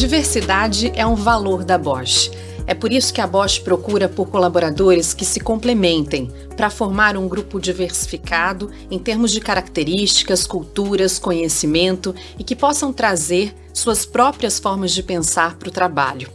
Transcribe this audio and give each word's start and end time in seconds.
Diversidade 0.00 0.90
é 0.94 1.06
um 1.06 1.14
valor 1.14 1.62
da 1.62 1.76
Bosch. 1.76 2.30
É 2.66 2.72
por 2.72 2.90
isso 2.90 3.12
que 3.12 3.20
a 3.20 3.26
Bosch 3.26 3.60
procura 3.60 4.08
por 4.08 4.30
colaboradores 4.30 5.12
que 5.12 5.26
se 5.26 5.38
complementem 5.38 6.32
para 6.56 6.70
formar 6.70 7.18
um 7.18 7.28
grupo 7.28 7.60
diversificado 7.60 8.70
em 8.90 8.98
termos 8.98 9.30
de 9.30 9.42
características, 9.42 10.46
culturas, 10.46 11.18
conhecimento 11.18 12.14
e 12.38 12.42
que 12.42 12.56
possam 12.56 12.94
trazer 12.94 13.54
suas 13.74 14.06
próprias 14.06 14.58
formas 14.58 14.92
de 14.92 15.02
pensar 15.02 15.56
para 15.56 15.68
o 15.68 15.72
trabalho. 15.72 16.30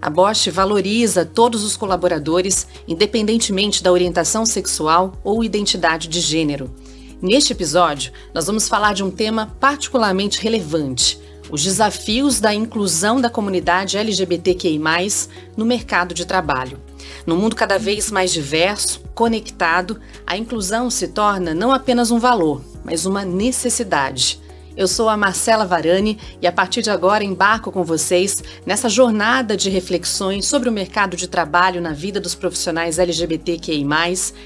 A 0.00 0.08
Bosch 0.08 0.48
valoriza 0.48 1.22
todos 1.26 1.62
os 1.62 1.76
colaboradores, 1.76 2.66
independentemente 2.88 3.82
da 3.82 3.92
orientação 3.92 4.46
sexual 4.46 5.12
ou 5.22 5.44
identidade 5.44 6.08
de 6.08 6.22
gênero. 6.22 6.70
Neste 7.20 7.52
episódio, 7.52 8.12
nós 8.32 8.46
vamos 8.46 8.66
falar 8.66 8.94
de 8.94 9.04
um 9.04 9.10
tema 9.10 9.54
particularmente 9.60 10.40
relevante 10.40 11.20
os 11.50 11.62
desafios 11.62 12.40
da 12.40 12.54
inclusão 12.54 13.20
da 13.20 13.28
comunidade 13.28 13.96
LGBTQI, 13.96 14.80
no 15.56 15.64
mercado 15.64 16.14
de 16.14 16.24
trabalho. 16.24 16.78
No 17.26 17.36
mundo 17.36 17.56
cada 17.56 17.78
vez 17.78 18.10
mais 18.10 18.32
diverso, 18.32 19.02
conectado, 19.14 20.00
a 20.26 20.36
inclusão 20.36 20.90
se 20.90 21.08
torna 21.08 21.54
não 21.54 21.72
apenas 21.72 22.10
um 22.10 22.18
valor, 22.18 22.62
mas 22.84 23.06
uma 23.06 23.24
necessidade. 23.24 24.40
Eu 24.76 24.86
sou 24.86 25.08
a 25.08 25.16
Marcela 25.16 25.66
Varani 25.66 26.16
e 26.40 26.46
a 26.46 26.52
partir 26.52 26.80
de 26.80 26.90
agora 26.90 27.24
embarco 27.24 27.72
com 27.72 27.84
vocês 27.84 28.42
nessa 28.64 28.88
jornada 28.88 29.56
de 29.56 29.68
reflexões 29.68 30.46
sobre 30.46 30.68
o 30.68 30.72
mercado 30.72 31.16
de 31.16 31.28
trabalho 31.28 31.80
na 31.80 31.92
vida 31.92 32.20
dos 32.20 32.34
profissionais 32.34 32.98
LGBTQI, 32.98 33.84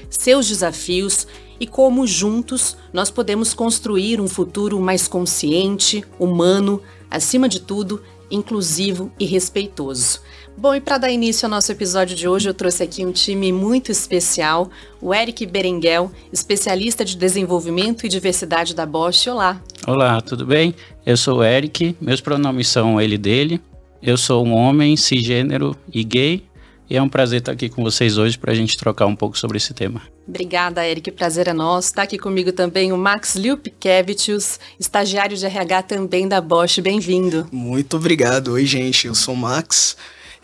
seus 0.09 0.47
desafios 0.47 1.27
e 1.59 1.65
como 1.65 2.05
juntos 2.05 2.75
nós 2.91 3.09
podemos 3.09 3.53
construir 3.53 4.19
um 4.19 4.27
futuro 4.27 4.79
mais 4.79 5.07
consciente, 5.07 6.03
humano, 6.19 6.81
acima 7.09 7.47
de 7.47 7.59
tudo, 7.59 8.01
inclusivo 8.29 9.11
e 9.19 9.25
respeitoso. 9.25 10.21
Bom, 10.57 10.73
e 10.73 10.79
para 10.79 10.97
dar 10.97 11.11
início 11.11 11.45
ao 11.45 11.49
nosso 11.49 11.71
episódio 11.71 12.15
de 12.15 12.27
hoje, 12.27 12.47
eu 12.47 12.53
trouxe 12.53 12.81
aqui 12.81 13.05
um 13.05 13.11
time 13.11 13.51
muito 13.51 13.91
especial, 13.91 14.69
o 15.01 15.13
Eric 15.13 15.45
Berenguel, 15.45 16.11
especialista 16.31 17.03
de 17.03 17.17
desenvolvimento 17.17 18.05
e 18.05 18.09
diversidade 18.09 18.73
da 18.73 18.85
Bosch. 18.85 19.27
Olá. 19.27 19.61
Olá, 19.85 20.21
tudo 20.21 20.45
bem? 20.45 20.73
Eu 21.05 21.17
sou 21.17 21.39
o 21.39 21.43
Eric, 21.43 21.95
meus 21.99 22.21
pronomes 22.21 22.69
são 22.69 23.01
ele 23.01 23.17
dele. 23.17 23.59
Eu 24.01 24.17
sou 24.17 24.45
um 24.45 24.53
homem 24.53 24.95
cisgênero 24.95 25.75
e 25.93 26.03
gay 26.03 26.43
e 26.89 26.95
é 26.97 27.01
um 27.01 27.09
prazer 27.09 27.39
estar 27.39 27.51
aqui 27.51 27.69
com 27.69 27.83
vocês 27.83 28.17
hoje 28.17 28.37
para 28.37 28.51
a 28.51 28.55
gente 28.55 28.77
trocar 28.77 29.05
um 29.05 29.15
pouco 29.15 29.37
sobre 29.37 29.57
esse 29.57 29.73
tema. 29.73 30.01
Obrigada, 30.27 30.87
Eric. 30.87 31.11
Prazer 31.11 31.47
é 31.47 31.53
nosso. 31.53 31.89
Está 31.89 32.03
aqui 32.03 32.17
comigo 32.17 32.51
também 32.51 32.91
o 32.91 32.97
Max 32.97 33.35
Liupkevicius, 33.35 34.59
estagiário 34.79 35.37
de 35.37 35.45
RH 35.45 35.83
também 35.83 36.27
da 36.27 36.41
Bosch. 36.41 36.79
Bem-vindo. 36.79 37.47
Muito 37.51 37.97
obrigado. 37.97 38.53
Oi, 38.53 38.65
gente. 38.65 39.07
Eu 39.07 39.15
sou 39.15 39.33
o 39.33 39.37
Max. 39.37 39.95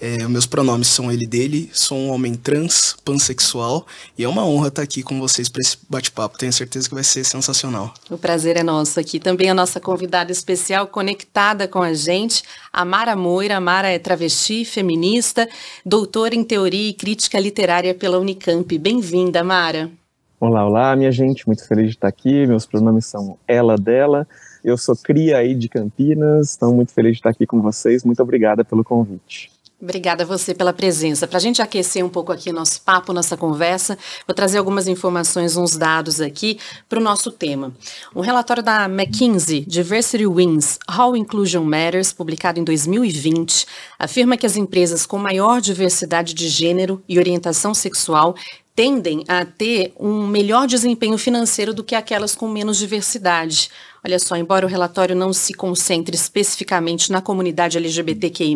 É, 0.01 0.27
meus 0.27 0.47
pronomes 0.47 0.87
são 0.87 1.11
ele 1.11 1.27
dele, 1.27 1.69
sou 1.71 1.95
um 1.95 2.09
homem 2.09 2.33
trans, 2.33 2.95
pansexual, 3.05 3.85
e 4.17 4.23
é 4.23 4.27
uma 4.27 4.43
honra 4.43 4.69
estar 4.69 4.81
aqui 4.81 5.03
com 5.03 5.19
vocês 5.19 5.47
para 5.47 5.61
esse 5.61 5.77
bate-papo. 5.87 6.39
Tenho 6.39 6.51
certeza 6.51 6.89
que 6.89 6.95
vai 6.95 7.03
ser 7.03 7.23
sensacional. 7.23 7.93
O 8.09 8.17
prazer 8.17 8.57
é 8.57 8.63
nosso 8.63 8.99
aqui. 8.99 9.19
Também 9.19 9.51
a 9.51 9.53
nossa 9.53 9.79
convidada 9.79 10.31
especial 10.31 10.87
conectada 10.87 11.67
com 11.67 11.83
a 11.83 11.93
gente, 11.93 12.41
a 12.73 12.83
Mara 12.83 13.15
Moira. 13.15 13.57
A 13.57 13.61
Mara 13.61 13.89
é 13.89 13.99
travesti, 13.99 14.65
feminista, 14.65 15.47
doutora 15.85 16.33
em 16.33 16.43
teoria 16.43 16.89
e 16.89 16.93
crítica 16.93 17.39
literária 17.39 17.93
pela 17.93 18.17
Unicamp. 18.17 18.75
Bem-vinda, 18.79 19.43
Mara. 19.43 19.91
Olá, 20.39 20.65
olá, 20.65 20.95
minha 20.95 21.11
gente. 21.11 21.45
Muito 21.45 21.67
feliz 21.67 21.89
de 21.89 21.91
estar 21.91 22.07
aqui. 22.07 22.47
Meus 22.47 22.65
pronomes 22.65 23.05
são 23.05 23.37
ela, 23.47 23.75
dela. 23.75 24.27
Eu 24.63 24.79
sou 24.79 24.95
cria 24.95 25.37
aí 25.37 25.53
de 25.53 25.69
Campinas, 25.69 26.55
então 26.55 26.73
muito 26.73 26.91
feliz 26.91 27.11
de 27.11 27.19
estar 27.19 27.29
aqui 27.29 27.45
com 27.45 27.61
vocês. 27.61 28.03
Muito 28.03 28.23
obrigada 28.23 28.65
pelo 28.65 28.83
convite. 28.83 29.60
Obrigada 29.81 30.23
a 30.23 30.27
você 30.27 30.53
pela 30.53 30.71
presença. 30.71 31.25
Para 31.25 31.37
a 31.37 31.41
gente 31.41 31.59
aquecer 31.59 32.05
um 32.05 32.09
pouco 32.09 32.31
aqui 32.31 32.51
nosso 32.51 32.79
papo, 32.81 33.11
nossa 33.11 33.35
conversa, 33.35 33.97
vou 34.27 34.35
trazer 34.35 34.59
algumas 34.59 34.87
informações, 34.87 35.57
uns 35.57 35.75
dados 35.75 36.21
aqui 36.21 36.59
para 36.87 36.99
o 36.99 37.03
nosso 37.03 37.31
tema. 37.31 37.73
Um 38.15 38.21
relatório 38.21 38.61
da 38.61 38.85
McKinsey, 38.85 39.65
Diversity 39.65 40.27
Wins, 40.27 40.77
How 40.87 41.17
Inclusion 41.17 41.63
Matters, 41.63 42.13
publicado 42.13 42.59
em 42.59 42.63
2020, 42.63 43.65
afirma 43.97 44.37
que 44.37 44.45
as 44.45 44.55
empresas 44.55 45.07
com 45.07 45.17
maior 45.17 45.59
diversidade 45.59 46.35
de 46.35 46.47
gênero 46.47 47.01
e 47.09 47.17
orientação 47.17 47.73
sexual 47.73 48.35
tendem 48.75 49.23
a 49.27 49.45
ter 49.45 49.93
um 49.99 50.25
melhor 50.27 50.67
desempenho 50.67 51.17
financeiro 51.17 51.73
do 51.73 51.83
que 51.83 51.95
aquelas 51.95 52.33
com 52.35 52.47
menos 52.47 52.77
diversidade. 52.77 53.69
Olha 54.03 54.17
só, 54.17 54.35
embora 54.35 54.65
o 54.65 54.69
relatório 54.69 55.15
não 55.15 55.31
se 55.31 55.53
concentre 55.53 56.15
especificamente 56.15 57.11
na 57.11 57.21
comunidade 57.21 57.77
LGBTQI, 57.77 58.55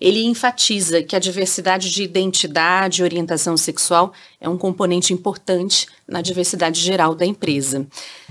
ele 0.00 0.24
enfatiza 0.24 1.02
que 1.02 1.14
a 1.14 1.20
diversidade 1.20 1.90
de 1.90 2.02
identidade 2.02 3.00
e 3.00 3.04
orientação 3.04 3.56
sexual 3.56 4.12
é 4.40 4.48
um 4.48 4.58
componente 4.58 5.12
importante 5.12 5.86
na 6.08 6.20
diversidade 6.20 6.80
geral 6.80 7.14
da 7.14 7.26
empresa. 7.26 7.86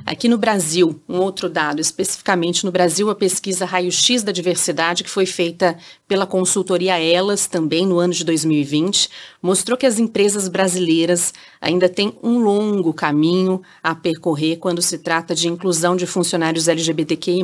Aqui 0.06 0.30
no 0.30 0.38
Brasil, 0.38 1.02
um 1.10 1.18
outro 1.18 1.50
dado, 1.50 1.82
especificamente 1.82 2.66
no 2.66 2.72
Brasil, 2.72 3.10
a 3.10 3.16
pesquisa 3.16 3.66
Raio-X 3.66 4.24
da 4.24 4.32
Diversidade, 4.32 5.04
que 5.04 5.10
foi 5.10 5.26
feita 5.26 5.78
pela 6.08 6.26
consultoria 6.26 6.98
Elas 6.98 7.48
também 7.48 7.86
no 7.86 8.00
ano 8.00 8.14
de 8.14 8.24
2020, 8.24 9.10
mostrou 9.42 9.78
que 9.78 9.86
as 9.86 10.00
empresas 10.00 10.48
brasileiras 10.48 11.34
ainda 11.60 11.90
têm 11.90 12.18
um 12.24 12.40
longo 12.40 12.94
caminho 12.94 13.62
a 13.84 13.94
percorrer 13.94 14.58
quando 14.58 14.82
se 14.82 15.00
trata 15.00 15.36
de 15.36 15.50
inclusão 15.50 15.96
de 15.96 16.06
funcionários 16.06 16.68
LGBTQI. 16.68 17.44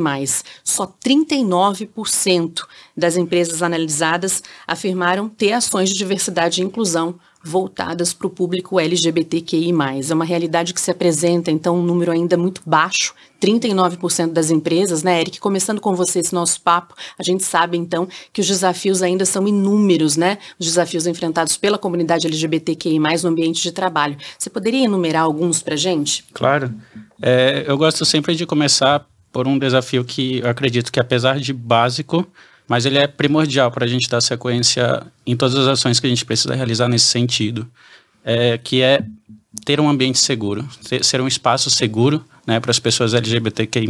Só 0.64 0.86
39% 1.04 2.62
das 2.96 3.16
empresas 3.16 3.62
analisadas 3.62 4.42
afirmaram 4.66 5.28
ter 5.28 5.52
ações 5.52 5.90
de 5.90 5.96
diversidade 5.96 6.60
e 6.60 6.64
inclusão 6.64 7.18
voltadas 7.44 8.12
para 8.12 8.26
o 8.26 8.30
público 8.30 8.78
LGBTQI+. 8.78 9.72
É 10.08 10.14
uma 10.14 10.24
realidade 10.24 10.72
que 10.72 10.80
se 10.80 10.90
apresenta, 10.90 11.50
então, 11.50 11.78
um 11.78 11.82
número 11.82 12.12
ainda 12.12 12.36
muito 12.36 12.62
baixo, 12.64 13.14
39% 13.40 14.32
das 14.32 14.50
empresas, 14.50 15.02
né, 15.02 15.20
Eric? 15.20 15.40
Começando 15.40 15.80
com 15.80 15.94
você 15.94 16.20
esse 16.20 16.32
nosso 16.32 16.60
papo, 16.60 16.94
a 17.18 17.22
gente 17.22 17.44
sabe, 17.44 17.76
então, 17.76 18.08
que 18.32 18.40
os 18.40 18.46
desafios 18.46 19.02
ainda 19.02 19.24
são 19.24 19.48
inúmeros, 19.48 20.16
né? 20.16 20.38
Os 20.58 20.66
desafios 20.66 21.06
enfrentados 21.06 21.56
pela 21.56 21.76
comunidade 21.76 22.26
LGBTQI+, 22.26 22.98
no 22.98 23.28
ambiente 23.28 23.62
de 23.62 23.72
trabalho. 23.72 24.16
Você 24.38 24.48
poderia 24.48 24.84
enumerar 24.84 25.22
alguns 25.22 25.62
para 25.62 25.74
gente? 25.74 26.24
Claro. 26.32 26.72
É, 27.20 27.64
eu 27.66 27.76
gosto 27.76 28.04
sempre 28.04 28.36
de 28.36 28.46
começar 28.46 29.06
por 29.32 29.48
um 29.48 29.58
desafio 29.58 30.04
que 30.04 30.38
eu 30.38 30.48
acredito 30.48 30.92
que, 30.92 31.00
apesar 31.00 31.40
de 31.40 31.52
básico, 31.52 32.26
mas 32.68 32.86
ele 32.86 32.98
é 32.98 33.06
primordial 33.06 33.70
para 33.70 33.84
a 33.84 33.88
gente 33.88 34.08
dar 34.08 34.20
sequência 34.20 35.06
em 35.26 35.36
todas 35.36 35.56
as 35.56 35.66
ações 35.66 36.00
que 36.00 36.06
a 36.06 36.10
gente 36.10 36.24
precisa 36.24 36.54
realizar 36.54 36.88
nesse 36.88 37.06
sentido, 37.06 37.68
é, 38.24 38.58
que 38.58 38.82
é 38.82 39.04
ter 39.64 39.80
um 39.80 39.88
ambiente 39.88 40.18
seguro, 40.18 40.66
ter, 40.88 41.04
ser 41.04 41.20
um 41.20 41.28
espaço 41.28 41.70
seguro 41.70 42.24
né, 42.46 42.60
para 42.60 42.70
as 42.70 42.78
pessoas 42.78 43.14
LGBTQI+. 43.14 43.88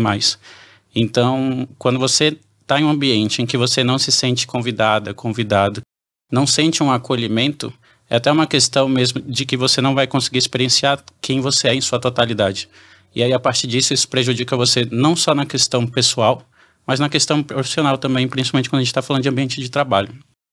Então, 0.94 1.69
quando 1.78 1.99
você 1.99 2.37
está 2.60 2.81
em 2.81 2.84
um 2.84 2.91
ambiente 2.91 3.43
em 3.43 3.47
que 3.47 3.56
você 3.56 3.84
não 3.84 3.99
se 3.99 4.10
sente 4.12 4.47
convidada, 4.47 5.15
convidado, 5.15 5.83
não 6.31 6.47
sente 6.47 6.83
um 6.83 6.91
acolhimento, 6.91 7.72
é 8.09 8.16
até 8.16 8.31
uma 8.31 8.47
questão 8.47 8.89
mesmo 8.89 9.21
de 9.21 9.44
que 9.44 9.56
você 9.56 9.81
não 9.81 9.94
vai 9.94 10.06
conseguir 10.06 10.39
experienciar 10.39 11.03
quem 11.21 11.41
você 11.41 11.69
é 11.69 11.75
em 11.75 11.81
sua 11.81 11.99
totalidade. 11.99 12.69
E 13.15 13.22
aí, 13.22 13.33
a 13.33 13.39
partir 13.39 13.66
disso, 13.66 13.93
isso 13.93 14.09
prejudica 14.09 14.56
você 14.56 14.87
não 14.91 15.15
só 15.15 15.34
na 15.34 15.44
questão 15.44 15.87
pessoal, 15.87 16.43
mas 16.87 17.00
na 17.00 17.09
questão 17.09 17.43
profissional 17.43 17.98
também, 17.98 18.28
principalmente 18.28 18.69
quando 18.69 18.81
a 18.81 18.82
gente 18.82 18.88
está 18.88 19.03
falando 19.03 19.22
de 19.22 19.28
ambiente 19.28 19.60
de 19.60 19.70
trabalho. 19.70 20.12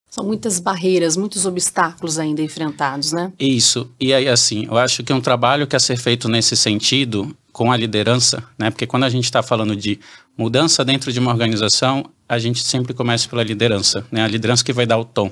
São 0.10 0.26
muitas 0.26 0.60
barreiras, 0.60 1.16
muitos 1.16 1.46
obstáculos 1.46 2.18
ainda 2.18 2.42
enfrentados, 2.42 3.12
né? 3.12 3.32
Isso. 3.40 3.92
E 4.00 4.12
aí, 4.12 4.28
assim, 4.28 4.66
eu 4.66 4.76
acho 4.78 5.04
que 5.04 5.14
um 5.14 5.22
trabalho 5.22 5.68
que 5.68 5.76
a 5.76 5.80
ser 5.80 5.98
feito 5.98 6.28
nesse 6.28 6.58
sentido, 6.58 7.36
com 7.52 7.72
a 7.72 7.78
liderança, 7.78 8.44
né? 8.58 8.72
Porque 8.72 8.88
quando 8.88 9.04
a 9.04 9.10
gente 9.10 9.26
está 9.26 9.44
falando 9.44 9.76
de 9.76 10.00
mudança 10.36 10.84
dentro 10.84 11.12
de 11.12 11.20
uma 11.20 11.32
organização, 11.32 12.10
a 12.28 12.40
gente 12.40 12.64
sempre 12.64 12.94
começa 12.94 13.30
pela 13.30 13.44
liderança, 13.44 14.04
né? 14.12 14.24
A 14.24 14.28
liderança 14.28 14.64
que 14.64 14.74
vai 14.74 14.88
dar 14.88 14.98
o 14.98 15.06
tom. 15.06 15.32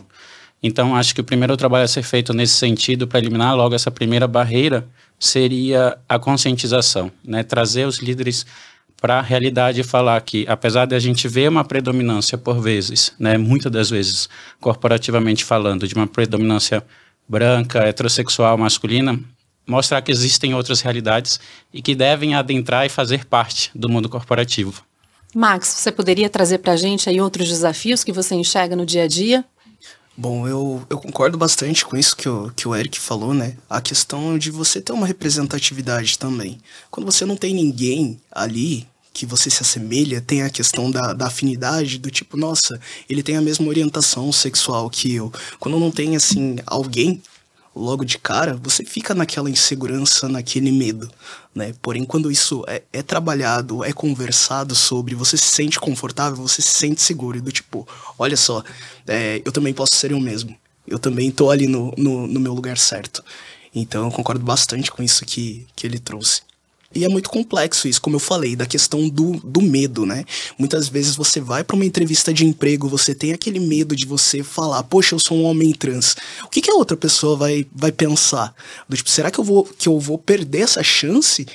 Então, 0.61 0.95
acho 0.95 1.13
que 1.15 1.21
o 1.21 1.23
primeiro 1.23 1.55
trabalho 1.55 1.85
a 1.85 1.87
ser 1.87 2.03
feito 2.03 2.33
nesse 2.33 2.53
sentido, 2.53 3.07
para 3.07 3.19
eliminar 3.19 3.55
logo 3.55 3.73
essa 3.73 3.89
primeira 3.89 4.27
barreira, 4.27 4.87
seria 5.19 5.97
a 6.07 6.19
conscientização, 6.19 7.11
né? 7.23 7.43
Trazer 7.43 7.87
os 7.87 7.99
líderes 7.99 8.45
para 8.99 9.19
a 9.19 9.21
realidade 9.21 9.83
falar 9.83 10.19
que, 10.21 10.45
apesar 10.47 10.85
de 10.85 10.95
a 10.95 10.99
gente 10.99 11.27
ver 11.27 11.49
uma 11.49 11.63
predominância 11.63 12.37
por 12.37 12.59
vezes, 12.59 13.13
né, 13.19 13.37
muitas 13.37 13.71
das 13.71 13.89
vezes, 13.89 14.27
corporativamente 14.59 15.45
falando, 15.45 15.87
de 15.87 15.93
uma 15.93 16.07
predominância 16.07 16.83
branca, 17.27 17.79
heterossexual, 17.79 18.57
masculina, 18.57 19.19
mostrar 19.67 20.01
que 20.01 20.11
existem 20.11 20.53
outras 20.53 20.81
realidades 20.81 21.39
e 21.73 21.81
que 21.81 21.93
devem 21.93 22.33
adentrar 22.33 22.85
e 22.85 22.89
fazer 22.89 23.25
parte 23.25 23.69
do 23.75 23.89
mundo 23.89 24.09
corporativo. 24.09 24.83
Max, 25.35 25.67
você 25.67 25.91
poderia 25.91 26.29
trazer 26.29 26.59
para 26.59 26.73
a 26.73 26.77
gente 26.77 27.09
aí 27.09 27.19
outros 27.19 27.49
desafios 27.49 28.03
que 28.03 28.13
você 28.13 28.33
enxerga 28.33 28.75
no 28.75 28.85
dia 28.85 29.03
a 29.03 29.07
dia? 29.07 29.45
Bom, 30.19 30.47
eu, 30.47 30.83
eu 30.89 30.97
concordo 30.97 31.37
bastante 31.37 31.85
com 31.85 31.95
isso 31.95 32.17
que 32.17 32.27
o, 32.27 32.51
que 32.55 32.67
o 32.67 32.75
Eric 32.75 32.99
falou, 32.99 33.35
né? 33.35 33.55
A 33.69 33.79
questão 33.79 34.35
de 34.35 34.49
você 34.49 34.81
ter 34.81 34.91
uma 34.91 35.05
representatividade 35.05 36.17
também. 36.17 36.57
Quando 36.89 37.05
você 37.05 37.23
não 37.23 37.37
tem 37.37 37.53
ninguém 37.53 38.19
ali 38.31 38.87
que 39.13 39.27
você 39.27 39.47
se 39.51 39.61
assemelha, 39.61 40.19
tem 40.19 40.41
a 40.41 40.49
questão 40.49 40.89
da, 40.89 41.13
da 41.13 41.27
afinidade, 41.27 41.99
do 41.99 42.09
tipo, 42.09 42.35
nossa, 42.35 42.79
ele 43.07 43.21
tem 43.21 43.37
a 43.37 43.41
mesma 43.41 43.67
orientação 43.67 44.31
sexual 44.31 44.89
que 44.89 45.13
eu. 45.13 45.31
Quando 45.59 45.79
não 45.79 45.91
tem, 45.91 46.15
assim, 46.15 46.57
alguém 46.65 47.21
logo 47.77 48.03
de 48.03 48.17
cara, 48.17 48.55
você 48.61 48.83
fica 48.83 49.13
naquela 49.13 49.49
insegurança, 49.49 50.27
naquele 50.27 50.71
medo, 50.71 51.09
né? 51.53 51.73
Porém, 51.81 52.03
quando 52.03 52.31
isso 52.31 52.63
é, 52.67 52.81
é, 52.91 53.01
trabalhado, 53.01 53.83
é 53.83 53.93
conversado 53.93 54.75
sobre, 54.75 55.15
você 55.15 55.37
se 55.37 55.45
sente 55.45 55.79
confortável, 55.79 56.35
você 56.37 56.61
se 56.61 56.73
sente 56.73 57.01
seguro, 57.01 57.41
do 57.41 57.51
tipo, 57.51 57.87
olha 58.17 58.35
só, 58.35 58.63
é, 59.05 59.41
eu 59.45 59.51
também 59.51 59.73
posso 59.73 59.95
ser 59.95 60.11
eu 60.11 60.19
mesmo, 60.19 60.55
eu 60.87 60.99
também 60.99 61.31
tô 61.31 61.49
ali 61.49 61.67
no, 61.67 61.93
no, 61.97 62.27
no 62.27 62.39
meu 62.39 62.53
lugar 62.53 62.77
certo. 62.77 63.23
Então, 63.73 64.05
eu 64.05 64.11
concordo 64.11 64.43
bastante 64.43 64.91
com 64.91 65.03
isso 65.03 65.23
que, 65.25 65.67
que 65.75 65.85
ele 65.85 65.99
trouxe. 65.99 66.41
E 66.97 67.05
é 67.05 67.07
muito 67.07 67.29
complexo 67.29 67.87
isso, 67.87 68.01
como 68.01 68.15
eu 68.15 68.19
falei, 68.19 68.55
da 68.55 68.65
questão 68.65 69.07
do, 69.07 69.33
do 69.43 69.61
medo, 69.61 70.03
né? 70.03 70.25
Muitas 70.57 70.89
vezes 70.89 71.15
você 71.15 71.39
vai 71.39 71.63
para 71.63 71.75
uma 71.75 71.85
entrevista 71.85 72.33
de 72.33 72.43
emprego, 72.43 72.89
você 72.89 73.13
tem 73.13 73.33
aquele 73.33 73.59
medo 73.59 73.95
de 73.95 74.03
você 74.03 74.41
falar, 74.41 74.81
poxa, 74.81 75.13
eu 75.13 75.19
sou 75.19 75.37
um 75.37 75.43
homem 75.43 75.71
trans. 75.73 76.15
O 76.43 76.49
que, 76.49 76.59
que 76.59 76.71
a 76.71 76.73
outra 76.73 76.97
pessoa 76.97 77.37
vai, 77.37 77.67
vai 77.71 77.91
pensar? 77.91 78.51
Do 78.89 78.97
tipo, 78.97 79.11
será 79.11 79.29
que 79.29 79.37
eu, 79.37 79.43
vou, 79.43 79.63
que 79.63 79.87
eu 79.87 79.99
vou 79.99 80.17
perder 80.17 80.61
essa 80.61 80.81
chance? 80.81 81.45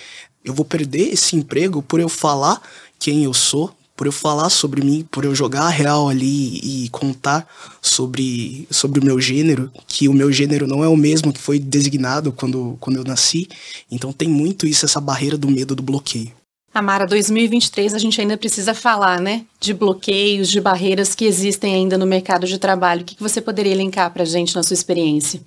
Eu 0.44 0.55
vou 0.55 0.65
perder 0.65 1.12
esse 1.12 1.35
emprego 1.35 1.83
por 1.83 1.99
eu 1.99 2.09
falar 2.09 2.62
quem 2.97 3.25
eu 3.25 3.35
sou? 3.35 3.75
Por 3.97 4.06
eu 4.06 4.12
falar 4.12 4.50
sobre 4.50 4.83
mim, 4.83 5.06
por 5.11 5.25
eu 5.25 5.35
jogar 5.35 5.62
a 5.62 5.69
real 5.69 6.09
ali 6.09 6.85
e 6.85 6.89
contar 6.91 7.47
sobre, 7.81 8.67
sobre 8.71 9.00
o 9.00 9.05
meu 9.05 9.21
gênero, 9.21 9.71
que 9.87 10.09
o 10.09 10.15
meu 10.15 10.33
gênero 10.33 10.67
não 10.67 10.83
é 10.83 10.89
o 10.89 10.97
mesmo 10.97 11.33
que 11.33 11.41
foi 11.41 11.59
designado 11.59 12.33
quando, 12.33 12.77
quando 12.81 12.97
eu 12.97 13.05
nasci. 13.05 13.49
Então 13.91 14.12
tem 14.12 14.29
muito 14.29 14.67
isso, 14.67 14.85
essa 14.85 15.00
barreira 15.00 15.37
do 15.37 15.50
medo 15.50 15.75
do 15.75 15.83
bloqueio. 15.83 16.33
Amara, 16.75 17.06
2023 17.06 17.93
a 17.93 17.99
gente 17.99 18.19
ainda 18.19 18.37
precisa 18.37 18.73
falar, 18.73 19.21
né, 19.21 19.44
de 19.61 19.75
bloqueios, 19.75 20.49
de 20.49 20.59
barreiras 20.59 21.15
que 21.15 21.27
existem 21.27 21.75
ainda 21.75 21.99
no 21.99 22.06
mercado 22.06 22.47
de 22.47 22.59
trabalho. 22.59 23.03
O 23.03 23.05
que, 23.05 23.23
você 23.23 23.43
poderia 23.43 23.73
elencar 23.73 24.11
para 24.11 24.25
gente 24.25 24.55
na 24.55 24.62
sua 24.62 24.73
experiência? 24.73 25.43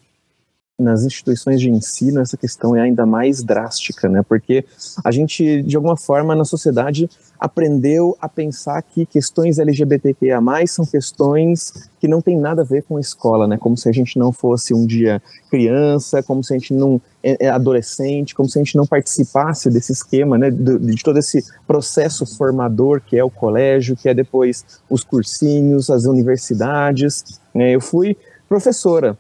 Nas 0.77 1.03
instituições 1.03 1.61
de 1.61 1.69
ensino 1.69 2.19
essa 2.19 2.35
questão 2.35 2.75
é 2.75 2.81
ainda 2.81 3.05
mais 3.05 3.41
drástica, 3.41 4.09
né? 4.09 4.21
Porque 4.27 4.65
a 5.03 5.11
gente, 5.11 5.61
de 5.61 5.75
alguma 5.75 5.95
forma, 5.95 6.35
na 6.35 6.43
sociedade 6.43 7.09
aprendeu 7.39 8.17
a 8.19 8.27
pensar 8.27 8.81
que 8.81 9.05
questões 9.05 9.57
LGBTQIA+, 9.57 10.41
são 10.67 10.85
questões 10.85 11.89
que 11.99 12.07
não 12.07 12.21
tem 12.21 12.37
nada 12.37 12.61
a 12.61 12.65
ver 12.65 12.83
com 12.83 12.97
a 12.97 13.01
escola, 13.01 13.47
né? 13.47 13.57
Como 13.57 13.77
se 13.77 13.87
a 13.87 13.91
gente 13.91 14.19
não 14.19 14.33
fosse 14.33 14.73
um 14.73 14.85
dia 14.85 15.21
criança, 15.49 16.21
como 16.21 16.43
se 16.43 16.53
a 16.53 16.57
gente 16.57 16.73
não 16.73 17.01
é, 17.23 17.45
é 17.45 17.49
adolescente, 17.49 18.35
como 18.35 18.49
se 18.49 18.59
a 18.59 18.63
gente 18.63 18.75
não 18.75 18.85
participasse 18.85 19.69
desse 19.69 19.93
esquema, 19.93 20.37
né? 20.37 20.51
De, 20.51 20.77
de 20.77 21.03
todo 21.03 21.17
esse 21.17 21.41
processo 21.65 22.25
formador 22.25 22.99
que 22.99 23.17
é 23.17 23.23
o 23.23 23.29
colégio, 23.29 23.95
que 23.95 24.09
é 24.09 24.13
depois 24.13 24.65
os 24.89 25.05
cursinhos, 25.05 25.89
as 25.89 26.03
universidades. 26.03 27.39
Né? 27.53 27.71
Eu 27.73 27.79
fui 27.79 28.17
professora 28.49 29.17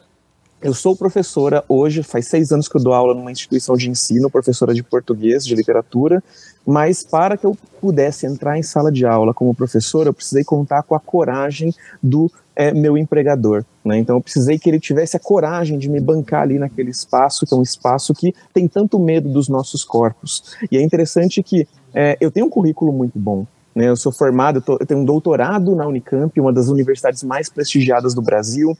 eu 0.61 0.73
sou 0.73 0.95
professora 0.95 1.63
hoje, 1.67 2.01
faz 2.01 2.27
seis 2.27 2.51
anos 2.51 2.67
que 2.67 2.75
eu 2.75 2.81
dou 2.81 2.93
aula 2.93 3.13
numa 3.13 3.31
instituição 3.31 3.75
de 3.75 3.89
ensino, 3.89 4.29
professora 4.29 4.73
de 4.73 4.81
português, 4.81 5.45
de 5.45 5.53
literatura, 5.53 6.23
mas 6.65 7.03
para 7.03 7.37
que 7.37 7.45
eu 7.45 7.55
pudesse 7.79 8.25
entrar 8.25 8.57
em 8.57 8.63
sala 8.63 8.91
de 8.91 9.05
aula 9.05 9.33
como 9.33 9.53
professora, 9.53 10.09
eu 10.09 10.13
precisei 10.13 10.43
contar 10.43 10.81
com 10.83 10.95
a 10.95 10.99
coragem 10.99 11.73
do 12.01 12.31
é, 12.55 12.73
meu 12.73 12.97
empregador. 12.97 13.63
Né? 13.83 13.99
Então 13.99 14.15
eu 14.15 14.21
precisei 14.21 14.57
que 14.57 14.69
ele 14.69 14.79
tivesse 14.79 15.15
a 15.15 15.19
coragem 15.19 15.77
de 15.77 15.89
me 15.89 15.99
bancar 15.99 16.41
ali 16.41 16.57
naquele 16.57 16.89
espaço, 16.89 17.45
que 17.45 17.53
é 17.53 17.57
um 17.57 17.61
espaço 17.61 18.13
que 18.13 18.33
tem 18.53 18.67
tanto 18.67 18.97
medo 18.97 19.29
dos 19.29 19.47
nossos 19.47 19.83
corpos. 19.83 20.55
E 20.71 20.77
é 20.77 20.81
interessante 20.81 21.43
que 21.43 21.67
é, 21.93 22.17
eu 22.19 22.31
tenho 22.31 22.47
um 22.47 22.49
currículo 22.49 22.91
muito 22.91 23.19
bom. 23.19 23.45
Né? 23.75 23.89
Eu 23.89 23.95
sou 23.95 24.11
formado, 24.11 24.57
eu, 24.57 24.61
tô, 24.61 24.77
eu 24.79 24.85
tenho 24.85 25.01
um 25.01 25.05
doutorado 25.05 25.75
na 25.75 25.85
Unicamp, 25.85 26.39
uma 26.39 26.53
das 26.53 26.69
universidades 26.69 27.23
mais 27.23 27.49
prestigiadas 27.49 28.15
do 28.15 28.21
Brasil 28.21 28.75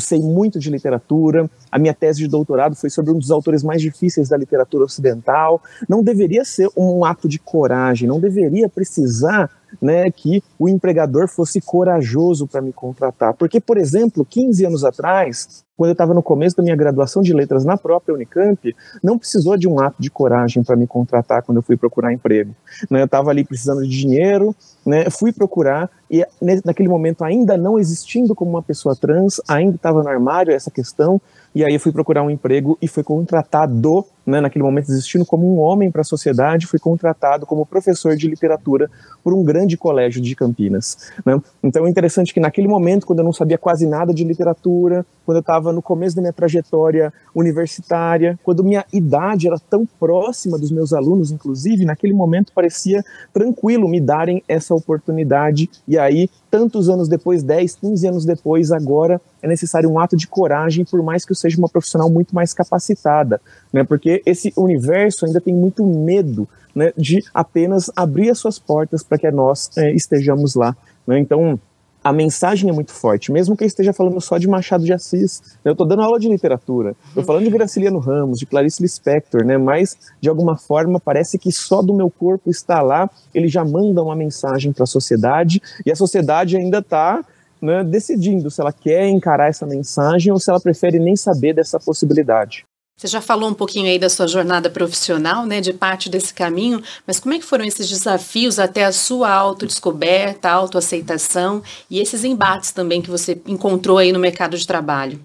eu 0.00 0.02
sei 0.02 0.18
muito 0.18 0.58
de 0.58 0.70
literatura, 0.70 1.48
a 1.70 1.78
minha 1.78 1.92
tese 1.92 2.20
de 2.20 2.26
doutorado 2.26 2.74
foi 2.74 2.88
sobre 2.88 3.12
um 3.12 3.18
dos 3.18 3.30
autores 3.30 3.62
mais 3.62 3.82
difíceis 3.82 4.30
da 4.30 4.36
literatura 4.36 4.84
ocidental. 4.84 5.62
Não 5.86 6.02
deveria 6.02 6.42
ser 6.42 6.70
um 6.74 7.04
ato 7.04 7.28
de 7.28 7.38
coragem, 7.38 8.08
não 8.08 8.18
deveria 8.18 8.68
precisar 8.68 9.50
né, 9.80 10.10
que 10.10 10.42
o 10.58 10.68
empregador 10.68 11.28
fosse 11.28 11.60
corajoso 11.60 12.46
para 12.46 12.60
me 12.60 12.72
contratar. 12.72 13.34
Porque, 13.34 13.60
por 13.60 13.76
exemplo, 13.76 14.24
15 14.24 14.66
anos 14.66 14.84
atrás, 14.84 15.64
quando 15.76 15.90
eu 15.90 15.92
estava 15.92 16.12
no 16.12 16.22
começo 16.22 16.56
da 16.56 16.62
minha 16.62 16.76
graduação 16.76 17.22
de 17.22 17.32
letras 17.32 17.64
na 17.64 17.76
própria 17.76 18.14
Unicamp, 18.14 18.76
não 19.02 19.18
precisou 19.18 19.56
de 19.56 19.66
um 19.66 19.80
ato 19.80 19.96
de 19.98 20.10
coragem 20.10 20.62
para 20.62 20.76
me 20.76 20.86
contratar 20.86 21.42
quando 21.42 21.56
eu 21.56 21.62
fui 21.62 21.76
procurar 21.76 22.12
emprego. 22.12 22.54
Né, 22.90 23.00
eu 23.00 23.06
estava 23.06 23.30
ali 23.30 23.44
precisando 23.44 23.82
de 23.82 23.88
dinheiro, 23.88 24.54
né, 24.84 25.08
fui 25.10 25.32
procurar 25.32 25.90
e 26.10 26.26
naquele 26.64 26.88
momento 26.88 27.24
ainda 27.24 27.56
não 27.56 27.78
existindo 27.78 28.34
como 28.34 28.50
uma 28.50 28.62
pessoa 28.62 28.96
trans, 28.96 29.40
ainda 29.48 29.76
estava 29.76 30.02
no 30.02 30.08
armário 30.08 30.52
essa 30.52 30.70
questão, 30.70 31.20
e 31.54 31.64
aí 31.64 31.74
eu 31.74 31.80
fui 31.80 31.92
procurar 31.92 32.22
um 32.22 32.30
emprego 32.30 32.76
e 32.82 32.86
fui 32.86 33.02
contratado, 33.02 34.04
né, 34.30 34.40
naquele 34.40 34.62
momento 34.62 34.90
existindo 34.90 35.26
como 35.26 35.46
um 35.46 35.58
homem 35.58 35.90
para 35.90 36.00
a 36.02 36.04
sociedade, 36.04 36.66
fui 36.66 36.78
contratado 36.78 37.44
como 37.44 37.66
professor 37.66 38.16
de 38.16 38.28
literatura 38.28 38.90
por 39.22 39.34
um 39.34 39.42
grande 39.42 39.76
colégio 39.76 40.22
de 40.22 40.34
Campinas. 40.34 41.10
Né? 41.24 41.40
Então 41.62 41.86
é 41.86 41.90
interessante 41.90 42.32
que 42.32 42.40
naquele 42.40 42.68
momento, 42.68 43.06
quando 43.06 43.18
eu 43.18 43.24
não 43.24 43.32
sabia 43.32 43.58
quase 43.58 43.86
nada 43.86 44.14
de 44.14 44.24
literatura, 44.24 45.04
quando 45.26 45.36
eu 45.36 45.40
estava 45.40 45.72
no 45.72 45.82
começo 45.82 46.16
da 46.16 46.22
minha 46.22 46.32
trajetória 46.32 47.12
universitária, 47.34 48.38
quando 48.42 48.64
minha 48.64 48.84
idade 48.92 49.46
era 49.46 49.58
tão 49.58 49.86
próxima 49.86 50.58
dos 50.58 50.70
meus 50.70 50.92
alunos, 50.92 51.30
inclusive, 51.30 51.84
naquele 51.84 52.12
momento 52.12 52.52
parecia 52.52 53.04
tranquilo 53.32 53.88
me 53.88 54.00
darem 54.00 54.42
essa 54.48 54.74
oportunidade. 54.74 55.70
E 55.86 55.98
aí, 55.98 56.28
tantos 56.50 56.88
anos 56.88 57.08
depois, 57.08 57.42
10, 57.42 57.76
15 57.76 58.08
anos 58.08 58.24
depois, 58.24 58.72
agora 58.72 59.20
é 59.42 59.48
necessário 59.48 59.90
um 59.90 59.98
ato 59.98 60.16
de 60.16 60.26
coragem, 60.26 60.84
por 60.84 61.02
mais 61.02 61.24
que 61.24 61.32
eu 61.32 61.36
seja 61.36 61.56
uma 61.58 61.68
profissional 61.68 62.10
muito 62.10 62.34
mais 62.34 62.52
capacitada, 62.52 63.40
né? 63.72 63.84
Porque 63.84 64.19
esse 64.24 64.52
universo 64.56 65.26
ainda 65.26 65.40
tem 65.40 65.54
muito 65.54 65.84
medo, 65.84 66.48
né, 66.74 66.92
de 66.96 67.22
apenas 67.34 67.90
abrir 67.96 68.30
as 68.30 68.38
suas 68.38 68.58
portas 68.58 69.02
para 69.02 69.18
que 69.18 69.30
nós 69.30 69.70
é, 69.76 69.92
estejamos 69.92 70.54
lá, 70.54 70.76
né? 71.06 71.18
Então, 71.18 71.58
a 72.02 72.12
mensagem 72.12 72.70
é 72.70 72.72
muito 72.72 72.92
forte, 72.92 73.30
mesmo 73.30 73.54
que 73.54 73.62
eu 73.62 73.66
esteja 73.66 73.92
falando 73.92 74.18
só 74.20 74.38
de 74.38 74.48
Machado 74.48 74.84
de 74.84 74.92
Assis. 74.92 75.42
Né? 75.62 75.70
Eu 75.70 75.72
estou 75.72 75.86
dando 75.86 76.02
aula 76.02 76.18
de 76.18 76.28
literatura, 76.28 76.96
estou 77.08 77.22
falando 77.22 77.44
de 77.44 77.50
Graciliano 77.50 77.98
Ramos, 77.98 78.38
de 78.38 78.46
Clarice 78.46 78.80
Lispector, 78.80 79.44
né? 79.44 79.58
mas 79.58 79.96
de 80.18 80.28
alguma 80.28 80.56
forma 80.56 80.98
parece 80.98 81.38
que 81.38 81.52
só 81.52 81.82
do 81.82 81.94
meu 81.94 82.10
corpo 82.10 82.48
está 82.50 82.80
lá, 82.80 83.10
ele 83.34 83.48
já 83.48 83.64
manda 83.64 84.02
uma 84.02 84.16
mensagem 84.16 84.72
para 84.72 84.84
a 84.84 84.86
sociedade 84.86 85.60
e 85.84 85.92
a 85.92 85.96
sociedade 85.96 86.56
ainda 86.56 86.78
está 86.78 87.22
né, 87.60 87.84
decidindo 87.84 88.50
se 88.50 88.60
ela 88.60 88.72
quer 88.72 89.06
encarar 89.08 89.48
essa 89.48 89.66
mensagem 89.66 90.32
ou 90.32 90.38
se 90.38 90.48
ela 90.48 90.60
prefere 90.60 90.98
nem 90.98 91.14
saber 91.14 91.52
dessa 91.52 91.78
possibilidade. 91.78 92.64
Você 93.00 93.06
já 93.06 93.22
falou 93.22 93.48
um 93.48 93.54
pouquinho 93.54 93.86
aí 93.86 93.98
da 93.98 94.10
sua 94.10 94.26
jornada 94.26 94.68
profissional, 94.68 95.46
né, 95.46 95.62
de 95.62 95.72
parte 95.72 96.10
desse 96.10 96.34
caminho, 96.34 96.82
mas 97.06 97.18
como 97.18 97.32
é 97.34 97.38
que 97.38 97.46
foram 97.46 97.64
esses 97.64 97.88
desafios 97.88 98.58
até 98.58 98.84
a 98.84 98.92
sua 98.92 99.32
autodescoberta, 99.32 100.50
autoaceitação 100.50 101.62
e 101.88 101.98
esses 101.98 102.24
embates 102.24 102.72
também 102.72 103.00
que 103.00 103.08
você 103.10 103.40
encontrou 103.46 103.96
aí 103.96 104.12
no 104.12 104.18
mercado 104.18 104.54
de 104.54 104.66
trabalho? 104.66 105.18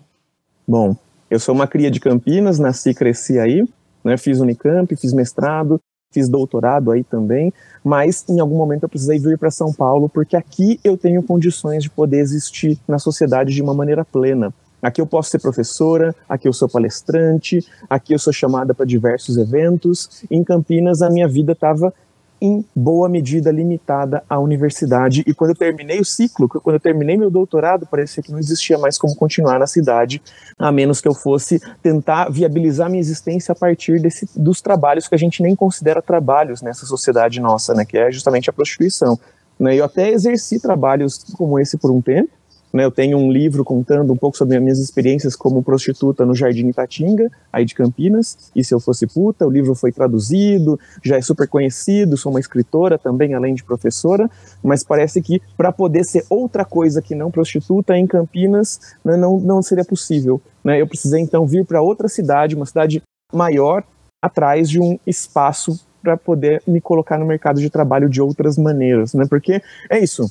Bom, 0.65 0.96
eu 1.29 1.38
sou 1.38 1.53
uma 1.53 1.67
cria 1.67 1.91
de 1.91 2.00
Campinas, 2.00 2.60
nasci 2.60 2.91
e 2.91 2.96
cresci 2.96 3.38
aí, 3.38 3.67
né, 4.05 4.15
fiz 4.15 4.39
Unicamp, 4.39 4.96
fiz 4.96 5.12
mestrado, 5.12 5.77
fiz 6.13 6.29
doutorado 6.29 6.91
aí 6.91 7.03
também, 7.03 7.51
mas 7.84 8.24
em 8.29 8.39
algum 8.39 8.55
momento 8.55 8.84
eu 8.84 8.89
precisei 8.89 9.20
vir 9.20 9.38
para 9.38 9.51
São 9.51 9.74
Paulo 9.74 10.08
porque 10.08 10.38
aqui 10.38 10.79
eu 10.82 10.96
tenho 10.96 11.22
condições 11.22 11.84
de 11.84 11.89
poder 11.89 12.20
existir 12.20 12.79
na 12.88 13.00
sociedade 13.00 13.53
de 13.53 13.62
uma 13.62 13.74
maneira 13.74 14.05
plena. 14.05 14.53
Aqui 14.82 15.01
eu 15.01 15.08
posso 15.08 15.32
ser 15.32 15.39
professora, 15.39 16.15
aqui 16.27 16.48
eu 16.48 16.53
sou 16.53 16.70
palestrante, 16.70 17.65
aqui 17.89 18.13
eu 18.13 18.20
sou 18.20 18.32
chamada 18.32 18.74
para 18.74 18.86
diversos 18.86 19.38
eventos. 19.38 20.24
Em 20.29 20.44
Campinas, 20.44 21.01
a 21.01 21.10
minha 21.10 21.27
vida 21.27 21.53
estava 21.53 21.94
em 22.41 22.65
boa 22.75 23.08
medida 23.08 23.51
limitada 23.51 24.24
à 24.29 24.39
universidade. 24.39 25.24
E 25.25 25.34
quando 25.34 25.51
eu 25.51 25.55
terminei 25.55 26.00
o 26.00 26.05
ciclo, 26.05 26.48
quando 26.48 26.75
eu 26.75 26.79
terminei 26.79 27.17
meu 27.17 27.32
doutorado, 27.32 27.86
parecia 27.86 28.22
que 28.22 28.32
não 28.32 28.39
existia 28.39 28.77
mais 28.77 28.98
como 28.98 29.15
continuar 29.15 29.60
na 29.60 29.67
cidade, 29.67 30.22
a 30.58 30.72
menos 30.72 31.01
que 31.01 31.08
eu 31.08 31.13
fosse 31.13 31.62
tentar 31.82 32.29
viabilizar 32.29 32.89
minha 32.89 33.00
existência 33.00 33.53
a 33.53 33.55
partir 33.55 34.00
desse, 34.01 34.29
dos 34.36 34.62
trabalhos 34.62 35.08
que 35.08 35.15
a 35.15 35.17
gente 35.17 35.41
nem 35.41 35.55
considera 35.55 36.01
trabalhos 36.01 36.62
nessa 36.62 36.86
sociedade 36.86 37.39
nossa, 37.39 37.74
né, 37.74 37.86
que 37.86 37.98
é 37.98 38.12
justamente 38.12 38.50
a 38.50 38.53
prostituição. 38.53 39.17
Né, 39.58 39.75
eu 39.75 39.86
até 39.86 40.12
exerci 40.12 40.60
trabalhos 40.60 41.24
como 41.38 41.60
esse 41.60 41.77
por 41.77 41.89
um 41.89 42.01
tempo, 42.01 42.29
né, 42.75 42.84
eu 42.84 42.91
tenho 42.91 43.17
um 43.17 43.32
livro 43.32 43.63
contando 43.63 44.12
um 44.12 44.17
pouco 44.17 44.36
sobre 44.36 44.58
as 44.58 44.62
minhas 44.62 44.79
experiências 44.79 45.34
como 45.34 45.63
prostituta 45.63 46.25
no 46.25 46.36
Jardim 46.36 46.67
Itatinga, 46.67 47.32
aí 47.51 47.63
de 47.63 47.74
Campinas, 47.74 48.51
e 48.53 48.65
se 48.65 48.74
eu 48.74 48.82
fosse 48.82 49.08
puta, 49.08 49.48
o 49.48 49.50
livro 49.50 49.74
foi 49.74 49.94
traduzido, 49.94 50.77
já 51.01 51.15
é 51.15 51.22
super 51.22 51.48
conhecido, 51.48 52.17
sou 52.17 52.34
uma 52.34 52.39
escritora 52.41 52.98
também, 52.98 53.34
além 53.34 53.55
de 53.55 53.63
professora, 53.63 54.29
mas 54.62 54.84
parece 54.84 55.22
que 55.22 55.41
para 55.55 55.72
poder 55.72 56.03
ser 56.03 56.25
outra 56.29 56.65
coisa 56.65 57.01
que 57.01 57.15
não 57.15 57.32
prostituta 57.32 57.98
em 57.98 58.05
Campinas, 58.05 58.77
né, 59.05 59.15
não, 59.15 59.39
não 59.39 59.62
seria 59.62 59.86
possível. 59.86 60.41
Né? 60.62 60.82
Eu 60.82 60.88
precisei 60.88 61.22
então 61.22 61.48
vir 61.48 61.65
para 61.65 61.82
outra 61.82 62.10
cidade, 62.10 62.58
uma 62.58 62.65
cidade 62.65 63.01
maior, 63.34 63.86
atrás 64.22 64.70
de 64.70 64.82
um 64.82 65.00
espaço 65.08 65.79
para 66.03 66.17
poder 66.17 66.62
me 66.67 66.82
colocar 66.82 67.17
no 67.17 67.25
mercado 67.25 67.62
de 67.62 67.70
trabalho 67.70 68.10
de 68.10 68.22
outras 68.22 68.58
maneiras, 68.58 69.13
né? 69.13 69.25
Porque 69.29 69.62
é 69.89 69.98
isso. 69.98 70.29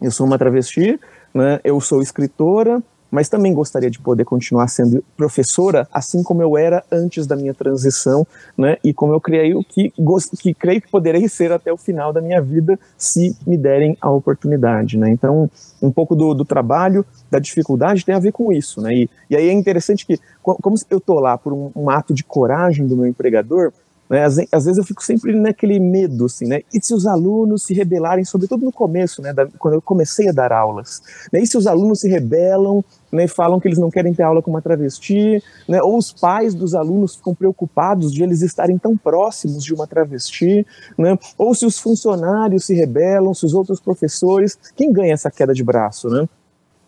Eu 0.00 0.10
sou 0.10 0.26
uma 0.26 0.38
travesti, 0.38 0.98
né? 1.34 1.60
Eu 1.64 1.80
sou 1.80 2.02
escritora, 2.02 2.82
mas 3.12 3.28
também 3.28 3.52
gostaria 3.52 3.90
de 3.90 4.00
poder 4.00 4.24
continuar 4.24 4.68
sendo 4.68 5.04
professora, 5.14 5.86
assim 5.92 6.22
como 6.22 6.40
eu 6.40 6.56
era 6.56 6.82
antes 6.90 7.26
da 7.26 7.36
minha 7.36 7.52
transição, 7.52 8.26
né? 8.56 8.78
E 8.82 8.94
como 8.94 9.12
eu 9.12 9.20
creio 9.20 9.62
que, 9.62 9.92
que 10.40 10.54
creio 10.54 10.80
que 10.80 10.90
poderei 10.90 11.28
ser 11.28 11.52
até 11.52 11.70
o 11.70 11.76
final 11.76 12.10
da 12.10 12.22
minha 12.22 12.40
vida, 12.40 12.80
se 12.96 13.36
me 13.46 13.58
derem 13.58 13.98
a 14.00 14.10
oportunidade, 14.10 14.96
né? 14.96 15.10
Então, 15.10 15.50
um 15.82 15.92
pouco 15.92 16.16
do, 16.16 16.32
do 16.32 16.44
trabalho, 16.44 17.04
da 17.30 17.38
dificuldade 17.38 18.02
tem 18.02 18.14
a 18.14 18.18
ver 18.18 18.32
com 18.32 18.50
isso, 18.50 18.80
né? 18.80 18.94
E, 18.94 19.10
e 19.28 19.36
aí 19.36 19.46
é 19.46 19.52
interessante 19.52 20.06
que, 20.06 20.18
como 20.42 20.76
eu 20.88 20.98
tô 20.98 21.20
lá 21.20 21.36
por 21.36 21.52
um, 21.52 21.70
um 21.76 21.90
ato 21.90 22.14
de 22.14 22.24
coragem 22.24 22.86
do 22.86 22.96
meu 22.96 23.06
empregador, 23.06 23.74
né? 24.12 24.24
Às, 24.24 24.36
às, 24.52 24.66
vezes 24.66 24.76
eu 24.76 24.84
fico 24.84 25.02
sempre 25.02 25.34
naquele 25.34 25.80
medo, 25.80 26.26
assim, 26.26 26.46
né? 26.46 26.60
E 26.70 26.84
se 26.84 26.92
os 26.92 27.06
alunos 27.06 27.62
se 27.62 27.72
rebelarem, 27.72 28.26
sobretudo 28.26 28.62
no 28.62 28.70
começo, 28.70 29.22
né? 29.22 29.32
Da, 29.32 29.46
quando 29.58 29.72
eu 29.72 29.80
comecei 29.80 30.28
a 30.28 30.32
dar 30.32 30.52
aulas, 30.52 31.00
né? 31.32 31.40
E 31.40 31.46
se 31.46 31.56
os 31.56 31.66
alunos 31.66 32.00
se 32.00 32.08
rebelam, 32.10 32.84
né? 33.10 33.26
Falam 33.26 33.58
que 33.58 33.68
eles 33.68 33.78
não 33.78 33.90
querem 33.90 34.12
ter 34.12 34.22
aula 34.22 34.42
com 34.42 34.50
uma 34.50 34.60
travesti, 34.60 35.42
né? 35.66 35.80
Ou 35.80 35.96
os 35.96 36.12
pais 36.12 36.54
dos 36.54 36.74
alunos 36.74 37.16
ficam 37.16 37.34
preocupados 37.34 38.12
de 38.12 38.22
eles 38.22 38.42
estarem 38.42 38.76
tão 38.76 38.98
próximos 38.98 39.64
de 39.64 39.72
uma 39.72 39.86
travesti, 39.86 40.66
né? 40.98 41.18
Ou 41.38 41.54
se 41.54 41.64
os 41.64 41.78
funcionários 41.78 42.66
se 42.66 42.74
rebelam, 42.74 43.32
se 43.32 43.46
os 43.46 43.54
outros 43.54 43.80
professores, 43.80 44.58
quem 44.76 44.92
ganha 44.92 45.14
essa 45.14 45.30
queda 45.30 45.54
de 45.54 45.64
braço, 45.64 46.10
né? 46.10 46.28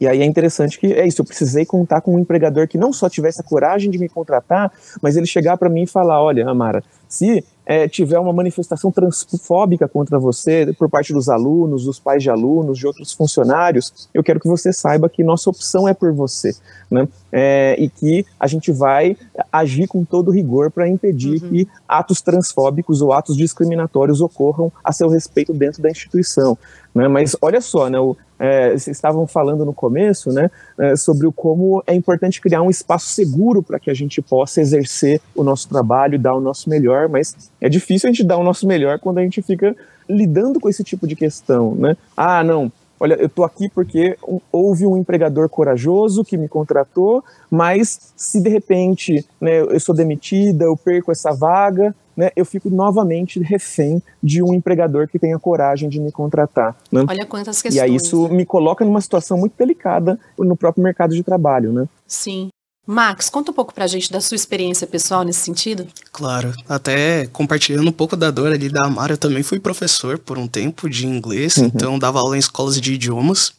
E 0.00 0.06
aí 0.06 0.20
é 0.20 0.24
interessante 0.24 0.78
que 0.78 0.92
é 0.92 1.06
isso, 1.06 1.22
eu 1.22 1.24
precisei 1.24 1.64
contar 1.64 2.00
com 2.00 2.14
um 2.14 2.18
empregador 2.18 2.66
que 2.66 2.76
não 2.76 2.92
só 2.92 3.08
tivesse 3.08 3.40
a 3.40 3.44
coragem 3.44 3.90
de 3.90 3.98
me 3.98 4.08
contratar, 4.08 4.72
mas 5.00 5.16
ele 5.16 5.26
chegar 5.26 5.56
para 5.56 5.70
mim 5.70 5.84
e 5.84 5.86
falar: 5.86 6.22
olha, 6.22 6.48
Amara, 6.48 6.82
se 7.14 7.44
é, 7.64 7.88
tiver 7.88 8.18
uma 8.18 8.32
manifestação 8.32 8.90
transfóbica 8.90 9.88
contra 9.88 10.18
você 10.18 10.74
por 10.78 10.90
parte 10.90 11.12
dos 11.12 11.28
alunos, 11.28 11.84
dos 11.84 11.98
pais 11.98 12.22
de 12.22 12.28
alunos, 12.28 12.76
de 12.76 12.86
outros 12.86 13.12
funcionários, 13.12 14.08
eu 14.12 14.22
quero 14.22 14.40
que 14.40 14.48
você 14.48 14.72
saiba 14.72 15.08
que 15.08 15.22
nossa 15.22 15.48
opção 15.48 15.88
é 15.88 15.94
por 15.94 16.12
você, 16.12 16.54
né? 16.90 17.08
É, 17.32 17.76
e 17.78 17.88
que 17.88 18.26
a 18.38 18.46
gente 18.46 18.70
vai 18.70 19.16
agir 19.50 19.86
com 19.86 20.04
todo 20.04 20.30
rigor 20.30 20.70
para 20.70 20.88
impedir 20.88 21.42
uhum. 21.42 21.48
que 21.48 21.68
atos 21.88 22.20
transfóbicos 22.20 23.00
ou 23.00 23.12
atos 23.12 23.36
discriminatórios 23.36 24.20
ocorram 24.20 24.70
a 24.82 24.92
seu 24.92 25.08
respeito 25.08 25.52
dentro 25.54 25.80
da 25.80 25.90
instituição. 25.90 26.58
Né? 26.94 27.08
Mas 27.08 27.36
olha 27.42 27.60
só, 27.60 27.90
né, 27.90 27.98
o, 27.98 28.16
é, 28.38 28.70
vocês 28.70 28.96
estavam 28.96 29.26
falando 29.26 29.64
no 29.64 29.72
começo 29.72 30.30
né, 30.30 30.50
é, 30.78 30.96
sobre 30.96 31.26
o 31.26 31.32
como 31.32 31.82
é 31.86 31.94
importante 31.94 32.40
criar 32.40 32.62
um 32.62 32.70
espaço 32.70 33.08
seguro 33.08 33.62
para 33.62 33.80
que 33.80 33.90
a 33.90 33.94
gente 33.94 34.22
possa 34.22 34.60
exercer 34.60 35.20
o 35.34 35.42
nosso 35.42 35.68
trabalho, 35.68 36.18
dar 36.18 36.34
o 36.34 36.40
nosso 36.40 36.68
melhor, 36.68 37.03
mas 37.08 37.50
é 37.60 37.68
difícil 37.68 38.08
a 38.08 38.12
gente 38.12 38.24
dar 38.24 38.36
o 38.36 38.44
nosso 38.44 38.66
melhor 38.66 38.98
quando 38.98 39.18
a 39.18 39.22
gente 39.22 39.42
fica 39.42 39.76
lidando 40.08 40.60
com 40.60 40.68
esse 40.68 40.84
tipo 40.84 41.06
de 41.06 41.16
questão. 41.16 41.74
Né? 41.74 41.96
Ah, 42.16 42.42
não, 42.44 42.70
olha, 42.98 43.14
eu 43.14 43.26
estou 43.26 43.44
aqui 43.44 43.68
porque 43.68 44.16
houve 44.50 44.86
um 44.86 44.96
empregador 44.96 45.48
corajoso 45.48 46.24
que 46.24 46.36
me 46.36 46.48
contratou, 46.48 47.24
mas 47.50 48.12
se 48.16 48.40
de 48.40 48.48
repente 48.48 49.24
né, 49.40 49.60
eu 49.60 49.80
sou 49.80 49.94
demitida, 49.94 50.64
eu 50.64 50.76
perco 50.76 51.12
essa 51.12 51.32
vaga, 51.32 51.94
né, 52.16 52.30
eu 52.36 52.44
fico 52.44 52.70
novamente 52.70 53.40
refém 53.40 54.02
de 54.22 54.42
um 54.42 54.54
empregador 54.54 55.08
que 55.08 55.18
tenha 55.18 55.38
coragem 55.38 55.88
de 55.88 56.00
me 56.00 56.12
contratar. 56.12 56.76
Né? 56.90 57.04
Olha 57.08 57.26
quantas 57.26 57.60
questões. 57.60 57.76
E 57.76 57.80
aí 57.80 57.94
isso 57.94 58.28
né? 58.28 58.36
me 58.36 58.46
coloca 58.46 58.84
numa 58.84 59.00
situação 59.00 59.36
muito 59.36 59.54
delicada 59.58 60.18
no 60.38 60.56
próprio 60.56 60.82
mercado 60.82 61.14
de 61.14 61.22
trabalho, 61.22 61.72
né? 61.72 61.88
Sim. 62.06 62.48
Max, 62.86 63.30
conta 63.30 63.50
um 63.50 63.54
pouco 63.54 63.72
pra 63.72 63.86
gente 63.86 64.12
da 64.12 64.20
sua 64.20 64.34
experiência 64.34 64.86
pessoal 64.86 65.22
nesse 65.22 65.40
sentido. 65.40 65.86
Claro, 66.12 66.52
até 66.68 67.26
compartilhando 67.28 67.88
um 67.88 67.92
pouco 67.92 68.14
da 68.16 68.30
dor 68.30 68.52
ali 68.52 68.68
da 68.68 68.86
Amara, 68.86 69.14
eu 69.14 69.18
também 69.18 69.42
fui 69.42 69.58
professor 69.58 70.18
por 70.18 70.36
um 70.36 70.46
tempo 70.46 70.88
de 70.88 71.06
inglês, 71.06 71.56
uhum. 71.56 71.64
então 71.64 71.98
dava 71.98 72.18
aula 72.18 72.36
em 72.36 72.40
escolas 72.40 72.78
de 72.78 72.92
idiomas 72.92 73.52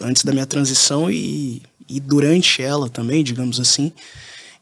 antes 0.00 0.24
da 0.24 0.32
minha 0.32 0.46
transição 0.46 1.10
e, 1.10 1.62
e 1.88 2.00
durante 2.00 2.62
ela 2.62 2.88
também, 2.88 3.22
digamos 3.22 3.60
assim. 3.60 3.92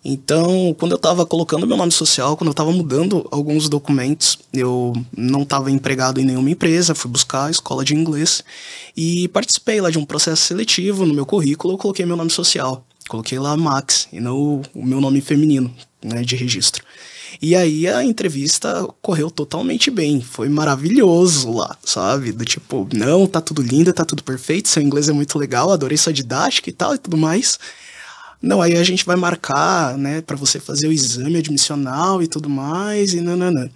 Então, 0.04 0.74
quando 0.78 0.92
eu 0.92 0.96
estava 0.96 1.24
colocando 1.24 1.66
meu 1.66 1.76
nome 1.76 1.92
social, 1.92 2.36
quando 2.36 2.48
eu 2.48 2.52
estava 2.52 2.72
mudando 2.72 3.26
alguns 3.30 3.68
documentos, 3.68 4.36
eu 4.52 4.92
não 5.16 5.42
estava 5.42 5.70
empregado 5.70 6.20
em 6.20 6.24
nenhuma 6.24 6.50
empresa, 6.50 6.94
fui 6.94 7.08
buscar 7.08 7.46
a 7.46 7.50
escola 7.50 7.84
de 7.84 7.94
inglês 7.94 8.42
e 8.96 9.28
participei 9.28 9.80
lá 9.80 9.90
de 9.90 9.98
um 9.98 10.04
processo 10.04 10.42
seletivo 10.42 11.06
no 11.06 11.14
meu 11.14 11.24
currículo, 11.24 11.74
eu 11.74 11.78
coloquei 11.78 12.04
meu 12.04 12.16
nome 12.16 12.30
social. 12.30 12.84
Coloquei 13.08 13.38
lá 13.38 13.56
Max 13.56 14.08
e 14.12 14.20
não 14.20 14.62
o 14.74 14.84
meu 14.84 15.00
nome 15.00 15.20
feminino, 15.20 15.74
né, 16.02 16.22
de 16.22 16.36
registro. 16.36 16.84
E 17.40 17.56
aí 17.56 17.88
a 17.88 18.04
entrevista 18.04 18.86
correu 19.00 19.30
totalmente 19.30 19.90
bem, 19.90 20.20
foi 20.20 20.48
maravilhoso 20.48 21.50
lá, 21.52 21.76
sabe? 21.84 22.30
Do 22.30 22.44
tipo, 22.44 22.88
não, 22.94 23.26
tá 23.26 23.40
tudo 23.40 23.62
lindo, 23.62 23.92
tá 23.92 24.04
tudo 24.04 24.22
perfeito, 24.22 24.68
seu 24.68 24.82
inglês 24.82 25.08
é 25.08 25.12
muito 25.12 25.38
legal, 25.38 25.70
adorei 25.70 25.96
sua 25.96 26.12
didática 26.12 26.68
e 26.68 26.72
tal 26.72 26.94
e 26.94 26.98
tudo 26.98 27.16
mais. 27.16 27.58
Não, 28.40 28.60
aí 28.60 28.76
a 28.76 28.82
gente 28.82 29.04
vai 29.06 29.14
marcar, 29.14 29.96
né, 29.96 30.20
para 30.20 30.36
você 30.36 30.58
fazer 30.58 30.88
o 30.88 30.92
exame 30.92 31.38
admissional 31.38 32.20
e 32.22 32.26
tudo 32.26 32.50
mais, 32.50 33.14
e 33.14 33.20
nananã. 33.20 33.70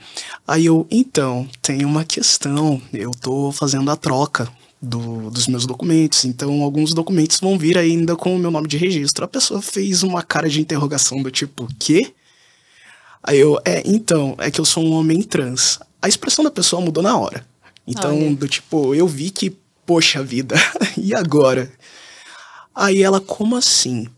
Aí 0.46 0.66
eu, 0.66 0.86
então, 0.90 1.48
tem 1.62 1.84
uma 1.84 2.04
questão, 2.04 2.82
eu 2.92 3.12
tô 3.12 3.52
fazendo 3.52 3.90
a 3.90 3.96
troca 3.96 4.48
do, 4.80 5.30
dos 5.30 5.46
meus 5.46 5.66
documentos, 5.66 6.24
então 6.24 6.62
alguns 6.62 6.92
documentos 6.92 7.40
vão 7.40 7.58
vir 7.58 7.78
ainda 7.78 8.14
com 8.14 8.36
o 8.36 8.38
meu 8.38 8.50
nome 8.50 8.68
de 8.68 8.76
registro. 8.76 9.24
A 9.24 9.28
pessoa 9.28 9.62
fez 9.62 10.02
uma 10.02 10.22
cara 10.22 10.48
de 10.48 10.60
interrogação 10.60 11.22
do 11.22 11.30
tipo, 11.30 11.68
quê? 11.78 12.12
Aí 13.22 13.38
eu, 13.38 13.58
é, 13.64 13.82
então, 13.84 14.36
é 14.38 14.50
que 14.50 14.60
eu 14.60 14.64
sou 14.64 14.84
um 14.84 14.92
homem 14.92 15.22
trans. 15.22 15.80
A 16.00 16.08
expressão 16.08 16.44
da 16.44 16.50
pessoa 16.50 16.80
mudou 16.80 17.02
na 17.02 17.16
hora. 17.16 17.44
Então, 17.86 18.16
Olha. 18.16 18.36
do 18.36 18.48
tipo, 18.48 18.94
eu 18.94 19.06
vi 19.06 19.30
que, 19.30 19.56
poxa 19.84 20.22
vida, 20.22 20.56
e 20.96 21.14
agora? 21.14 21.72
Aí 22.74 23.02
ela, 23.02 23.20
como 23.20 23.56
assim? 23.56 24.08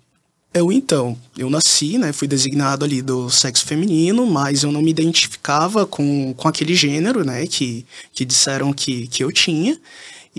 Eu 0.52 0.72
então, 0.72 1.16
eu 1.36 1.48
nasci, 1.50 1.98
né, 1.98 2.12
fui 2.12 2.26
designado 2.26 2.84
ali 2.84 3.02
do 3.02 3.30
sexo 3.30 3.64
feminino, 3.66 4.26
mas 4.26 4.62
eu 4.62 4.72
não 4.72 4.80
me 4.80 4.90
identificava 4.90 5.86
com, 5.86 6.34
com 6.34 6.48
aquele 6.48 6.74
gênero, 6.74 7.24
né, 7.24 7.46
que, 7.46 7.86
que 8.12 8.24
disseram 8.24 8.72
que, 8.72 9.06
que 9.08 9.22
eu 9.22 9.30
tinha, 9.30 9.78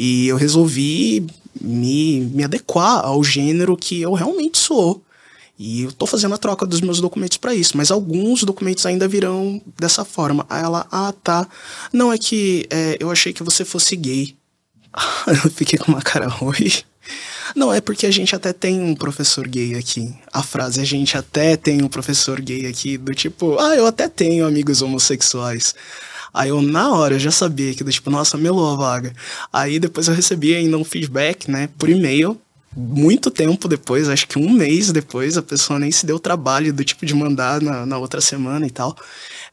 e 0.01 0.29
eu 0.29 0.37
resolvi 0.37 1.27
me, 1.59 2.21
me 2.21 2.45
adequar 2.45 3.05
ao 3.05 3.21
gênero 3.21 3.75
que 3.75 4.01
eu 4.01 4.13
realmente 4.13 4.57
sou. 4.57 5.03
E 5.57 5.81
eu 5.81 5.91
tô 5.91 6.05
fazendo 6.05 6.33
a 6.33 6.37
troca 6.37 6.65
dos 6.65 6.79
meus 6.79 7.01
documentos 7.01 7.35
para 7.35 7.53
isso, 7.53 7.75
mas 7.75 7.91
alguns 7.91 8.43
documentos 8.43 8.85
ainda 8.85 9.09
virão 9.09 9.61
dessa 9.77 10.05
forma. 10.05 10.45
Aí 10.49 10.63
ela, 10.63 10.87
ah, 10.89 11.13
tá. 11.21 11.45
Não, 11.91 12.13
é 12.13 12.17
que 12.17 12.65
é, 12.69 12.95
eu 12.97 13.11
achei 13.11 13.33
que 13.33 13.43
você 13.43 13.65
fosse 13.65 13.93
gay. 13.97 14.37
eu 15.27 15.51
fiquei 15.51 15.77
com 15.77 15.91
uma 15.91 16.01
cara 16.01 16.29
ruim. 16.29 16.71
Não, 17.53 17.73
é 17.73 17.81
porque 17.81 18.05
a 18.05 18.11
gente 18.11 18.33
até 18.33 18.53
tem 18.53 18.79
um 18.79 18.95
professor 18.95 19.45
gay 19.49 19.75
aqui. 19.75 20.15
A 20.31 20.41
frase 20.41 20.79
a 20.79 20.85
gente 20.85 21.17
até 21.17 21.57
tem 21.57 21.81
um 21.81 21.89
professor 21.89 22.39
gay 22.39 22.67
aqui, 22.67 22.97
do 22.97 23.13
tipo, 23.13 23.59
ah, 23.59 23.75
eu 23.75 23.85
até 23.85 24.07
tenho 24.07 24.47
amigos 24.47 24.81
homossexuais. 24.81 25.75
Aí 26.33 26.49
eu, 26.49 26.61
na 26.61 26.91
hora, 26.93 27.15
eu 27.15 27.19
já 27.19 27.31
sabia 27.31 27.73
que, 27.73 27.83
tipo, 27.83 28.09
nossa, 28.09 28.37
melou 28.37 28.71
a 28.71 28.75
vaga. 28.75 29.13
Aí 29.51 29.79
depois 29.79 30.07
eu 30.07 30.13
recebi 30.13 30.55
ainda 30.55 30.77
um 30.77 30.83
feedback, 30.83 31.49
né, 31.49 31.69
por 31.77 31.89
e-mail, 31.89 32.39
muito 32.75 33.31
tempo 33.31 33.67
depois, 33.67 34.07
acho 34.07 34.27
que 34.27 34.37
um 34.37 34.49
mês 34.49 34.91
depois, 34.91 35.37
a 35.37 35.41
pessoa 35.41 35.79
nem 35.79 35.91
se 35.91 36.05
deu 36.05 36.17
o 36.17 36.19
trabalho 36.19 36.71
do 36.71 36.83
tipo 36.83 37.05
de 37.05 37.15
mandar 37.15 37.61
na, 37.61 37.85
na 37.85 37.97
outra 37.97 38.21
semana 38.21 38.67
e 38.67 38.69
tal 38.69 38.95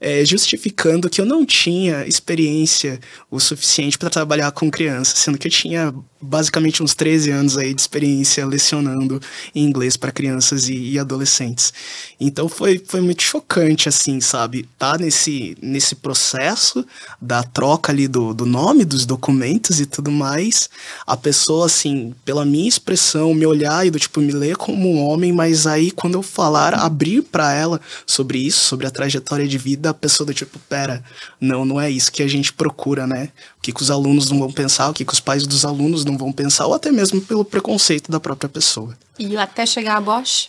é, 0.00 0.24
justificando 0.24 1.08
que 1.08 1.20
eu 1.20 1.24
não 1.24 1.44
tinha 1.44 2.06
experiência 2.06 3.00
o 3.30 3.40
suficiente 3.40 3.98
para 3.98 4.10
trabalhar 4.10 4.50
com 4.52 4.70
crianças, 4.70 5.18
sendo 5.18 5.38
que 5.38 5.46
eu 5.46 5.52
tinha 5.52 5.94
basicamente 6.26 6.82
uns 6.82 6.94
13 6.94 7.30
anos 7.30 7.56
aí 7.56 7.72
de 7.72 7.80
experiência 7.80 8.46
lecionando 8.46 9.20
em 9.54 9.64
inglês 9.64 9.96
para 9.96 10.12
crianças 10.12 10.68
e, 10.68 10.74
e, 10.74 10.98
adolescentes. 10.98 11.72
Então 12.20 12.48
foi, 12.48 12.82
foi 12.84 13.00
muito 13.00 13.22
chocante, 13.22 13.88
assim, 13.88 14.20
sabe? 14.20 14.68
Tá 14.78 14.98
nesse, 14.98 15.56
nesse 15.62 15.94
processo 15.94 16.84
da 17.20 17.42
troca 17.42 17.92
ali 17.92 18.08
do, 18.08 18.34
do 18.34 18.44
nome 18.44 18.84
dos 18.84 19.06
documentos 19.06 19.80
e 19.80 19.86
tudo 19.86 20.10
mais, 20.10 20.68
a 21.06 21.16
pessoa, 21.16 21.66
assim, 21.66 22.14
pela 22.24 22.44
minha 22.44 22.68
expressão, 22.68 23.34
me 23.34 23.46
olhar 23.46 23.86
e 23.86 23.90
do 23.90 23.98
tipo, 23.98 24.20
me 24.20 24.32
ler 24.32 24.56
como 24.56 24.92
um 24.92 25.02
homem, 25.02 25.32
mas 25.32 25.66
aí 25.66 25.90
quando 25.90 26.14
eu 26.14 26.22
falar, 26.22 26.74
abrir 26.74 27.22
para 27.22 27.52
ela 27.52 27.80
sobre 28.06 28.38
isso, 28.38 28.64
sobre 28.64 28.86
a 28.86 28.90
trajetória 28.90 29.46
de 29.46 29.58
vida, 29.58 29.88
da 29.88 29.94
pessoa 29.94 30.26
do 30.26 30.34
tipo, 30.34 30.58
pera, 30.68 31.02
não, 31.40 31.64
não 31.64 31.80
é 31.80 31.90
isso 31.90 32.10
que 32.10 32.22
a 32.22 32.28
gente 32.28 32.52
procura, 32.52 33.06
né? 33.06 33.30
O 33.58 33.62
que, 33.62 33.72
que 33.72 33.82
os 33.82 33.90
alunos 33.90 34.30
não 34.30 34.38
vão 34.38 34.52
pensar, 34.52 34.88
o 34.88 34.94
que, 34.94 35.04
que 35.04 35.12
os 35.12 35.20
pais 35.20 35.46
dos 35.46 35.64
alunos 35.64 36.04
não 36.04 36.15
vão 36.16 36.32
pensar, 36.32 36.66
ou 36.66 36.74
até 36.74 36.90
mesmo 36.90 37.20
pelo 37.20 37.44
preconceito 37.44 38.10
da 38.10 38.20
própria 38.20 38.48
pessoa. 38.48 38.96
E 39.18 39.36
até 39.36 39.66
chegar 39.66 39.96
a 39.96 40.00
Bosch? 40.00 40.48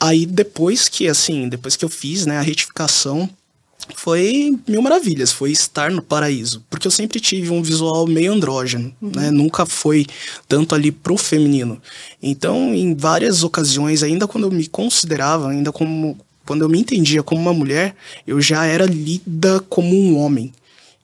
Aí 0.00 0.26
depois 0.26 0.88
que, 0.88 1.08
assim, 1.08 1.48
depois 1.48 1.76
que 1.76 1.84
eu 1.84 1.88
fiz, 1.88 2.26
né, 2.26 2.38
a 2.38 2.42
retificação, 2.42 3.28
foi 3.94 4.58
mil 4.66 4.80
maravilhas, 4.80 5.32
foi 5.32 5.50
estar 5.50 5.90
no 5.90 6.02
paraíso. 6.02 6.64
Porque 6.70 6.86
eu 6.86 6.90
sempre 6.90 7.20
tive 7.20 7.50
um 7.50 7.62
visual 7.62 8.06
meio 8.06 8.32
andrógeno, 8.32 8.94
uhum. 9.00 9.12
né? 9.14 9.30
Nunca 9.30 9.66
foi 9.66 10.06
tanto 10.48 10.74
ali 10.74 10.90
pro 10.90 11.16
feminino. 11.16 11.80
Então, 12.22 12.74
em 12.74 12.94
várias 12.94 13.42
ocasiões, 13.42 14.02
ainda 14.02 14.26
quando 14.26 14.44
eu 14.44 14.50
me 14.50 14.66
considerava, 14.66 15.50
ainda 15.50 15.70
como 15.70 16.16
quando 16.46 16.62
eu 16.62 16.68
me 16.68 16.78
entendia 16.78 17.22
como 17.22 17.40
uma 17.40 17.54
mulher, 17.54 17.94
eu 18.26 18.40
já 18.40 18.66
era 18.66 18.84
lida 18.84 19.60
como 19.68 19.94
um 19.94 20.18
homem. 20.18 20.52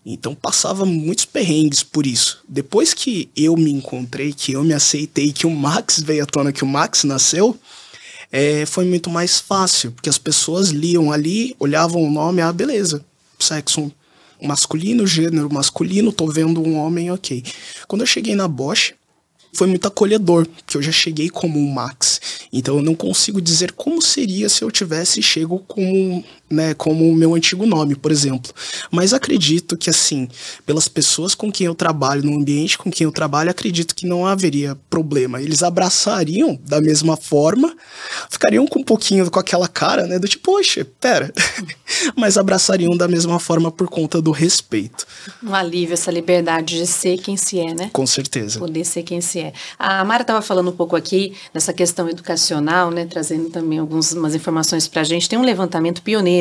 Então 0.05 0.35
passava 0.35 0.87
muitos 0.87 1.25
perrengues 1.25 1.83
por 1.83 2.07
isso. 2.07 2.43
Depois 2.49 2.95
que 2.95 3.29
eu 3.37 3.57
me 3.57 3.71
encontrei, 3.71 4.33
que 4.33 4.53
eu 4.53 4.65
me 4.65 4.73
aceitei, 4.73 5.33
que 5.33 5.47
o 5.47 5.51
Max 5.51 6.01
veio 6.01 6.23
à 6.23 6.27
tona, 6.27 6.53
que 6.53 6.65
o 6.65 6.67
Max 6.67 7.05
nasceu, 7.05 7.59
é, 8.33 8.65
foi 8.65 8.85
muito 8.85 9.11
mais 9.11 9.41
fácil, 9.41 9.93
porque 9.93 10.09
as 10.09 10.19
pessoas 10.19 10.69
liam 10.69 11.13
ali, 11.13 11.55
olhavam 11.59 12.03
o 12.03 12.11
nome, 12.11 12.41
ah, 12.41 12.53
beleza, 12.53 13.05
sexo 13.39 13.93
masculino, 14.41 15.07
gênero 15.07 15.53
masculino, 15.53 16.13
tô 16.13 16.27
vendo 16.27 16.63
um 16.63 16.77
homem, 16.77 17.11
ok. 17.11 17.45
Quando 17.87 18.03
eu 18.03 18.07
cheguei 18.07 18.35
na 18.35 18.49
Bosch, 18.49 18.95
foi 19.53 19.67
muito 19.67 19.87
acolhedor, 19.87 20.47
porque 20.47 20.77
eu 20.77 20.83
já 20.83 20.93
cheguei 20.93 21.29
como 21.29 21.59
um 21.59 21.73
Max. 21.73 22.21
Então 22.53 22.77
eu 22.77 22.83
não 22.83 22.95
consigo 22.95 23.41
dizer 23.41 23.73
como 23.73 24.01
seria 24.01 24.49
se 24.49 24.63
eu 24.63 24.71
tivesse 24.71 25.21
chego 25.23 25.59
como, 25.67 26.25
né, 26.51 26.75
como 26.75 27.09
o 27.09 27.15
meu 27.15 27.35
antigo 27.35 27.65
nome, 27.65 27.95
por 27.95 28.11
exemplo. 28.11 28.53
Mas 28.91 29.15
acredito 29.15 29.77
que 29.77 29.89
assim, 29.89 30.29
pelas 30.67 30.89
pessoas 30.89 31.35
com 31.35 31.51
quem 31.51 31.67
eu 31.67 31.75
trabalho, 31.75 32.25
no 32.25 32.37
ambiente 32.37 32.77
com 32.77 32.91
quem 32.91 33.05
eu 33.05 33.13
trabalho, 33.13 33.51
acredito 33.51 33.95
que 33.95 34.07
não 34.07 34.27
haveria 34.27 34.77
problema. 34.89 35.41
Eles 35.41 35.63
abraçariam 35.63 36.59
da 36.67 36.81
mesma 36.81 37.17
forma, 37.17 37.75
ficariam 38.29 38.67
com 38.67 38.81
um 38.81 38.85
pouquinho 38.85 39.31
com 39.31 39.39
aquela 39.39 39.69
cara, 39.69 40.07
né, 40.07 40.19
do 40.19 40.27
tipo, 40.27 40.51
poxa, 40.51 40.85
pera. 41.01 41.33
Mas 42.17 42.37
abraçariam 42.37 42.97
da 42.97 43.07
mesma 43.07 43.39
forma 43.39 43.71
por 43.71 43.89
conta 43.89 44.21
do 44.21 44.33
respeito. 44.33 45.07
Um 45.43 45.55
alívio 45.55 45.95
essa 45.95 46.11
liberdade 46.11 46.79
de 46.79 46.87
ser 46.87 47.19
quem 47.19 47.37
se 47.37 47.61
é, 47.61 47.75
né? 47.75 47.91
Com 47.93 48.07
certeza. 48.07 48.59
Poder 48.59 48.85
ser 48.85 49.03
quem 49.03 49.21
se 49.21 49.39
é. 49.39 49.53
A 49.79 50.05
Mara 50.05 50.23
estava 50.23 50.43
falando 50.43 50.71
um 50.71 50.77
pouco 50.77 50.97
aqui 50.97 51.35
nessa 51.55 51.73
questão 51.73 52.09
educacional, 52.09 52.91
né, 52.91 53.07
trazendo 53.07 53.51
também 53.51 53.79
algumas 53.79 54.35
informações 54.35 54.89
para 54.89 55.03
a 55.03 55.05
gente. 55.05 55.29
Tem 55.29 55.39
um 55.39 55.45
levantamento 55.45 56.03
pioneiro 56.03 56.40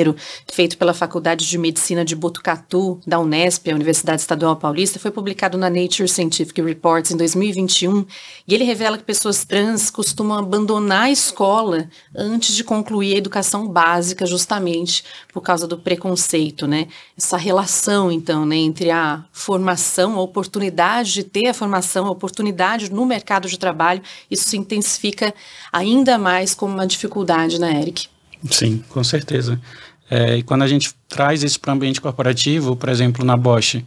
feito 0.52 0.78
pela 0.78 0.94
Faculdade 0.94 1.48
de 1.48 1.58
Medicina 1.58 2.04
de 2.04 2.16
Botucatu, 2.16 3.00
da 3.06 3.20
Unesp, 3.20 3.70
a 3.70 3.76
Universidade 3.76 4.22
Estadual 4.22 4.56
Paulista, 4.56 5.00
foi 5.00 5.12
publicado 5.12 5.58
na 5.58 5.70
Nature 5.70 6.08
Scientific 6.08 6.62
Reports 6.62 7.12
em 7.12 7.18
2021, 7.18 8.06
e 8.48 8.54
ele 8.54 8.64
revela 8.64 8.98
que 8.98 9.04
pessoas 9.04 9.46
trans 9.46 9.90
costumam 9.90 10.38
abandonar 10.38 11.04
a 11.04 11.12
escola 11.12 11.90
antes 12.16 12.56
de 12.56 12.64
concluir 12.64 13.16
a 13.16 13.18
educação 13.18 13.68
básica, 13.68 14.26
justamente 14.26 15.04
por 15.34 15.42
causa 15.42 15.68
do 15.68 15.78
preconceito, 15.78 16.68
né? 16.68 16.88
Essa 17.18 17.38
relação, 17.38 18.12
então, 18.12 18.46
né, 18.46 18.56
entre 18.56 18.92
a 18.92 19.26
formação, 19.32 20.16
a 20.16 20.22
oportunidade 20.22 21.14
de 21.14 21.24
ter 21.24 21.48
a 21.48 21.54
formação, 21.54 22.08
a 22.08 22.12
oportunidade 22.12 22.92
no 22.92 23.06
mercado 23.06 23.48
de 23.48 23.58
trabalho, 23.58 24.02
isso 24.30 24.50
se 24.50 24.58
intensifica 24.58 25.34
ainda 25.72 26.18
mais 26.18 26.54
como 26.54 26.74
uma 26.74 26.88
dificuldade, 26.88 27.60
né, 27.60 27.82
Eric? 27.82 28.08
Sim, 28.50 28.84
com 28.90 29.04
certeza. 29.04 29.60
É, 30.10 30.38
e 30.38 30.44
quando 30.44 30.64
a 30.64 30.68
gente 30.68 30.92
traz 31.08 31.44
isso 31.44 31.60
para 31.60 31.72
o 31.72 31.76
ambiente 31.76 32.02
corporativo, 32.02 32.76
por 32.76 32.90
exemplo, 32.90 33.24
na 33.24 33.38
Bosch, 33.38 33.84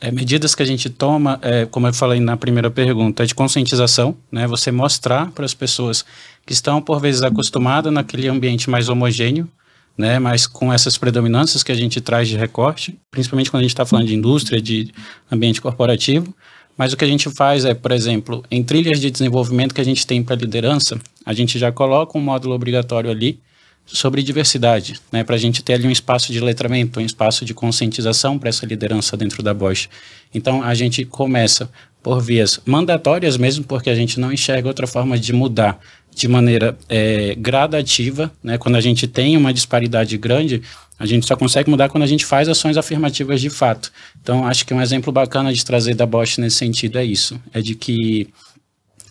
é, 0.00 0.10
medidas 0.10 0.54
que 0.54 0.62
a 0.62 0.66
gente 0.66 0.90
toma, 0.90 1.38
é, 1.42 1.66
como 1.66 1.86
eu 1.86 1.94
falei 1.94 2.20
na 2.20 2.36
primeira 2.36 2.70
pergunta, 2.70 3.22
é 3.22 3.26
de 3.26 3.34
conscientização, 3.34 4.16
né? 4.30 4.46
Você 4.46 4.70
mostrar 4.70 5.30
para 5.32 5.44
as 5.44 5.54
pessoas 5.54 6.04
que 6.44 6.52
estão, 6.52 6.80
por 6.80 7.00
vezes, 7.00 7.22
acostumadas 7.22 7.92
naquele 7.92 8.28
ambiente 8.28 8.68
mais 8.68 8.88
homogêneo, 8.88 9.48
né? 9.96 10.18
Mas 10.18 10.46
com 10.46 10.72
essas 10.72 10.98
predominâncias 10.98 11.62
que 11.62 11.72
a 11.72 11.74
gente 11.74 12.00
traz 12.00 12.28
de 12.28 12.36
recorte, 12.36 12.98
principalmente 13.10 13.50
quando 13.50 13.60
a 13.60 13.62
gente 13.62 13.72
está 13.72 13.86
falando 13.86 14.06
de 14.06 14.14
indústria, 14.14 14.60
de 14.60 14.92
ambiente 15.30 15.60
corporativo, 15.60 16.34
mas 16.76 16.92
o 16.92 16.96
que 16.96 17.04
a 17.04 17.08
gente 17.08 17.30
faz 17.30 17.64
é, 17.64 17.72
por 17.72 17.92
exemplo, 17.92 18.44
em 18.50 18.62
trilhas 18.62 19.00
de 19.00 19.10
desenvolvimento 19.10 19.74
que 19.74 19.80
a 19.80 19.84
gente 19.84 20.06
tem 20.06 20.22
para 20.22 20.36
liderança, 20.36 20.98
a 21.24 21.32
gente 21.32 21.58
já 21.58 21.70
coloca 21.70 22.18
um 22.18 22.20
módulo 22.20 22.54
obrigatório 22.54 23.10
ali 23.10 23.40
sobre 23.86 24.22
diversidade, 24.22 25.00
né, 25.12 25.22
para 25.22 25.36
a 25.36 25.38
gente 25.38 25.62
ter 25.62 25.74
ali 25.74 25.86
um 25.86 25.90
espaço 25.90 26.32
de 26.32 26.40
letramento, 26.40 27.00
um 27.00 27.02
espaço 27.04 27.44
de 27.44 27.52
conscientização 27.52 28.38
para 28.38 28.48
essa 28.48 28.64
liderança 28.64 29.16
dentro 29.16 29.42
da 29.42 29.52
Bosch. 29.52 29.88
Então 30.32 30.62
a 30.62 30.74
gente 30.74 31.04
começa 31.04 31.70
por 32.02 32.20
vias 32.20 32.60
mandatórias 32.66 33.36
mesmo, 33.36 33.64
porque 33.64 33.90
a 33.90 33.94
gente 33.94 34.18
não 34.18 34.32
enxerga 34.32 34.68
outra 34.68 34.86
forma 34.86 35.18
de 35.18 35.32
mudar 35.32 35.78
de 36.14 36.28
maneira 36.28 36.78
é, 36.88 37.34
gradativa, 37.34 38.32
né, 38.42 38.56
quando 38.56 38.76
a 38.76 38.80
gente 38.80 39.06
tem 39.06 39.36
uma 39.36 39.52
disparidade 39.52 40.16
grande, 40.16 40.62
a 40.98 41.06
gente 41.06 41.26
só 41.26 41.36
consegue 41.36 41.68
mudar 41.68 41.88
quando 41.88 42.04
a 42.04 42.06
gente 42.06 42.24
faz 42.24 42.48
ações 42.48 42.76
afirmativas 42.76 43.40
de 43.40 43.50
fato. 43.50 43.90
Então, 44.22 44.46
acho 44.46 44.64
que 44.64 44.72
um 44.72 44.80
exemplo 44.80 45.12
bacana 45.12 45.52
de 45.52 45.64
trazer 45.64 45.94
da 45.94 46.06
Bosch 46.06 46.38
nesse 46.38 46.56
sentido 46.56 46.98
é 46.98 47.04
isso: 47.04 47.40
é 47.52 47.60
de 47.60 47.74
que 47.74 48.28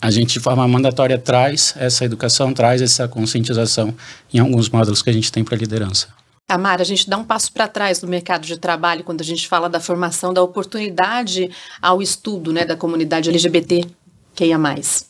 a 0.03 0.11
gente, 0.11 0.33
de 0.33 0.41
forma 0.41 0.67
mandatória, 0.67 1.17
traz 1.17 1.73
essa 1.77 2.03
educação, 2.03 2.53
traz 2.53 2.81
essa 2.81 3.07
conscientização 3.07 3.95
em 4.33 4.37
alguns 4.37 4.67
módulos 4.69 5.01
que 5.01 5.09
a 5.09 5.13
gente 5.13 5.31
tem 5.31 5.45
para 5.45 5.55
liderança. 5.55 6.09
Tamara, 6.45 6.81
a 6.81 6.85
gente 6.85 7.09
dá 7.09 7.17
um 7.17 7.23
passo 7.23 7.53
para 7.53 7.69
trás 7.69 8.01
no 8.01 8.09
mercado 8.09 8.45
de 8.45 8.57
trabalho 8.57 9.05
quando 9.05 9.21
a 9.21 9.23
gente 9.23 9.47
fala 9.47 9.69
da 9.69 9.79
formação, 9.79 10.33
da 10.33 10.43
oportunidade 10.43 11.49
ao 11.81 12.01
estudo 12.01 12.51
né, 12.51 12.65
da 12.65 12.75
comunidade 12.75 13.29
LGBT 13.29 13.85
que 14.35 14.43
ia 14.43 14.59
mais. 14.59 15.05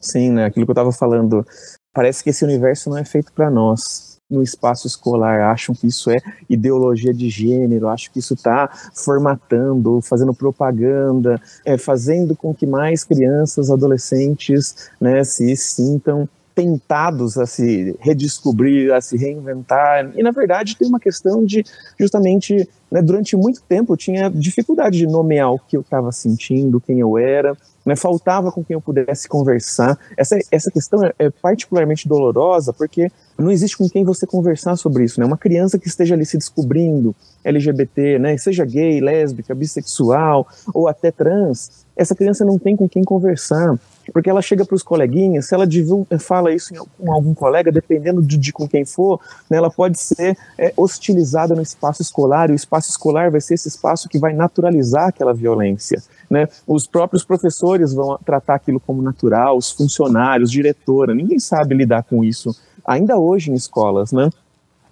Sim, 0.00 0.30
né? 0.30 0.46
Aquilo 0.46 0.64
que 0.64 0.70
eu 0.70 0.72
estava 0.72 0.92
falando. 0.92 1.46
Parece 1.92 2.24
que 2.24 2.30
esse 2.30 2.42
universo 2.42 2.88
não 2.88 2.96
é 2.96 3.04
feito 3.04 3.30
para 3.34 3.50
nós 3.50 4.07
no 4.30 4.42
espaço 4.42 4.86
escolar 4.86 5.50
acham 5.50 5.74
que 5.74 5.86
isso 5.86 6.10
é 6.10 6.18
ideologia 6.48 7.14
de 7.14 7.30
gênero, 7.30 7.88
acham 7.88 8.12
que 8.12 8.18
isso 8.18 8.34
está 8.34 8.68
formatando, 8.94 10.00
fazendo 10.02 10.34
propaganda, 10.34 11.40
é, 11.64 11.78
fazendo 11.78 12.36
com 12.36 12.54
que 12.54 12.66
mais 12.66 13.04
crianças, 13.04 13.70
adolescentes 13.70 14.90
né, 15.00 15.24
se 15.24 15.56
sintam 15.56 16.28
tentados 16.58 17.38
a 17.38 17.46
se 17.46 17.96
redescobrir, 18.00 18.92
a 18.92 19.00
se 19.00 19.16
reinventar. 19.16 20.10
E, 20.16 20.22
na 20.24 20.32
verdade, 20.32 20.76
tem 20.76 20.88
uma 20.88 20.98
questão 20.98 21.44
de, 21.44 21.64
justamente, 21.96 22.68
né, 22.90 23.00
durante 23.00 23.36
muito 23.36 23.62
tempo 23.62 23.92
eu 23.92 23.96
tinha 23.96 24.28
dificuldade 24.28 24.98
de 24.98 25.06
nomear 25.06 25.52
o 25.52 25.58
que 25.60 25.76
eu 25.76 25.82
estava 25.82 26.10
sentindo, 26.10 26.80
quem 26.80 26.98
eu 26.98 27.16
era 27.16 27.56
né, 27.88 27.96
faltava 27.96 28.52
com 28.52 28.62
quem 28.62 28.74
eu 28.74 28.82
pudesse 28.82 29.26
conversar. 29.26 29.98
Essa, 30.14 30.38
essa 30.52 30.70
questão 30.70 31.02
é, 31.02 31.12
é, 31.18 31.30
particularmente 31.30 32.06
dolorosa 32.06 32.70
porque 32.70 33.10
não 33.38 33.50
existe 33.50 33.78
com 33.78 33.88
quem 33.88 34.04
você 34.04 34.26
conversar 34.26 34.76
sobre 34.76 35.04
isso. 35.04 35.18
Né? 35.18 35.24
Uma 35.24 35.38
criança 35.38 35.78
que 35.78 35.88
esteja 35.88 36.14
ali 36.14 36.26
se 36.26 36.36
descobrindo 36.36 37.16
LGBT, 37.42 38.18
né, 38.18 38.36
seja 38.36 38.64
gay, 38.66 39.00
lésbica, 39.00 39.54
bissexual 39.54 40.46
ou 40.74 40.86
até 40.86 41.10
trans, 41.10 41.86
essa 41.96 42.14
criança 42.14 42.44
não 42.44 42.58
tem 42.58 42.76
com 42.76 42.86
quem 42.86 43.02
conversar. 43.02 43.78
Porque 44.12 44.30
ela 44.30 44.42
chega 44.42 44.64
para 44.64 44.74
os 44.74 44.82
coleguinhas, 44.82 45.46
se 45.46 45.54
ela 45.54 45.66
divulga, 45.66 46.18
fala 46.18 46.52
isso 46.52 46.72
com 46.98 47.12
algum 47.12 47.34
colega, 47.34 47.70
dependendo 47.70 48.22
de, 48.22 48.36
de 48.36 48.52
com 48.52 48.68
quem 48.68 48.84
for, 48.84 49.20
né, 49.48 49.56
ela 49.56 49.70
pode 49.70 49.98
ser 49.98 50.36
é, 50.58 50.72
hostilizada 50.76 51.54
no 51.54 51.62
espaço 51.62 52.02
escolar, 52.02 52.50
e 52.50 52.52
o 52.52 52.56
espaço 52.56 52.90
escolar 52.90 53.30
vai 53.30 53.40
ser 53.40 53.54
esse 53.54 53.68
espaço 53.68 54.08
que 54.08 54.18
vai 54.18 54.32
naturalizar 54.32 55.08
aquela 55.08 55.34
violência. 55.34 56.02
Né? 56.30 56.48
Os 56.66 56.86
próprios 56.86 57.24
professores 57.24 57.92
vão 57.92 58.18
tratar 58.24 58.54
aquilo 58.54 58.80
como 58.80 59.02
natural, 59.02 59.56
os 59.56 59.70
funcionários, 59.70 60.50
diretora, 60.50 61.14
ninguém 61.14 61.38
sabe 61.38 61.74
lidar 61.74 62.02
com 62.04 62.24
isso 62.24 62.54
ainda 62.88 63.18
hoje 63.18 63.50
em 63.50 63.54
escolas, 63.54 64.12
né? 64.12 64.30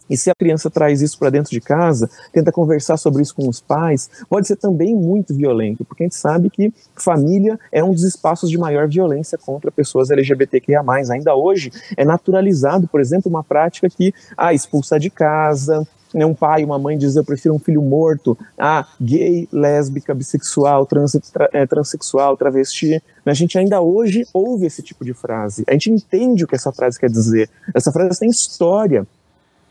E 0.09 0.17
se 0.17 0.31
a 0.31 0.35
criança 0.35 0.71
traz 0.71 1.03
isso 1.03 1.19
para 1.19 1.31
dentro 1.31 1.51
de 1.51 1.61
casa, 1.61 2.09
tenta 2.33 2.53
conversar 2.53 2.97
sobre 2.97 3.23
isso 3.23 3.35
com 3.35 3.49
os 3.49 3.61
pais, 3.61 4.09
pode 4.29 4.47
ser 4.47 4.57
também 4.57 4.95
muito 4.95 5.35
violento, 5.35 5.85
porque 5.85 6.05
a 6.05 6.07
gente 6.07 6.17
sabe 6.17 6.51
que 6.51 6.73
família 6.95 7.59
é 7.73 7.83
um 7.83 7.93
dos 7.93 8.05
espaços 8.05 8.51
de 8.51 8.59
maior 8.59 8.89
violência 8.89 9.39
contra 9.39 9.71
pessoas 9.71 10.11
LGBTQIA+. 10.11 10.83
Ainda 11.11 11.35
hoje 11.35 11.71
é 11.97 12.05
naturalizado, 12.05 12.87
por 12.89 13.01
exemplo, 13.01 13.31
uma 13.31 13.43
prática 13.43 13.89
que 13.89 14.13
ah, 14.37 14.53
expulsa 14.55 14.99
de 14.99 15.11
casa, 15.11 15.87
né, 16.17 16.25
um 16.25 16.35
pai, 16.35 16.65
uma 16.65 16.79
mãe 16.79 16.97
diz 16.97 17.15
eu 17.17 17.25
prefiro 17.25 17.55
um 17.55 17.59
filho 17.59 17.83
morto, 17.83 18.37
ah, 18.59 18.87
gay, 19.01 19.49
lésbica, 19.53 20.15
bissexual, 20.15 20.87
trans, 20.87 21.13
tra, 21.33 21.49
é, 21.53 21.67
transexual, 21.67 22.37
travesti. 22.37 23.03
A 23.25 23.35
gente 23.35 23.59
ainda 23.59 23.81
hoje 23.81 24.25
ouve 24.33 24.67
esse 24.67 24.83
tipo 24.83 25.05
de 25.05 25.13
frase. 25.13 25.65
A 25.69 25.73
gente 25.73 25.91
entende 25.91 26.45
o 26.45 26.47
que 26.47 26.55
essa 26.55 26.73
frase 26.73 26.99
quer 26.99 27.11
dizer. 27.11 27.51
Essa 27.75 27.93
frase 27.93 28.19
tem 28.19 28.31
história. 28.31 29.07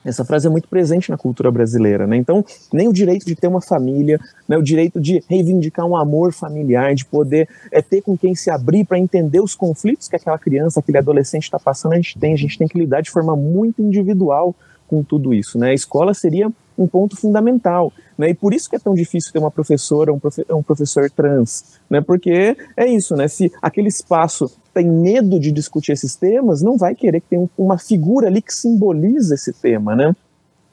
Essa 0.06 0.24
frase 0.24 0.46
é 0.46 0.50
muito 0.50 0.70
presente 0.70 1.10
na 1.10 1.18
cultura 1.18 1.52
brasileira, 1.52 2.06
né? 2.06 2.15
Então, 2.15 2.46
nem 2.72 2.88
o 2.88 2.94
direito 2.94 3.26
de 3.26 3.36
ter 3.36 3.48
uma 3.48 3.62
família, 3.62 4.20
né, 4.48 4.56
o 4.56 4.62
direito 4.62 5.02
de 5.02 5.24
reivindicar 5.28 5.86
um 5.86 5.96
amor 5.98 6.32
familiar, 6.32 6.94
de 6.94 7.04
poder 7.04 7.50
é, 7.72 7.82
ter 7.82 8.02
com 8.02 8.15
quem 8.15 8.36
se 8.36 8.52
abrir 8.52 8.86
para 8.86 9.00
entender 9.00 9.41
os 9.41 9.56
conflitos 9.56 10.08
que 10.08 10.15
aquela 10.15 10.38
criança, 10.38 10.80
aquele 10.80 11.00
adolescente 11.00 11.44
está 11.44 11.60
passando, 11.60 11.94
a 11.94 11.96
gente 11.96 12.20
tem. 12.20 12.34
A 12.34 12.38
gente 12.38 12.58
tem 12.58 12.68
que 12.68 12.78
lidar 12.78 13.02
de 13.02 13.10
forma 13.10 13.36
muito 13.36 13.82
individual 13.82 14.56
com 14.88 15.04
tudo 15.04 15.34
isso, 15.34 15.58
né? 15.58 15.72
A 15.72 15.74
escola 15.74 16.13
seria 16.13 16.52
um 16.78 16.88
ponto 16.88 17.15
fundamental, 17.15 17.91
né? 18.17 18.30
E 18.30 18.34
por 18.34 18.54
isso 18.54 18.69
que 18.69 18.75
é 18.75 18.80
tão 18.80 18.93
difícil 18.93 19.32
ter 19.32 19.39
uma 19.39 19.51
professora, 19.51 20.13
um, 20.13 20.19
profe 20.19 20.45
um 20.49 20.63
professor 20.63 21.10
trans, 21.10 21.80
né? 21.89 22.01
Porque 22.01 22.56
é 22.75 22.88
isso, 22.88 23.15
né? 23.15 23.28
Se 23.28 23.51
aquele 23.62 23.88
espaço 23.88 24.51
tem 24.73 24.89
medo 24.89 25.39
de 25.39 25.51
discutir 25.51 25.91
esses 25.91 26.15
temas, 26.15 26.62
não 26.62 26.78
vai 26.78 26.95
querer 26.95 27.21
que 27.21 27.30
tenha 27.30 27.49
uma 27.58 27.78
figura 27.78 28.28
ali 28.28 28.41
que 28.41 28.54
simboliza 28.54 29.36
esse 29.36 29.54
tema, 29.54 29.95
né? 29.95 30.15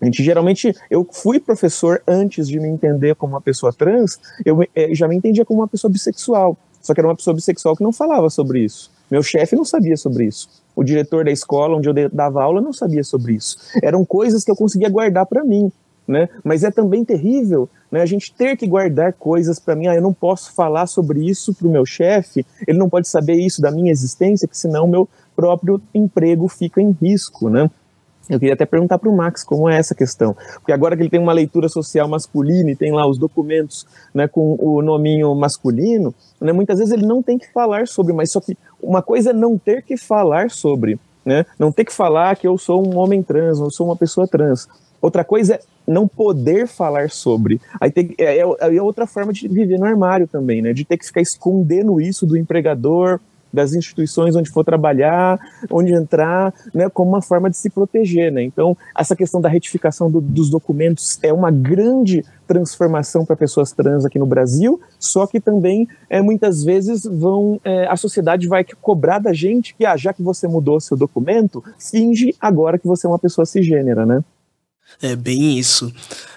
A 0.01 0.05
gente 0.05 0.23
geralmente, 0.25 0.75
eu 0.91 1.07
fui 1.13 1.39
professor 1.39 2.03
antes 2.09 2.49
de 2.49 2.59
me 2.59 2.69
entender 2.69 3.15
como 3.15 3.35
uma 3.35 3.41
pessoa 3.41 3.73
trans, 3.73 4.19
eu, 4.45 4.61
eh, 4.75 4.93
já 4.93 5.07
me 5.07 5.15
entendia 5.15 5.45
como 5.45 5.61
uma 5.61 5.69
pessoa 5.69 5.91
bissexual, 5.91 6.59
só 6.81 6.93
que 6.93 7.01
era 7.01 7.07
uma 7.07 7.15
pessoa 7.15 7.35
bissexual 7.35 7.77
que 7.77 7.85
não 7.85 7.93
falava 7.93 8.29
sobre 8.29 8.65
isso. 8.65 8.91
Meu 9.09 9.23
chefe 9.23 9.55
não 9.55 9.65
sabia 9.65 9.97
sobre 9.97 10.25
isso. 10.25 10.49
o 10.75 10.83
diretor 10.83 11.23
da 11.23 11.31
escola 11.31 11.77
onde 11.77 11.87
eu 11.87 11.93
dava 12.11 12.43
aula 12.43 12.59
não 12.59 12.73
sabia 12.73 13.05
sobre 13.05 13.35
isso. 13.35 13.59
Eram 13.83 14.07
coisas 14.07 14.43
que 14.43 14.51
eu 14.51 14.57
conseguia 14.57 14.89
guardar 14.89 15.27
para 15.27 15.45
mim, 15.45 15.71
né? 16.13 16.29
Mas 16.45 16.63
é 16.63 16.71
também 16.71 17.05
terrível, 17.05 17.69
né? 17.91 18.03
A 18.03 18.07
gente 18.07 18.33
ter 18.33 18.57
que 18.57 18.67
guardar 18.67 19.15
coisas 19.15 19.59
para 19.59 19.75
mim. 19.75 19.89
Ah, 19.89 19.95
eu 19.95 20.03
não 20.03 20.13
posso 20.13 20.53
falar 20.55 20.87
sobre 20.87 21.25
isso 21.27 21.53
para 21.55 21.67
o 21.67 21.71
meu 21.71 21.85
chefe. 21.85 22.47
Ele 22.69 22.79
não 22.79 22.89
pode 22.89 23.09
saber 23.09 23.35
isso 23.35 23.61
da 23.61 23.71
minha 23.71 23.91
existência, 23.91 24.47
que 24.47 24.57
senão 24.57 24.87
meu 24.87 25.09
próprio 25.35 25.81
emprego 25.95 26.47
fica 26.47 26.81
em 26.81 26.97
risco, 27.01 27.49
né? 27.49 27.71
Eu 28.31 28.39
queria 28.39 28.55
até 28.55 28.65
perguntar 28.65 28.99
para 28.99 29.09
o 29.09 29.17
Max 29.17 29.43
como 29.43 29.69
é 29.69 29.77
essa 29.77 29.95
questão, 29.95 30.37
porque 30.55 30.71
agora 30.71 30.97
que 30.97 31.03
ele 31.03 31.11
tem 31.11 31.19
uma 31.19 31.33
leitura 31.33 31.69
social 31.69 32.07
masculina 32.07 32.71
e 32.71 32.77
tem 32.77 32.93
lá 32.93 33.07
os 33.07 33.19
documentos 33.19 33.85
né, 34.15 34.29
com 34.29 34.57
o 34.61 34.81
nominho 34.81 35.35
masculino, 35.35 36.15
né, 36.41 36.53
muitas 36.53 36.79
vezes 36.79 36.95
ele 36.95 37.05
não 37.05 37.21
tem 37.21 37.37
que 37.37 37.53
falar 37.53 37.89
sobre, 37.89 38.13
mas 38.13 38.31
só 38.31 38.41
que 38.41 38.57
uma 38.81 39.03
coisa 39.03 39.31
é 39.31 39.33
não 39.33 39.59
ter 39.59 39.83
que 39.83 39.97
falar 39.97 40.51
sobre, 40.51 41.01
né, 41.25 41.45
não 41.59 41.73
ter 41.73 41.85
que 41.85 41.93
falar 41.93 42.37
que 42.37 42.47
eu 42.47 42.57
sou 42.57 42.87
um 42.87 42.97
homem 42.97 43.25
trans, 43.25 43.59
eu 43.59 43.71
sou 43.71 43.87
uma 43.87 43.97
pessoa 43.97 44.29
trans. 44.29 44.69
Outra 45.03 45.25
coisa 45.25 45.57
é 45.57 45.61
não 45.87 46.07
poder 46.07 46.69
falar 46.69 47.11
sobre. 47.11 47.61
Aí 47.81 47.91
tem, 47.91 48.15
é, 48.17 48.39
é, 48.39 48.77
é 48.77 48.83
outra 48.83 49.05
forma 49.07 49.33
de 49.33 49.49
viver 49.49 49.79
no 49.79 49.85
armário 49.85 50.29
também, 50.29 50.63
né, 50.63 50.73
de 50.73 50.85
ter 50.85 50.97
que 50.97 51.05
ficar 51.05 51.21
escondendo 51.21 52.01
isso 52.01 52.25
do 52.25 52.37
empregador, 52.37 53.19
das 53.53 53.75
instituições 53.75 54.35
onde 54.35 54.51
for 54.51 54.65
trabalhar, 54.65 55.39
onde 55.71 55.93
entrar, 55.93 56.55
né, 56.73 56.89
como 56.89 57.11
uma 57.11 57.21
forma 57.21 57.51
de 57.51 57.57
se 57.57 57.69
proteger, 57.69 58.33
né? 58.33 58.43
Então, 58.43 58.77
essa 58.97 59.15
questão 59.15 59.41
da 59.41 59.49
retificação 59.49 60.11
do, 60.11 60.21
dos 60.21 60.49
documentos 60.49 61.19
é 61.23 61.33
uma 61.33 61.51
grande 61.51 62.25
transformação 62.47 63.27
para 63.27 63.37
pessoas 63.37 63.73
trans 63.73 64.07
aqui 64.07 64.19
no 64.19 64.27
Brasil, 64.27 64.81
só 64.99 65.27
que 65.27 65.39
também 65.39 65.87
é, 66.09 66.23
muitas 66.23 66.65
vezes 66.65 67.05
vão 67.05 67.61
é, 67.65 67.87
a 67.87 67.97
sociedade 67.97 68.49
vai 68.49 68.65
cobrar 68.81 69.19
da 69.19 69.33
gente 69.33 69.75
que 69.75 69.85
ah, 69.85 69.97
já 69.97 70.13
que 70.13 70.23
você 70.23 70.49
mudou 70.49 70.81
seu 70.81 70.97
documento, 70.97 71.63
finge 71.79 72.35
agora 72.41 72.79
que 72.79 72.87
você 72.87 73.07
é 73.07 73.11
uma 73.11 73.19
pessoa 73.19 73.45
cisgênera, 73.45 74.07
né? 74.07 74.25
É 75.01 75.17
bem 75.17 75.59
isso. 75.59 75.93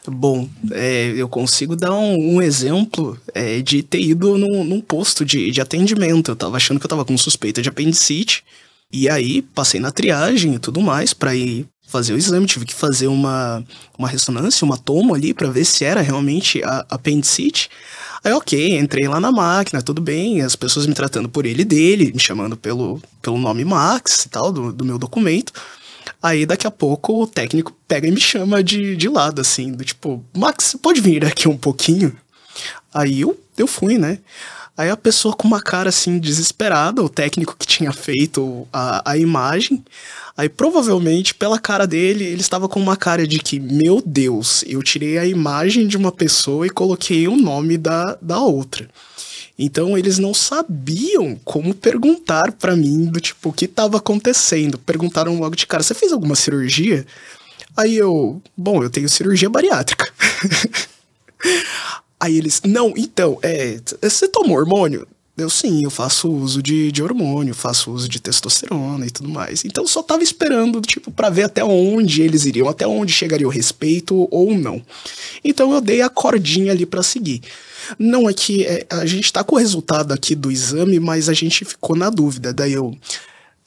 Bom, 0.08 0.48
é, 0.72 1.14
eu 1.16 1.28
consigo 1.28 1.76
dar 1.76 1.94
um, 1.94 2.36
um 2.36 2.42
exemplo 2.42 3.20
é, 3.34 3.62
de 3.62 3.84
ter 3.84 4.02
ido 4.02 4.38
num, 4.38 4.64
num 4.64 4.82
posto 4.82 5.26
de, 5.26 5.52
de 5.52 5.62
atendimento. 5.62 6.32
Eu 6.32 6.36
tava 6.36 6.58
achando 6.58 6.80
que 6.80 6.86
eu 6.86 6.90
tava 6.90 7.06
com 7.06 7.18
suspeita 7.18 7.62
de 7.62 7.70
apendicite. 7.70 8.44
E 8.92 9.10
aí 9.10 9.42
passei 9.42 9.80
na 9.80 9.92
triagem 9.92 10.56
e 10.56 10.60
tudo 10.60 10.80
mais 10.80 11.14
para 11.14 11.36
ir 11.36 11.68
fazer 11.88 12.14
o 12.14 12.18
exame. 12.18 12.46
Tive 12.46 12.66
que 12.66 12.74
fazer 12.74 13.08
uma, 13.08 13.64
uma 13.98 14.08
ressonância, 14.08 14.66
uma 14.66 14.78
tomo 14.78 15.14
ali 15.14 15.34
para 15.34 15.50
ver 15.50 15.66
se 15.66 15.84
era 15.84 16.02
realmente 16.02 16.64
a 16.64 16.86
apendicite. 16.90 17.70
Aí, 18.24 18.34
ok, 18.34 18.80
entrei 18.80 19.08
lá 19.08 19.20
na 19.20 19.32
máquina, 19.32 19.84
tudo 19.84 20.02
bem, 20.02 20.42
as 20.42 20.56
pessoas 20.56 20.88
me 20.88 20.96
tratando 20.96 21.30
por 21.30 21.46
ele 21.46 21.64
dele, 21.64 22.12
me 22.12 22.20
chamando 22.20 22.58
pelo, 22.58 23.00
pelo 23.22 23.38
nome 23.38 23.64
Max 23.64 24.26
e 24.26 24.30
tal, 24.30 24.52
do, 24.52 24.74
do 24.74 24.84
meu 24.84 24.98
documento. 24.98 25.54
Aí 26.26 26.44
daqui 26.44 26.66
a 26.66 26.72
pouco 26.72 27.22
o 27.22 27.28
técnico 27.28 27.72
pega 27.88 28.08
e 28.08 28.12
me 28.12 28.20
chama 28.20 28.64
de, 28.64 28.96
de 28.96 29.08
lado, 29.08 29.42
assim, 29.42 29.72
do 29.72 29.86
tipo, 29.86 30.26
Max, 30.36 30.76
pode 30.82 31.00
vir 31.00 31.24
aqui 31.24 31.48
um 31.48 31.56
pouquinho? 31.56 32.18
Aí 32.92 33.22
eu, 33.22 33.40
eu 33.56 33.68
fui, 33.68 34.00
né? 34.00 34.18
Aí 34.76 34.90
a 34.90 34.98
pessoa 34.98 35.36
com 35.36 35.48
uma 35.48 35.62
cara 35.62 35.90
assim 35.90 36.18
desesperada, 36.18 37.04
o 37.04 37.10
técnico 37.10 37.56
que 37.56 37.68
tinha 37.68 37.92
feito 37.92 38.68
a, 38.74 39.12
a 39.12 39.18
imagem, 39.20 39.86
aí 40.36 40.50
provavelmente 40.50 41.36
pela 41.36 41.60
cara 41.60 41.86
dele, 41.86 42.24
ele 42.24 42.42
estava 42.42 42.68
com 42.68 42.80
uma 42.80 42.98
cara 42.98 43.28
de 43.28 43.38
que, 43.38 43.60
meu 43.60 44.02
Deus, 44.04 44.64
eu 44.66 44.82
tirei 44.82 45.20
a 45.20 45.28
imagem 45.28 45.86
de 45.86 45.96
uma 45.96 46.12
pessoa 46.12 46.66
e 46.66 46.72
coloquei 46.72 47.28
o 47.28 47.38
nome 47.38 47.78
da, 47.78 48.18
da 48.20 48.40
outra. 48.40 48.90
Então 49.58 49.98
eles 49.98 50.20
não 50.20 50.34
sabiam 50.34 51.40
como 51.44 51.74
perguntar 51.74 52.52
para 52.52 52.76
mim 52.76 53.06
do 53.06 53.22
tipo 53.22 53.50
o 53.50 53.54
que 53.54 53.66
estava 53.66 53.98
acontecendo. 53.98 54.78
Perguntaram 54.78 55.40
logo 55.40 55.56
de 55.56 55.66
cara: 55.66 55.84
"Você 55.84 55.94
fez 55.94 56.12
alguma 56.12 56.36
cirurgia?" 56.36 57.06
Aí 57.78 57.96
eu, 57.96 58.42
bom, 58.56 58.82
eu 58.82 58.90
tenho 58.90 59.10
cirurgia 59.10 59.50
bariátrica. 59.50 60.12
Aí 62.20 62.38
eles, 62.38 62.62
não, 62.64 62.94
então, 62.96 63.38
é, 63.42 63.80
você 64.02 64.28
toma 64.28 64.54
hormônio? 64.54 65.06
Eu 65.38 65.50
sim, 65.50 65.84
eu 65.84 65.90
faço 65.90 66.32
uso 66.32 66.64
de, 66.64 66.94
de 66.94 67.04
hormônio, 67.04 67.54
faço 67.54 67.92
uso 67.92 68.08
de 68.08 68.22
testosterona 68.22 69.06
e 69.06 69.12
tudo 69.12 69.28
mais. 69.28 69.66
Então 69.66 69.86
só 69.86 70.02
tava 70.02 70.24
esperando, 70.24 70.80
tipo, 70.80 71.12
para 71.12 71.30
ver 71.30 71.44
até 71.44 71.62
onde 71.62 72.22
eles 72.22 72.46
iriam, 72.46 72.70
até 72.70 72.88
onde 72.88 73.12
chegaria 73.12 73.46
o 73.46 73.52
respeito 73.52 74.30
ou 74.32 74.56
não. 74.58 74.82
Então 75.44 75.74
eu 75.74 75.82
dei 75.82 76.02
a 76.02 76.10
cordinha 76.10 76.72
ali 76.72 76.86
para 76.86 77.04
seguir. 77.04 77.42
Não, 78.00 78.30
é 78.30 78.34
que 78.34 78.66
é, 78.66 78.86
a 78.90 79.06
gente 79.06 79.32
tá 79.32 79.44
com 79.44 79.56
o 79.56 79.60
resultado 79.60 80.14
aqui 80.14 80.36
do 80.36 80.50
exame, 80.50 81.02
mas 81.02 81.28
a 81.28 81.34
gente 81.34 81.66
ficou 81.66 81.98
na 81.98 82.10
dúvida. 82.10 82.54
Daí 82.54 82.72
eu. 82.72 82.98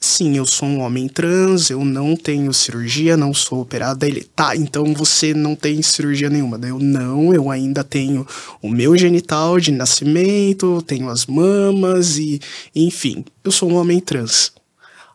Sim, 0.01 0.37
eu 0.37 0.45
sou 0.45 0.67
um 0.67 0.79
homem 0.79 1.09
trans, 1.09 1.69
eu 1.69 1.83
não 1.83 2.15
tenho 2.15 2.53
cirurgia, 2.53 3.17
não 3.17 3.33
sou 3.33 3.61
operado. 3.61 3.99
Daí 3.99 4.09
ele, 4.11 4.23
tá, 4.23 4.55
então 4.55 4.93
você 4.93 5.33
não 5.33 5.55
tem 5.57 5.81
cirurgia 5.81 6.29
nenhuma. 6.29 6.57
Daí 6.57 6.69
eu, 6.69 6.79
não, 6.79 7.33
eu 7.33 7.51
ainda 7.51 7.83
tenho 7.83 8.25
o 8.61 8.69
meu 8.69 8.97
genital 8.97 9.59
de 9.59 9.73
nascimento, 9.73 10.81
tenho 10.83 11.09
as 11.09 11.25
mamas 11.25 12.17
e, 12.17 12.39
enfim, 12.73 13.25
eu 13.43 13.51
sou 13.51 13.69
um 13.69 13.75
homem 13.75 13.99
trans. 13.99 14.53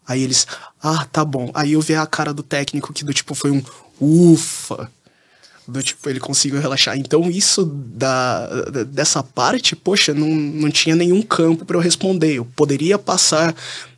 Aí 0.07 0.23
eles, 0.23 0.47
ah, 0.83 1.07
tá 1.11 1.25
bom. 1.25 1.51
Aí 1.55 1.73
eu 1.73 1.81
vi 1.81 1.95
a 1.95 2.07
cara 2.07 2.35
do 2.35 2.43
técnico 2.43 2.93
que 2.93 3.05
do 3.05 3.15
tipo 3.15 3.35
foi 3.35 3.51
um 3.51 3.63
ufa 3.99 4.91
do 5.67 5.83
tipo, 5.83 6.09
ele 6.11 6.21
conseguiu 6.21 6.61
relaxar. 6.61 6.97
Então, 6.99 7.31
isso 7.31 7.65
da, 7.65 8.47
dessa 8.85 9.23
parte, 9.23 9.75
poxa, 9.75 10.13
não, 10.13 10.29
não 10.29 10.71
tinha 10.71 10.95
nenhum 10.95 11.23
campo 11.23 11.65
para 11.65 11.77
eu 11.77 11.81
responder. 11.81 12.35
Eu 12.35 12.45
poderia 12.45 12.99
passar 12.99 13.55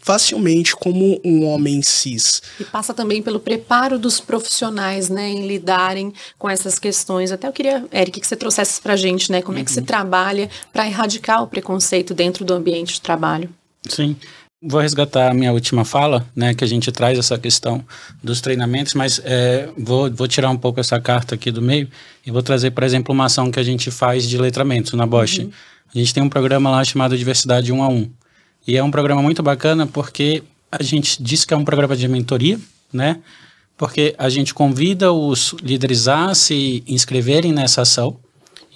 facilmente 0.07 0.77
como 0.77 1.21
um 1.25 1.45
homem 1.45 1.83
cis. 1.83 2.41
E 2.61 2.65
passa 2.65 2.95
também 2.95 3.21
pelo 3.21 3.41
preparo 3.41 3.99
dos 3.99 4.21
profissionais, 4.21 5.09
né, 5.09 5.29
em 5.29 5.49
lidarem 5.49 6.13
com 6.39 6.49
essas 6.49 6.79
questões. 6.79 7.33
Até 7.33 7.49
eu 7.49 7.53
queria, 7.53 7.85
Eric, 7.93 8.21
que 8.21 8.27
você 8.27 8.37
trouxesse 8.37 8.81
pra 8.81 8.95
gente, 8.95 9.33
né, 9.33 9.43
como 9.43 9.57
uhum. 9.57 9.63
é 9.63 9.65
que 9.65 9.73
você 9.73 9.81
uhum. 9.81 9.87
trabalha 9.87 10.49
para 10.73 10.87
erradicar 10.87 11.43
o 11.43 11.49
preconceito 11.49 12.15
dentro 12.15 12.45
do 12.45 12.55
ambiente 12.55 12.95
de 12.95 13.01
trabalho. 13.01 13.51
Sim. 13.89 14.15
Vou 14.63 14.81
resgatar 14.81 15.29
a 15.29 15.35
minha 15.35 15.53
última 15.53 15.85
fala, 15.85 16.25
né, 16.37 16.55
que 16.55 16.63
a 16.63 16.69
gente 16.69 16.93
traz 16.93 17.19
essa 17.19 17.37
questão 17.37 17.85
dos 18.23 18.41
treinamentos, 18.41 18.95
mas 18.95 19.21
é, 19.25 19.69
vou, 19.77 20.09
vou 20.09 20.29
tirar 20.29 20.51
um 20.51 20.57
pouco 20.57 20.79
essa 20.79 21.01
carta 21.01 21.35
aqui 21.35 21.51
do 21.51 21.61
meio 21.61 21.89
e 22.25 22.31
vou 22.31 22.45
trazer, 22.45 22.71
por 22.71 22.85
exemplo, 22.85 23.13
uma 23.13 23.25
ação 23.25 23.51
que 23.51 23.59
a 23.59 23.65
gente 23.65 23.91
faz 23.91 24.29
de 24.29 24.39
letramento 24.39 24.97
na 24.97 25.05
Bosch. 25.05 25.41
Uhum. 25.41 25.51
A 25.93 25.99
gente 25.99 26.15
tem 26.15 26.23
um 26.23 26.29
programa 26.29 26.71
lá 26.71 26.85
chamado 26.85 27.19
Diversidade 27.19 27.73
1 27.73 27.83
a 27.83 27.89
1. 27.89 28.11
E 28.67 28.77
é 28.77 28.83
um 28.83 28.91
programa 28.91 29.23
muito 29.23 29.43
bacana 29.43 29.87
porque 29.87 30.43
a 30.71 30.83
gente 30.83 31.23
diz 31.23 31.45
que 31.45 31.55
é 31.55 31.57
um 31.57 31.65
programa 31.65 31.97
de 31.97 32.09
mentoria, 32.09 32.59
né? 32.93 33.21
Porque 33.77 34.15
a 34.19 34.29
gente 34.29 34.53
convida 34.53 35.13
os 35.13 35.55
líderes 35.63 36.09
a 36.09 36.35
se 36.35 36.83
inscreverem 36.87 37.53
nessa 37.53 37.83
ação. 37.83 38.17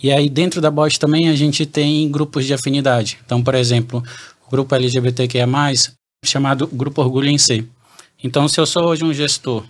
E 0.03 0.13
aí, 0.13 0.31
dentro 0.31 0.61
da 0.61 0.71
Bosch 0.71 0.99
também, 0.99 1.29
a 1.29 1.35
gente 1.35 1.67
tem 1.67 2.09
grupos 2.11 2.47
de 2.47 2.55
afinidade. 2.55 3.19
Então, 3.25 3.43
por 3.43 3.55
exemplo, 3.55 4.03
grupo 4.51 4.75
LGBTQIA+, 4.75 5.47
chamado 6.25 6.67
Grupo 6.67 7.03
Orgulho 7.03 7.29
em 7.29 7.39
Si. 7.39 7.69
Então, 8.23 8.47
se 8.47 8.61
eu 8.61 8.67
sou 8.67 8.85
hoje 8.85 9.05
um 9.05 9.13
gestor 9.13 9.65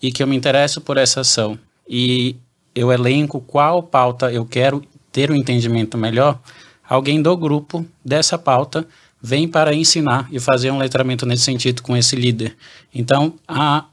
e 0.00 0.10
que 0.10 0.22
eu 0.22 0.26
me 0.26 0.36
interesso 0.36 0.80
por 0.80 0.96
essa 0.96 1.20
ação 1.20 1.58
e 1.88 2.36
eu 2.74 2.92
elenco 2.92 3.40
qual 3.40 3.82
pauta 3.82 4.32
eu 4.32 4.44
quero 4.46 4.82
ter 5.10 5.30
um 5.30 5.34
entendimento 5.34 5.98
melhor, 5.98 6.40
alguém 6.88 7.20
do 7.20 7.36
grupo 7.36 7.84
dessa 8.04 8.38
pauta 8.38 8.86
vem 9.20 9.48
para 9.48 9.74
ensinar 9.74 10.28
e 10.30 10.38
fazer 10.38 10.70
um 10.70 10.78
letramento 10.78 11.26
nesse 11.26 11.42
sentido 11.42 11.82
com 11.82 11.96
esse 11.96 12.14
líder. 12.14 12.56
Então, 12.94 13.34
a, 13.46 13.84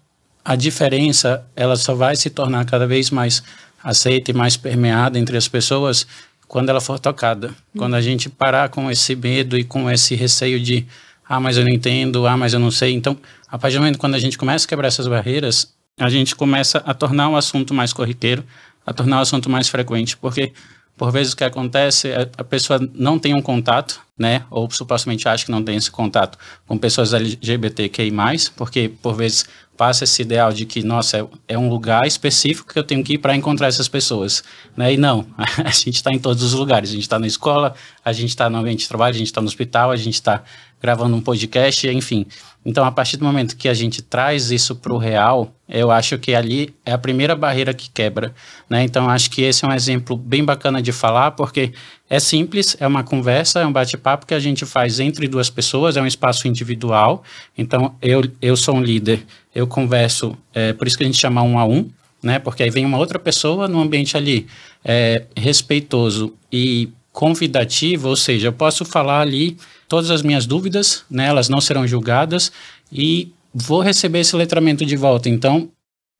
a 0.44 0.56
diferença, 0.56 1.46
ela 1.56 1.76
só 1.76 1.96
vai 1.96 2.16
se 2.16 2.30
tornar 2.30 2.66
cada 2.66 2.86
vez 2.86 3.10
mais 3.10 3.44
aceita 3.84 4.32
e 4.32 4.34
mais 4.34 4.58
permeada 4.58 5.20
entre 5.20 5.38
as 5.38 5.48
pessoas 5.48 6.08
quando 6.48 6.70
ela 6.70 6.82
for 6.82 7.00
tocada. 7.00 7.50
Hum. 7.50 7.80
Quando 7.80 7.96
a 7.96 8.02
gente 8.02 8.30
parar 8.30 8.70
com 8.70 8.90
esse 8.90 9.16
medo 9.16 9.58
e 9.58 9.64
com 9.64 9.90
esse 9.90 10.16
receio 10.16 10.60
de 10.60 10.86
ah, 11.28 11.40
mas 11.40 11.58
eu 11.58 11.64
não 11.64 11.72
entendo, 11.72 12.28
ah, 12.28 12.38
mas 12.38 12.54
eu 12.54 12.60
não 12.60 12.70
sei. 12.70 12.94
Então, 12.94 13.18
a 13.48 13.58
partir 13.58 13.78
do 13.78 13.80
momento 13.82 13.98
quando 13.98 14.14
a 14.14 14.20
gente 14.20 14.38
começa 14.38 14.66
a 14.66 14.70
quebrar 14.70 14.88
essas 14.88 15.08
barreiras, 15.08 15.74
a 15.98 16.10
gente 16.10 16.36
começa 16.36 16.80
a 16.86 16.94
tornar 16.94 17.30
o 17.30 17.36
assunto 17.36 17.74
mais 17.74 17.92
corriqueiro, 17.94 18.44
a 18.86 18.94
tornar 18.94 19.18
o 19.18 19.22
assunto 19.22 19.50
mais 19.50 19.68
frequente, 19.68 20.16
porque 20.18 20.52
por 20.98 21.12
vezes 21.12 21.34
o 21.34 21.38
que 21.38 21.44
acontece 21.44 22.10
é 22.10 22.30
a 22.38 22.44
pessoa 22.44 22.80
não 22.94 23.20
tem 23.20 23.36
um 23.36 23.42
contato, 23.42 24.00
né, 24.18 24.46
ou 24.50 24.70
supostamente 24.72 25.28
acha 25.28 25.46
que 25.46 25.52
não 25.52 25.62
tem 25.62 25.76
esse 25.76 25.92
contato 25.92 26.38
com 26.66 26.78
pessoas 26.78 27.14
LGBTQI+, 27.14 28.12
porque 28.56 28.90
por 29.02 29.14
vezes 29.14 29.46
passa 29.76 30.06
esse 30.06 30.22
ideal 30.22 30.54
de 30.54 30.66
que, 30.66 30.84
nossa, 30.84 31.18
é, 31.18 31.28
é 31.50 31.58
um 31.58 31.70
lugar 31.70 32.08
específico 32.08 32.72
que 32.72 32.80
eu 32.80 32.84
tenho 32.84 33.04
que 33.04 33.14
ir 33.14 33.18
para 33.18 33.36
encontrar 33.36 33.68
essas 33.68 33.88
pessoas. 33.88 34.44
Né? 34.76 34.94
E 34.94 34.98
não, 34.98 35.28
a 35.38 35.70
gente 35.70 35.96
está 35.96 36.12
em 36.12 36.20
todos 36.20 36.44
os 36.44 36.54
lugares. 36.54 36.90
A 36.90 36.94
gente 36.94 37.02
está 37.02 37.20
na 37.20 37.28
escola, 37.28 37.74
a 38.04 38.14
gente 38.14 38.30
está 38.30 38.50
no 38.50 38.58
ambiente 38.58 38.80
de 38.80 38.88
trabalho, 38.88 39.16
a 39.16 39.18
gente 39.18 39.28
está 39.28 39.42
no 39.42 39.48
hospital, 39.48 39.92
a 39.92 39.98
gente 39.98 40.14
está 40.14 40.44
gravando 40.82 41.16
um 41.16 41.22
podcast, 41.22 41.88
enfim. 41.90 42.26
Então, 42.66 42.84
a 42.84 42.92
partir 42.92 43.18
do 43.18 43.24
momento 43.24 43.56
que 43.56 43.70
a 43.70 43.74
gente 43.76 44.02
traz 44.02 44.50
isso 44.50 44.76
para 44.76 44.92
o 44.92 44.98
real, 44.98 45.54
eu 45.70 45.92
acho 45.92 46.18
que 46.18 46.34
ali 46.34 46.74
é 46.84 46.94
a 46.94 46.98
primeira 46.98 47.36
barreira 47.36 47.76
que 47.76 47.90
quebra. 47.92 48.34
Né? 48.68 48.84
Então, 48.84 49.08
acho 49.08 49.30
que 49.30 49.44
esse 49.44 49.64
é 49.64 49.68
um 49.68 49.74
exemplo 49.74 50.18
bem 50.18 50.44
bacana 50.44 50.82
de 50.82 50.92
falar, 50.92 51.32
porque 51.32 51.74
É 52.08 52.20
simples, 52.20 52.78
é 52.80 52.86
uma 52.86 53.04
conversa, 53.04 53.62
é 53.62 53.66
um 53.66 53.72
bate-papo 53.72 54.28
que 54.28 54.34
a 54.34 54.40
gente 54.40 54.64
faz 54.64 55.00
entre 55.00 55.28
duas 55.28 55.50
pessoas, 55.50 55.98
é 55.98 56.02
um 56.02 56.06
espaço 56.06 56.48
individual. 56.48 57.24
Então, 57.58 57.96
eu, 58.00 58.24
eu 58.40 58.56
sou 58.56 58.76
um 58.76 58.82
líder, 58.82 59.26
eu 59.56 59.66
converso, 59.66 60.38
é, 60.54 60.72
por 60.72 60.86
isso 60.86 60.98
que 60.98 61.04
a 61.04 61.08
gente 61.08 61.18
chama 61.18 61.42
um 61.42 61.58
a 61.58 61.66
um, 61.66 61.90
né? 62.22 62.38
Porque 62.38 62.62
aí 62.62 62.70
vem 62.70 62.86
uma 62.86 63.00
outra 63.00 63.18
pessoa 63.18 63.68
no 63.68 63.82
ambiente 63.82 64.16
ali 64.16 64.46
é, 64.84 65.24
respeitoso 65.36 66.36
e 66.52 66.90
convidativo, 67.12 68.10
ou 68.10 68.16
seja, 68.16 68.50
eu 68.50 68.54
posso 68.54 68.86
falar 68.86 69.22
ali 69.22 69.58
todas 69.88 70.10
as 70.12 70.22
minhas 70.22 70.46
dúvidas, 70.46 71.04
né? 71.10 71.28
Elas 71.28 71.50
não 71.50 71.62
serão 71.62 71.88
julgadas 71.88 72.52
e 72.92 73.32
vou 73.54 73.82
receber 73.82 74.20
esse 74.20 74.36
letramento 74.36 74.86
de 74.86 74.96
volta. 74.96 75.30
Então, 75.30 75.70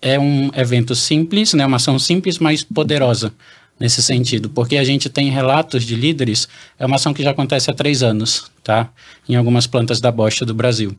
é 0.02 0.20
um 0.20 0.50
evento 0.56 0.96
simples, 0.96 1.54
né? 1.54 1.66
Uma 1.66 1.78
ação 1.78 1.98
simples, 1.98 2.40
mas 2.40 2.64
poderosa 2.64 3.34
nesse 3.80 4.02
sentido, 4.02 4.50
porque 4.50 4.78
a 4.78 4.84
gente 4.84 5.10
tem 5.10 5.30
relatos 5.30 5.84
de 5.84 5.96
líderes, 5.96 6.48
é 6.80 6.86
uma 6.86 6.96
ação 6.96 7.14
que 7.14 7.22
já 7.22 7.32
acontece 7.32 7.70
há 7.70 7.74
três 7.74 8.02
anos, 8.02 8.50
tá? 8.64 8.90
Em 9.28 9.36
algumas 9.36 9.68
plantas 9.68 10.00
da 10.00 10.12
bosta 10.12 10.46
do 10.46 10.54
Brasil. 10.54 10.96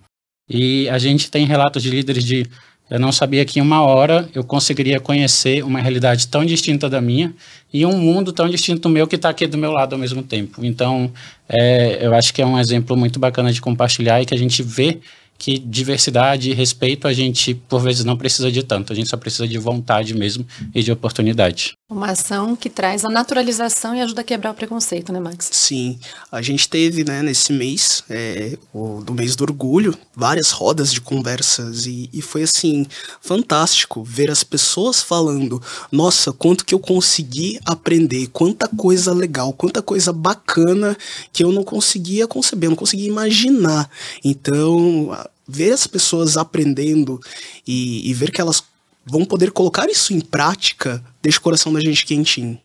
E 0.49 0.89
a 0.91 0.99
gente 0.99 1.31
tem 1.31 1.47
relatos 1.47 1.83
de 1.83 1.91
líderes 1.91 2.23
de 2.23 2.47
eu 2.89 3.01
não 3.01 3.11
sabia 3.11 3.45
que 3.45 3.59
em 3.59 3.63
uma 3.63 3.83
hora 3.83 4.29
eu 4.33 4.45
conseguiria 4.45 5.01
conhecer 5.01 5.65
uma 5.65 5.81
realidade 5.81 6.29
tão 6.29 6.45
distinta 6.45 6.89
da 6.89 7.01
minha 7.01 7.35
e 7.73 7.85
um 7.85 7.99
mundo 7.99 8.33
tão 8.33 8.49
distinto 8.49 8.83
do 8.83 8.89
meu 8.89 9.07
que 9.09 9.17
está 9.17 9.29
aqui 9.29 9.47
do 9.47 9.59
meu 9.59 9.73
lado 9.73 9.95
ao 9.95 9.99
mesmo 9.99 10.23
tempo. 10.23 10.65
Então, 10.65 11.11
é, 11.49 11.99
eu 12.01 12.15
acho 12.15 12.33
que 12.33 12.41
é 12.41 12.47
um 12.47 12.59
exemplo 12.59 12.97
muito 12.97 13.19
bacana 13.19 13.53
de 13.53 13.61
compartilhar 13.61 14.23
e 14.23 14.27
que 14.27 14.35
a 14.35 14.39
gente 14.39 14.63
vê 14.63 15.01
que 15.39 15.59
diversidade 15.59 16.51
e 16.51 16.55
respeito 16.55 17.07
a 17.07 17.13
gente, 17.13 17.55
por 17.55 17.81
vezes, 17.81 18.05
não 18.05 18.17
precisa 18.17 18.51
de 18.51 18.63
tanto, 18.63 18.93
a 18.93 18.97
gente 18.97 19.09
só 19.09 19.17
precisa 19.17 19.47
de 19.47 19.59
vontade 19.59 20.15
mesmo 20.15 20.47
e 20.75 20.83
de 20.83 20.91
oportunidade. 20.93 21.75
Uma 21.89 22.11
ação 22.11 22.57
que 22.57 22.69
traz 22.69 23.05
a 23.05 23.09
naturalização 23.09 23.95
e 23.95 24.01
ajuda 24.01 24.23
a 24.23 24.25
quebrar 24.25 24.51
o 24.51 24.55
preconceito, 24.55 25.13
né, 25.13 25.21
Max? 25.21 25.49
Sim, 25.53 25.99
a 26.33 26.43
gente 26.43 26.69
teve, 26.69 27.05
né, 27.05 27.23
nesse 27.23 27.53
mês, 27.53 28.03
é, 28.11 28.59
o, 28.73 29.01
do 29.03 29.15
mês 29.15 29.37
do 29.37 29.43
orgulho, 29.43 29.97
várias 30.15 30.51
rodas 30.51 30.93
de 30.93 31.01
conversas 31.01 31.87
e, 31.87 32.11
e 32.13 32.21
foi, 32.21 32.43
assim, 32.43 32.87
fantástico 33.21 34.03
ver 34.03 34.31
as 34.31 34.43
pessoas 34.43 35.01
falando, 35.01 35.63
nossa, 35.93 36.33
quanto 36.33 36.65
que 36.65 36.75
eu 36.75 36.81
consegui 36.81 37.61
aprender, 37.65 38.29
quanta 38.33 38.67
coisa 38.67 39.13
legal, 39.13 39.53
quanta 39.53 39.81
coisa 39.81 40.13
bacana 40.13 40.97
que 41.33 41.45
eu 41.45 41.53
não 41.53 41.63
conseguia 41.63 42.27
conceber, 42.27 42.69
não 42.69 42.77
conseguia 42.77 43.07
imaginar. 43.07 43.89
Então, 44.25 45.17
ver 45.49 45.73
as 45.73 45.87
pessoas 45.87 46.37
aprendendo 46.37 47.21
e, 47.67 48.09
e 48.09 48.15
ver 48.15 48.31
que 48.31 48.41
elas 48.41 48.63
vão 49.05 49.25
poder 49.25 49.53
colocar 49.53 49.89
isso 49.89 50.13
em 50.13 50.21
prática 50.21 51.03
deixa 51.23 51.39
o 51.39 51.43
coração 51.43 51.73
da 51.73 51.81
gente 51.81 52.05
quentinho. 52.05 52.59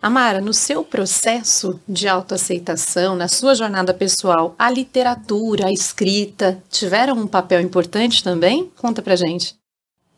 Amara, 0.00 0.40
no 0.40 0.52
seu 0.52 0.84
processo 0.84 1.80
de 1.88 2.06
autoaceitação, 2.06 3.16
na 3.16 3.28
sua 3.28 3.54
jornada 3.54 3.94
pessoal, 3.94 4.54
a 4.58 4.70
literatura, 4.70 5.66
a 5.66 5.72
escrita 5.72 6.62
tiveram 6.70 7.16
um 7.16 7.26
papel 7.26 7.60
importante 7.60 8.22
também? 8.22 8.70
Conta 8.76 9.02
pra 9.02 9.16
gente. 9.16 9.56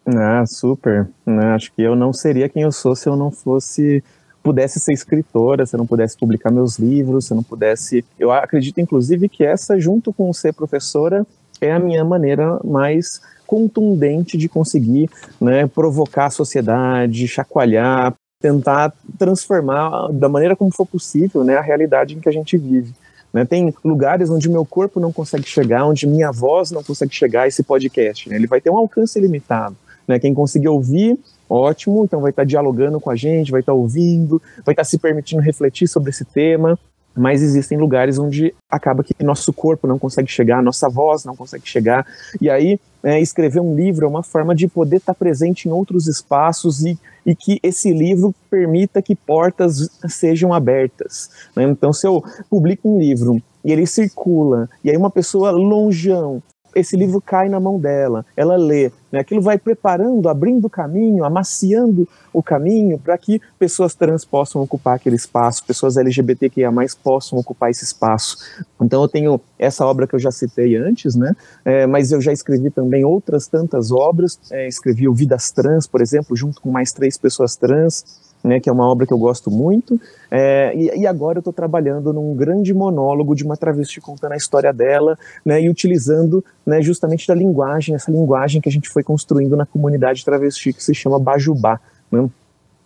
Ah, 0.04 0.44
super. 0.46 1.08
Né? 1.24 1.54
Acho 1.54 1.72
que 1.72 1.82
eu 1.82 1.94
não 1.94 2.12
seria 2.12 2.48
quem 2.48 2.62
eu 2.62 2.72
sou 2.72 2.94
se 2.96 3.08
eu 3.08 3.16
não 3.16 3.30
fosse 3.30 4.02
pudesse 4.42 4.80
ser 4.80 4.92
escritora, 4.92 5.66
se 5.66 5.74
eu 5.76 5.78
não 5.78 5.86
pudesse 5.86 6.16
publicar 6.16 6.50
meus 6.50 6.78
livros, 6.78 7.26
se 7.26 7.32
eu 7.32 7.36
não 7.36 7.42
pudesse. 7.42 8.04
Eu 8.18 8.32
acredito, 8.32 8.80
inclusive, 8.80 9.28
que 9.28 9.44
essa, 9.44 9.78
junto 9.78 10.12
com 10.12 10.32
ser 10.32 10.54
professora, 10.54 11.26
é 11.60 11.72
a 11.72 11.78
minha 11.78 12.04
maneira 12.04 12.58
mais 12.64 13.20
contundente 13.46 14.36
de 14.36 14.48
conseguir 14.48 15.08
né, 15.40 15.66
provocar 15.66 16.26
a 16.26 16.30
sociedade, 16.30 17.26
chacoalhar, 17.26 18.14
tentar 18.40 18.92
transformar 19.18 20.12
da 20.12 20.28
maneira 20.28 20.54
como 20.54 20.70
for 20.70 20.86
possível 20.86 21.42
né, 21.42 21.56
a 21.56 21.62
realidade 21.62 22.14
em 22.14 22.20
que 22.20 22.28
a 22.28 22.32
gente 22.32 22.56
vive. 22.58 22.92
Né, 23.32 23.44
tem 23.44 23.74
lugares 23.84 24.30
onde 24.30 24.48
meu 24.48 24.64
corpo 24.64 25.00
não 25.00 25.12
consegue 25.12 25.48
chegar, 25.48 25.86
onde 25.86 26.06
minha 26.06 26.30
voz 26.30 26.70
não 26.70 26.82
consegue 26.82 27.14
chegar 27.14 27.48
esse 27.48 27.62
podcast. 27.62 28.28
Né, 28.28 28.36
ele 28.36 28.46
vai 28.46 28.60
ter 28.60 28.70
um 28.70 28.76
alcance 28.76 29.18
limitado. 29.18 29.76
Né, 30.06 30.18
quem 30.18 30.32
conseguir 30.32 30.68
ouvir, 30.68 31.18
ótimo, 31.48 32.04
então 32.04 32.20
vai 32.20 32.30
estar 32.30 32.44
dialogando 32.44 33.00
com 33.00 33.10
a 33.10 33.16
gente, 33.16 33.50
vai 33.50 33.60
estar 33.60 33.72
ouvindo, 33.72 34.40
vai 34.64 34.72
estar 34.72 34.84
se 34.84 34.98
permitindo 34.98 35.42
refletir 35.42 35.88
sobre 35.88 36.10
esse 36.10 36.24
tema 36.24 36.78
mas 37.18 37.42
existem 37.42 37.76
lugares 37.76 38.18
onde 38.18 38.54
acaba 38.70 39.02
que 39.02 39.14
nosso 39.22 39.52
corpo 39.52 39.86
não 39.86 39.98
consegue 39.98 40.30
chegar, 40.30 40.62
nossa 40.62 40.88
voz 40.88 41.24
não 41.24 41.36
consegue 41.36 41.68
chegar, 41.68 42.06
e 42.40 42.48
aí 42.48 42.78
é, 43.02 43.20
escrever 43.20 43.60
um 43.60 43.74
livro 43.74 44.06
é 44.06 44.08
uma 44.08 44.22
forma 44.22 44.54
de 44.54 44.66
poder 44.68 44.96
estar 44.96 45.14
presente 45.14 45.68
em 45.68 45.72
outros 45.72 46.06
espaços 46.06 46.84
e, 46.84 46.98
e 47.24 47.34
que 47.34 47.60
esse 47.62 47.92
livro 47.92 48.34
permita 48.50 49.02
que 49.02 49.14
portas 49.14 49.88
sejam 50.08 50.52
abertas. 50.52 51.30
Né? 51.54 51.64
Então, 51.64 51.92
se 51.92 52.06
eu 52.06 52.22
publico 52.50 52.88
um 52.88 52.98
livro 52.98 53.40
e 53.64 53.72
ele 53.72 53.86
circula, 53.86 54.68
e 54.82 54.90
aí 54.90 54.96
uma 54.96 55.10
pessoa 55.10 55.50
longeão 55.50 56.42
esse 56.74 56.96
livro 56.96 57.20
cai 57.20 57.48
na 57.48 57.58
mão 57.58 57.78
dela, 57.78 58.24
ela 58.36 58.56
lê, 58.56 58.90
né? 59.10 59.20
aquilo 59.20 59.40
vai 59.40 59.58
preparando, 59.58 60.28
abrindo 60.28 60.66
o 60.66 60.70
caminho, 60.70 61.24
amaciando 61.24 62.08
o 62.32 62.42
caminho 62.42 62.98
para 62.98 63.16
que 63.16 63.40
pessoas 63.58 63.94
trans 63.94 64.24
possam 64.24 64.62
ocupar 64.62 64.96
aquele 64.96 65.16
espaço, 65.16 65.64
pessoas 65.64 65.96
LGBTQIA+, 65.96 66.70
possam 67.02 67.38
ocupar 67.38 67.70
esse 67.70 67.84
espaço. 67.84 68.38
Então 68.80 69.02
eu 69.02 69.08
tenho 69.08 69.40
essa 69.58 69.84
obra 69.84 70.06
que 70.06 70.14
eu 70.14 70.18
já 70.18 70.30
citei 70.30 70.76
antes, 70.76 71.14
né? 71.14 71.34
É, 71.64 71.86
mas 71.86 72.12
eu 72.12 72.20
já 72.20 72.32
escrevi 72.32 72.70
também 72.70 73.04
outras 73.04 73.46
tantas 73.46 73.90
obras, 73.90 74.38
é, 74.50 74.68
escrevi 74.68 75.08
o 75.08 75.14
Vidas 75.14 75.50
Trans, 75.50 75.86
por 75.86 76.00
exemplo, 76.00 76.36
junto 76.36 76.60
com 76.60 76.70
mais 76.70 76.92
três 76.92 77.16
pessoas 77.16 77.56
trans, 77.56 78.27
né, 78.42 78.60
que 78.60 78.68
é 78.68 78.72
uma 78.72 78.86
obra 78.86 79.06
que 79.06 79.12
eu 79.12 79.18
gosto 79.18 79.50
muito, 79.50 80.00
é, 80.30 80.72
e, 80.74 81.00
e, 81.00 81.06
agora 81.06 81.38
eu 81.38 81.40
estou 81.40 81.52
trabalhando 81.52 82.12
num 82.12 82.34
grande 82.34 82.72
monólogo 82.72 83.34
de 83.34 83.44
uma 83.44 83.56
travesti 83.56 84.00
contando 84.00 84.32
a 84.32 84.36
história 84.36 84.72
dela, 84.72 85.18
né, 85.44 85.60
e 85.60 85.68
utilizando 85.68 86.44
né, 86.64 86.80
justamente 86.80 87.26
da 87.26 87.34
linguagem, 87.34 87.94
essa 87.94 88.10
linguagem 88.10 88.60
que 88.60 88.68
a 88.68 88.72
gente 88.72 88.88
foi 88.88 89.02
construindo 89.02 89.56
na 89.56 89.66
comunidade 89.66 90.24
travesti 90.24 90.72
que 90.72 90.82
se 90.82 90.94
chama 90.94 91.18
Bajubá, 91.18 91.80
né, 92.10 92.28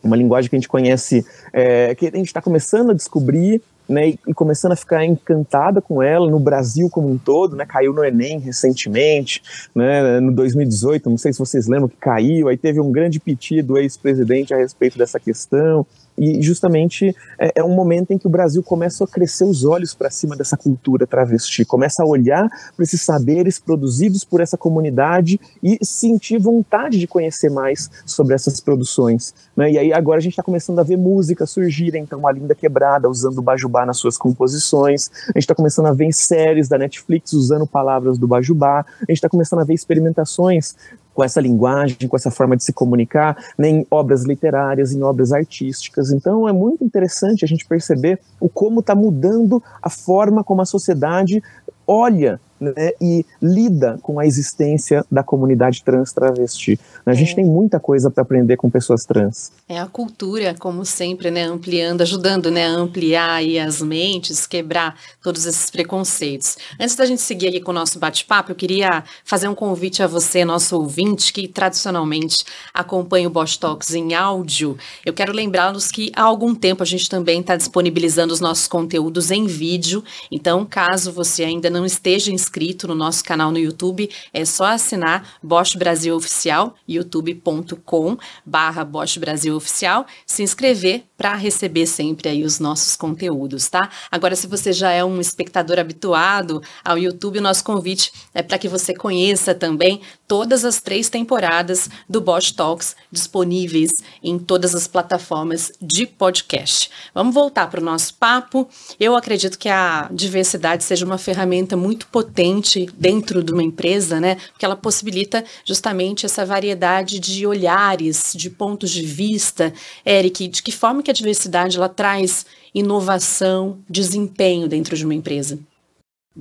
uma 0.03 0.17
linguagem 0.17 0.51
que 0.51 0.57
a 0.57 0.59
gente 0.59 0.69
conhece, 0.69 1.25
é, 1.53 1.95
que 1.95 2.07
a 2.07 2.17
gente 2.17 2.27
está 2.27 2.43
começando 2.43 2.91
a 2.91 2.95
descobrir, 2.95 3.63
né, 3.89 4.15
e 4.27 4.35
começando 4.35 4.73
a 4.73 4.77
ficar 4.77 5.05
encantada 5.05 5.81
com 5.81 6.03
ela 6.03 6.31
no 6.31 6.39
Brasil 6.39 6.89
como 6.91 7.11
um 7.11 7.19
todo, 7.19 7.57
né, 7.57 7.67
caiu 7.67 7.93
no 7.93 8.05
Enem 8.05 8.39
recentemente, 8.39 9.43
né, 9.75 10.21
no 10.21 10.33
2018, 10.33 11.11
não 11.11 11.19
sei 11.19 11.33
se 11.33 11.39
vocês 11.39 11.67
lembram 11.67 11.89
que 11.89 11.97
caiu, 11.97 12.49
aí 12.49 12.57
teve 12.57 12.81
um 12.81 12.91
grande 12.93 13.21
pedido 13.21 13.69
do 13.69 13.79
ex-presidente 13.79 14.53
a 14.53 14.57
respeito 14.57 14.99
dessa 14.99 15.19
questão, 15.19 15.87
e 16.17 16.43
justamente 16.43 17.15
é, 17.39 17.53
é, 17.57 17.65
um 17.65 17.75
momento 17.75 18.13
em 18.13 18.19
que 18.19 18.27
o 18.27 18.31
Brasil 18.31 18.63
começa 18.63 19.05
a 19.05 19.07
crescer 19.07 19.45
os 19.45 19.65
olhos 19.65 19.95
para 19.95 20.11
cima 20.11 20.37
dessa 20.37 20.57
cultura 20.57 21.07
travesti, 21.07 21.65
começa 21.65 22.03
a 22.03 22.07
olhar 22.07 22.49
para 22.77 22.83
esses 22.83 23.03
saberes 23.03 23.59
produzidos 23.59 24.25
por 24.25 24.41
essa 24.41 24.57
comunidade 24.57 25.41
e 25.63 25.79
sentir 25.83 26.39
vontade 26.39 26.99
de 26.99 27.07
conhecer 27.07 27.51
mais 27.51 27.91
sobre 28.05 28.35
essas 28.35 28.61
produções. 28.61 29.35
Né? 29.57 29.73
E 29.73 29.79
aí 29.79 29.93
agora 29.93 30.19
a 30.19 30.23
gente 30.23 30.33
está 30.33 30.43
começando 30.43 30.79
a 30.79 30.83
ver 30.83 30.97
música 30.97 31.47
surgir, 31.47 31.95
então 31.97 32.27
a 32.27 32.33
Linda 32.33 32.55
Quebrada 32.55 33.09
usando 33.09 33.39
o 33.39 33.43
Bajubá 33.43 33.87
nas 33.87 33.97
suas 33.97 34.17
composições, 34.17 35.11
a 35.25 35.39
gente 35.39 35.39
está 35.39 35.55
começando 35.55 35.87
a 35.87 35.93
ver 35.93 36.13
séries 36.13 36.69
da 36.69 36.79
Netflix 36.79 37.33
usando 37.33 37.67
palavras 37.67 38.19
do 38.19 38.29
Bajubá, 38.29 38.81
a 38.81 39.05
gente 39.09 39.19
está 39.19 39.29
começando 39.29 39.61
a 39.61 39.65
ver 39.65 39.75
experimentações 39.75 40.75
com 41.15 41.23
essa 41.23 41.41
linguagem, 41.41 42.09
com 42.09 42.17
essa 42.17 42.31
forma 42.31 42.57
de 42.57 42.65
se 42.65 42.73
comunicar, 42.73 43.37
né, 43.59 43.69
em 43.69 43.87
obras 43.91 44.25
literárias, 44.25 44.93
em 44.93 45.03
obras 45.03 45.33
artísticas. 45.33 46.11
Então 46.11 46.49
é 46.49 46.53
muito 46.53 46.85
interessante 46.85 47.45
a 47.45 47.49
gente 47.49 47.67
perceber 47.67 48.21
o 48.41 48.49
como 48.49 48.81
está 48.81 48.95
mudando 48.95 49.63
a 49.81 49.91
forma 49.91 50.43
como 50.43 50.63
a 50.63 50.67
sociedade 50.67 51.43
olha 51.87 52.41
né, 52.71 52.93
e 53.01 53.25
lida 53.41 53.99
com 54.03 54.21
a 54.21 54.27
existência 54.27 55.05
da 55.11 55.23
comunidade 55.23 55.83
trans 55.83 56.13
travesti. 56.13 56.79
A 57.05 57.15
gente 57.15 57.33
é. 57.33 57.37
tem 57.37 57.45
muita 57.45 57.81
coisa 57.81 58.11
para 58.11 58.23
aprender 58.23 58.57
com 58.57 58.71
pessoas 58.71 59.05
trans. 59.05 59.51
É 59.69 59.79
a 59.79 59.87
cultura, 59.87 60.55
como 60.59 60.85
sempre, 60.85 61.31
né, 61.31 61.45
ampliando, 61.45 62.03
ajudando 62.03 62.51
né, 62.51 62.67
a 62.67 62.71
ampliar 62.71 63.31
aí 63.31 63.59
as 63.59 63.83
mentes, 63.83 64.47
quebrar 64.47 64.97
todos 65.23 65.47
esses 65.47 65.71
preconceitos. 65.71 66.57
Antes 66.79 66.95
da 66.95 67.07
gente 67.07 67.23
seguir 67.23 67.49
aqui 67.49 67.61
com 67.61 67.71
o 67.71 67.75
nosso 67.75 67.99
bate-papo, 67.99 68.53
eu 68.53 68.57
queria 68.57 69.03
fazer 69.25 69.49
um 69.49 69.55
convite 69.55 70.03
a 70.03 70.07
você, 70.07 70.45
nosso 70.45 70.77
ouvinte, 70.77 71.33
que 71.33 71.49
tradicionalmente 71.49 72.45
acompanha 72.73 73.29
o 73.29 73.31
Bosch 73.31 73.57
Talks 73.57 73.95
em 73.95 74.15
áudio. 74.15 74.77
Eu 75.05 75.13
quero 75.13 75.33
lembrá-los 75.33 75.91
que 75.91 76.13
há 76.15 76.23
algum 76.23 76.55
tempo 76.55 76.83
a 76.83 76.87
gente 76.87 77.09
também 77.09 77.41
está 77.41 77.57
disponibilizando 77.57 78.33
os 78.33 78.41
nossos 78.41 78.69
conteúdos 78.69 79.31
em 79.31 79.47
vídeo. 79.47 80.05
Então, 80.31 80.65
caso 80.65 81.13
você 81.13 81.45
ainda 81.45 81.71
não 81.71 81.85
esteja 81.85 82.31
inscrito, 82.31 82.52
inscrito 82.53 82.87
no 82.87 82.95
nosso 82.95 83.25
canal 83.25 83.51
no 83.51 83.59
YouTube, 83.59 84.11
é 84.33 84.45
só 84.45 84.67
assinar 84.67 85.39
Bosch 85.43 85.75
Brasil 85.75 86.15
Oficial, 86.15 86.75
youtube.com 86.87 88.19
barra 88.45 88.85
Bosch 88.85 89.17
Brasil 89.17 89.57
Oficial, 89.57 90.07
se 90.27 90.43
inscrever 90.43 91.05
para 91.17 91.35
receber 91.35 91.87
sempre 91.87 92.29
aí 92.29 92.45
os 92.45 92.59
nossos 92.59 92.95
conteúdos, 92.95 93.69
tá? 93.71 93.89
Agora, 94.11 94.37
se 94.37 94.47
você 94.47 94.73
já 94.73 94.91
é 94.91 95.03
um 95.03 95.19
espectador 95.21 95.79
habituado 95.79 96.61
ao 96.85 96.99
YouTube, 96.99 97.39
o 97.39 97.43
nosso 97.43 97.65
convite 97.65 98.13
é 98.35 98.43
para 98.43 98.59
que 98.59 98.69
você 98.69 98.93
conheça 98.95 99.55
também 99.55 100.03
todas 100.33 100.65
as 100.65 100.81
três 100.81 101.11
temporadas 101.11 101.91
do 102.09 102.19
Bosch 102.19 102.53
Talks 102.53 102.97
disponíveis 103.11 103.91
em 104.23 104.39
todas 104.39 104.75
as 104.75 104.87
plataformas 104.87 105.71
de 105.79 106.07
podcast. 106.07 106.91
Vamos 107.15 107.35
voltar 107.35 107.67
para 107.67 107.83
o 107.83 107.85
nosso 107.85 108.15
papo. 108.15 108.67
Eu 108.99 109.15
acredito 109.15 109.59
que 109.59 109.69
a 109.69 110.09
diversidade 110.11 110.85
seja 110.85 111.05
uma 111.05 111.19
ferramenta 111.19 111.77
muito 111.77 112.07
potente 112.07 112.89
dentro 112.97 113.45
de 113.45 113.53
uma 113.53 113.63
empresa, 113.63 114.19
né? 114.21 114.37
Porque 114.53 114.65
ela 114.65 114.75
possibilita 114.75 115.45
justamente 115.67 116.25
essa 116.25 116.47
variedade 116.47 117.21
de 117.21 117.47
olhares, 117.47 118.33
de 118.35 118.49
pontos 118.49 118.91
de 118.91 119.05
vista. 119.05 119.71
Eric, 120.03 120.49
de 120.49 120.63
que 120.63 120.73
forma 120.73 121.03
que 121.03 121.11
a 121.11 121.15
diversidade 121.15 121.77
ela 121.77 121.91
traz 121.91 122.47
inovação, 122.75 123.81
desempenho 123.87 124.67
dentro 124.67 124.97
de 124.97 125.05
uma 125.05 125.13
empresa? 125.15 125.59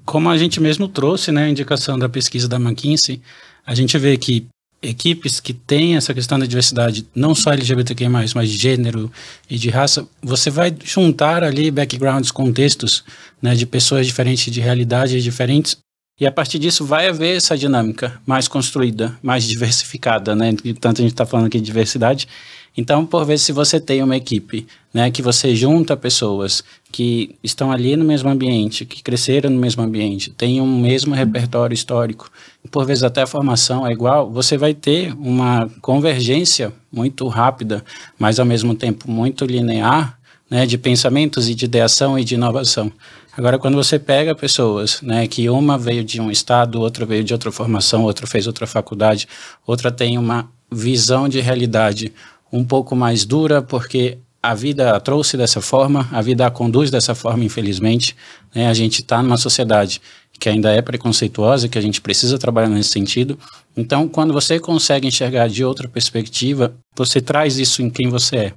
Como 0.06 0.30
a 0.30 0.38
gente 0.38 0.62
mesmo 0.62 0.88
trouxe, 0.88 1.34
né, 1.34 1.44
a 1.44 1.50
indicação 1.50 2.00
da 2.00 2.08
pesquisa 2.08 2.48
da 2.48 2.56
McKinsey, 2.56 3.22
a 3.66 3.76
gente 3.76 3.98
vê 3.98 4.18
que 4.18 4.48
equipes 4.82 5.40
que 5.40 5.54
têm 5.54 5.96
essa 5.96 6.14
questão 6.14 6.40
da 6.40 6.46
diversidade, 6.46 7.06
não 7.14 7.36
só 7.36 7.52
LGBTQ+, 7.52 8.10
mas 8.10 8.34
de 8.34 8.58
gênero 8.58 9.12
e 9.50 9.58
de 9.58 9.70
raça, 9.70 10.08
você 10.22 10.50
vai 10.50 10.76
juntar 10.84 11.44
ali 11.44 11.70
backgrounds, 11.70 12.32
contextos, 12.32 13.04
né, 13.42 13.54
de 13.54 13.66
pessoas 13.66 14.08
diferentes, 14.08 14.52
de 14.52 14.60
realidades 14.60 15.24
diferentes, 15.24 15.78
e 16.20 16.26
a 16.28 16.32
partir 16.32 16.60
disso 16.60 16.86
vai 16.86 17.08
haver 17.08 17.38
essa 17.38 17.58
dinâmica 17.58 18.22
mais 18.28 18.48
construída, 18.48 19.18
mais 19.24 19.44
diversificada, 19.44 20.36
né? 20.36 20.54
Tanto 20.80 21.00
a 21.00 21.04
gente 21.04 21.14
está 21.14 21.26
falando 21.26 21.48
aqui 21.48 21.60
de 21.60 21.66
diversidade, 21.66 22.28
então, 22.76 23.06
por 23.06 23.26
vezes, 23.26 23.46
se 23.46 23.52
você 23.52 23.80
tem 23.80 24.02
uma 24.02 24.16
equipe, 24.16 24.66
né, 24.94 25.12
que 25.12 25.22
você 25.22 25.54
junta 25.56 25.96
pessoas 25.98 26.64
que 26.92 27.36
estão 27.44 27.72
ali 27.72 27.96
no 27.98 28.06
mesmo 28.06 28.30
ambiente, 28.30 28.86
que 28.86 29.04
cresceram 29.04 29.50
no 29.50 29.60
mesmo 29.60 29.84
ambiente, 29.84 30.30
têm 30.32 30.62
um 30.62 30.80
mesmo 30.80 31.14
repertório 31.14 31.74
histórico, 31.74 32.32
por 32.70 32.86
vezes 32.86 33.04
até 33.04 33.22
a 33.22 33.28
formação 33.28 33.86
é 33.86 33.92
igual, 33.92 34.30
você 34.32 34.58
vai 34.58 34.74
ter 34.74 35.14
uma 35.14 35.70
convergência 35.82 36.72
muito 36.92 37.28
rápida, 37.28 37.84
mas 38.18 38.40
ao 38.40 38.46
mesmo 38.46 38.74
tempo 38.74 39.10
muito 39.12 39.46
linear, 39.46 40.18
né, 40.50 40.66
de 40.66 40.78
pensamentos 40.78 41.50
e 41.50 41.56
de 41.56 41.66
ideação 41.66 42.18
e 42.18 42.24
de 42.24 42.36
inovação. 42.36 42.92
Agora, 43.38 43.58
quando 43.58 43.76
você 43.76 43.98
pega 43.98 44.36
pessoas, 44.36 45.02
né, 45.02 45.26
que 45.26 45.50
uma 45.50 45.78
veio 45.78 46.04
de 46.04 46.20
um 46.20 46.30
estado, 46.30 46.82
outra 46.82 47.06
veio 47.06 47.24
de 47.24 47.32
outra 47.32 47.52
formação, 47.52 48.04
outra 48.04 48.28
fez 48.28 48.48
outra 48.48 48.68
faculdade, 48.68 49.28
outra 49.66 49.90
tem 49.90 50.18
uma 50.18 50.50
visão 50.70 51.30
de 51.30 51.40
realidade 51.40 52.14
um 52.52 52.64
pouco 52.64 52.96
mais 52.96 53.26
dura, 53.26 53.62
porque 53.62 54.18
a 54.44 54.56
vida 54.56 54.96
a 54.96 55.00
trouxe 55.00 55.38
dessa 55.38 55.62
forma, 55.62 56.08
a 56.12 56.22
vida 56.22 56.46
a 56.46 56.52
conduz 56.52 56.90
dessa 56.90 57.14
forma, 57.14 57.44
infelizmente. 57.44 58.16
Né? 58.54 58.68
A 58.68 58.74
gente 58.74 59.02
está 59.02 59.22
numa 59.22 59.38
sociedade 59.38 60.02
que 60.40 60.50
ainda 60.50 60.72
é 60.72 60.82
preconceituosa, 60.82 61.70
que 61.70 61.78
a 61.78 61.82
gente 61.82 62.02
precisa 62.02 62.38
trabalhar 62.38 62.70
nesse 62.70 62.90
sentido. 62.90 63.38
Então, 63.78 64.08
quando 64.08 64.34
você 64.34 64.60
consegue 64.60 65.08
enxergar 65.08 65.48
de 65.48 65.64
outra 65.64 65.88
perspectiva, 65.88 66.74
você 66.96 67.22
traz 67.22 67.60
isso 67.60 67.84
em 67.84 67.90
quem 67.90 68.10
você 68.10 68.36
é. 68.36 68.54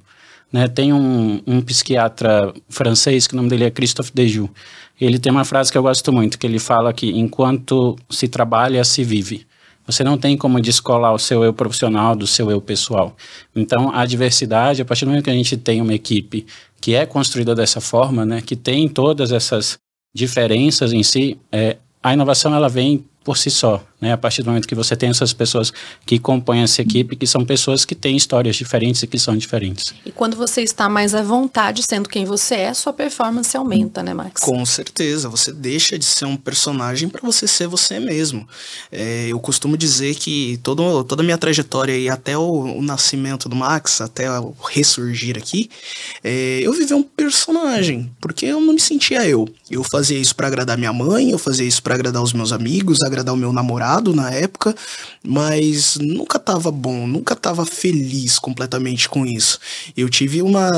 Né? 0.51 0.67
Tem 0.67 0.93
um, 0.93 1.43
um 1.47 1.61
psiquiatra 1.61 2.55
francês, 2.71 3.27
que 3.27 3.35
o 3.35 3.37
nome 3.37 3.51
dele 3.51 3.65
é 3.65 3.71
Christophe 3.71 4.13
Dejoux. 4.15 4.51
Ele 4.99 5.19
tem 5.19 5.31
uma 5.31 5.45
frase 5.45 5.71
que 5.71 5.77
eu 5.77 5.83
gosto 5.83 6.11
muito, 6.13 6.39
que 6.39 6.47
ele 6.47 6.59
fala 6.59 6.93
que 6.93 7.11
enquanto 7.11 7.97
se 8.09 8.29
trabalha, 8.29 8.83
se 8.85 9.05
vive. 9.05 9.47
Você 9.87 10.03
não 10.03 10.17
tem 10.17 10.37
como 10.37 10.61
descolar 10.61 11.13
o 11.13 11.19
seu 11.19 11.45
eu 11.45 11.53
profissional 11.53 12.17
do 12.17 12.27
seu 12.27 12.51
eu 12.51 12.61
pessoal. 12.61 13.17
Então, 13.55 13.95
a 13.95 14.07
diversidade, 14.07 14.83
a 14.83 14.85
partir 14.85 15.05
do 15.05 15.09
momento 15.09 15.25
que 15.25 15.31
a 15.31 15.35
gente 15.35 15.57
tem 15.57 15.81
uma 15.81 15.95
equipe 15.95 16.47
que 16.81 16.95
é 16.95 17.07
construída 17.07 17.55
dessa 17.55 17.81
forma, 17.81 18.25
né, 18.27 18.41
que 18.41 18.57
tem 18.57 18.89
todas 18.89 19.33
essas 19.33 19.79
diferenças 20.15 20.93
em 20.93 21.03
si, 21.03 21.39
é, 21.51 21.77
a 22.03 22.13
inovação 22.13 22.55
ela 22.55 22.69
vem 22.69 23.05
por 23.25 23.39
si 23.39 23.51
só, 23.51 23.83
né? 24.01 24.13
A 24.13 24.19
partir 24.19 24.43
do 24.43 24.51
momento 24.51 24.69
que 24.69 24.75
você 24.75 24.95
tem 24.95 25.09
essas 25.09 25.33
pessoas 25.33 25.73
que 26.05 26.19
compõem 26.19 26.63
essa 26.63 26.83
equipe, 26.83 27.17
que 27.17 27.27
são 27.27 27.43
pessoas 27.43 27.87
que 27.87 27.95
têm 27.95 28.17
histórias 28.17 28.55
diferentes 28.55 29.03
e 29.03 29.07
que 29.07 29.19
são 29.19 29.35
diferentes. 29.35 29.95
E 30.05 30.13
quando 30.13 30.37
você 30.37 30.61
está 30.61 30.91
mais 30.91 31.15
à 31.15 31.23
vontade 31.23 31.83
sendo 31.83 32.07
quem 32.07 32.27
você 32.27 32.57
é, 32.57 32.75
sua 32.75 32.93
performance 32.93 33.57
aumenta, 33.57 34.03
né, 34.03 34.13
Max? 34.13 34.43
Com 34.43 34.65
certeza, 34.67 35.29
você 35.31 35.51
deixa 35.53 35.99
de 35.99 36.05
ser 36.05 36.27
um 36.27 36.37
personagem 36.37 37.09
para 37.09 37.23
você 37.23 37.49
ser 37.49 37.67
você 37.67 37.99
mesmo. 37.99 38.47
É, 38.93 39.29
eu 39.29 39.41
costumo 39.41 39.75
dizer 39.75 40.15
que 40.17 40.61
todo, 40.63 41.03
toda 41.05 41.23
a 41.23 41.25
minha 41.25 41.39
trajetória 41.39 41.97
e 41.97 42.11
até 42.11 42.37
o, 42.37 42.77
o 42.77 42.83
nascimento 42.83 43.49
do 43.49 43.57
Max, 43.57 44.03
até 44.03 44.31
o 44.39 44.55
ressurgir 44.69 45.39
aqui, 45.39 45.71
é, 46.23 46.61
eu 46.63 46.75
vivi 46.75 46.93
um 46.93 47.03
personagem, 47.03 48.11
porque 48.21 48.45
eu 48.45 48.61
não 48.61 48.75
me 48.75 48.81
sentia 48.81 49.27
eu. 49.27 49.49
Eu 49.71 49.83
fazia 49.83 50.19
isso 50.19 50.37
para 50.37 50.47
agradar 50.47 50.77
minha 50.77 50.93
mãe, 50.93 51.31
eu 51.31 51.39
fazia 51.39 51.67
isso 51.67 51.83
para 51.83 51.95
agradar 51.95 52.23
os 52.23 52.35
meus 52.35 52.53
amigos, 52.53 53.01
agradar 53.03 53.14
o 53.23 53.37
meu 53.37 53.53
namorado 53.53 54.15
na 54.15 54.31
época, 54.31 54.75
mas 55.23 55.97
nunca 55.97 56.39
tava 56.39 56.71
bom, 56.71 57.07
nunca 57.07 57.37
tava 57.37 57.65
feliz 57.65 58.39
completamente 58.39 59.09
com 59.09 59.25
isso. 59.27 59.59
Eu 59.97 60.09
tive 60.09 60.43
uma 60.43 60.71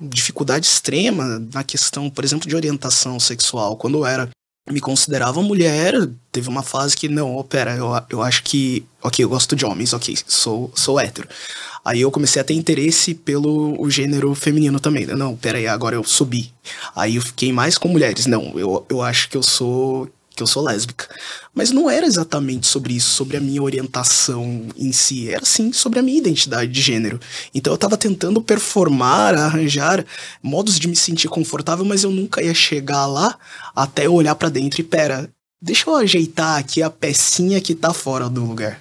dificuldade 0.00 0.66
extrema 0.66 1.42
na 1.52 1.64
questão, 1.64 2.08
por 2.08 2.24
exemplo, 2.24 2.48
de 2.48 2.56
orientação 2.56 3.18
sexual. 3.18 3.76
Quando 3.76 3.98
eu 3.98 4.06
era 4.06 4.28
me 4.70 4.80
considerava 4.80 5.42
mulher, 5.42 5.92
teve 6.30 6.48
uma 6.48 6.62
fase 6.62 6.96
que, 6.96 7.08
não, 7.08 7.36
oh, 7.36 7.42
pera, 7.42 7.74
eu, 7.76 7.90
eu 8.08 8.22
acho 8.22 8.44
que, 8.44 8.84
ok, 9.02 9.24
eu 9.24 9.28
gosto 9.28 9.56
de 9.56 9.64
homens, 9.64 9.92
ok, 9.92 10.16
sou, 10.26 10.70
sou 10.74 11.00
hétero. 11.00 11.28
Aí 11.84 12.00
eu 12.00 12.10
comecei 12.12 12.40
a 12.40 12.44
ter 12.44 12.54
interesse 12.54 13.12
pelo 13.12 13.80
o 13.80 13.90
gênero 13.90 14.32
feminino 14.36 14.78
também. 14.78 15.04
Não, 15.06 15.36
pera 15.36 15.58
aí, 15.58 15.66
agora 15.66 15.96
eu 15.96 16.04
subi. 16.04 16.52
Aí 16.94 17.16
eu 17.16 17.22
fiquei 17.22 17.52
mais 17.52 17.76
com 17.76 17.88
mulheres. 17.88 18.26
Não, 18.26 18.56
eu, 18.56 18.86
eu 18.88 19.02
acho 19.02 19.28
que 19.28 19.36
eu 19.36 19.42
sou 19.42 20.08
que 20.34 20.42
eu 20.42 20.46
sou 20.46 20.62
lésbica. 20.62 21.08
Mas 21.54 21.70
não 21.70 21.88
era 21.88 22.06
exatamente 22.06 22.66
sobre 22.66 22.94
isso, 22.94 23.10
sobre 23.10 23.36
a 23.36 23.40
minha 23.40 23.62
orientação 23.62 24.66
em 24.76 24.92
si, 24.92 25.30
era 25.30 25.44
sim 25.44 25.72
sobre 25.72 25.98
a 25.98 26.02
minha 26.02 26.18
identidade 26.18 26.70
de 26.70 26.80
gênero. 26.80 27.20
Então 27.54 27.72
eu 27.72 27.78
tava 27.78 27.96
tentando 27.96 28.40
performar, 28.42 29.34
arranjar 29.34 30.04
modos 30.42 30.78
de 30.78 30.88
me 30.88 30.96
sentir 30.96 31.28
confortável, 31.28 31.84
mas 31.84 32.04
eu 32.04 32.10
nunca 32.10 32.42
ia 32.42 32.54
chegar 32.54 33.06
lá 33.06 33.38
até 33.74 34.06
eu 34.06 34.14
olhar 34.14 34.34
para 34.34 34.48
dentro 34.48 34.80
e 34.80 34.84
pera, 34.84 35.28
deixa 35.60 35.88
eu 35.88 35.94
ajeitar 35.94 36.58
aqui 36.58 36.82
a 36.82 36.90
pecinha 36.90 37.60
que 37.60 37.74
tá 37.74 37.92
fora 37.92 38.28
do 38.28 38.44
lugar. 38.44 38.80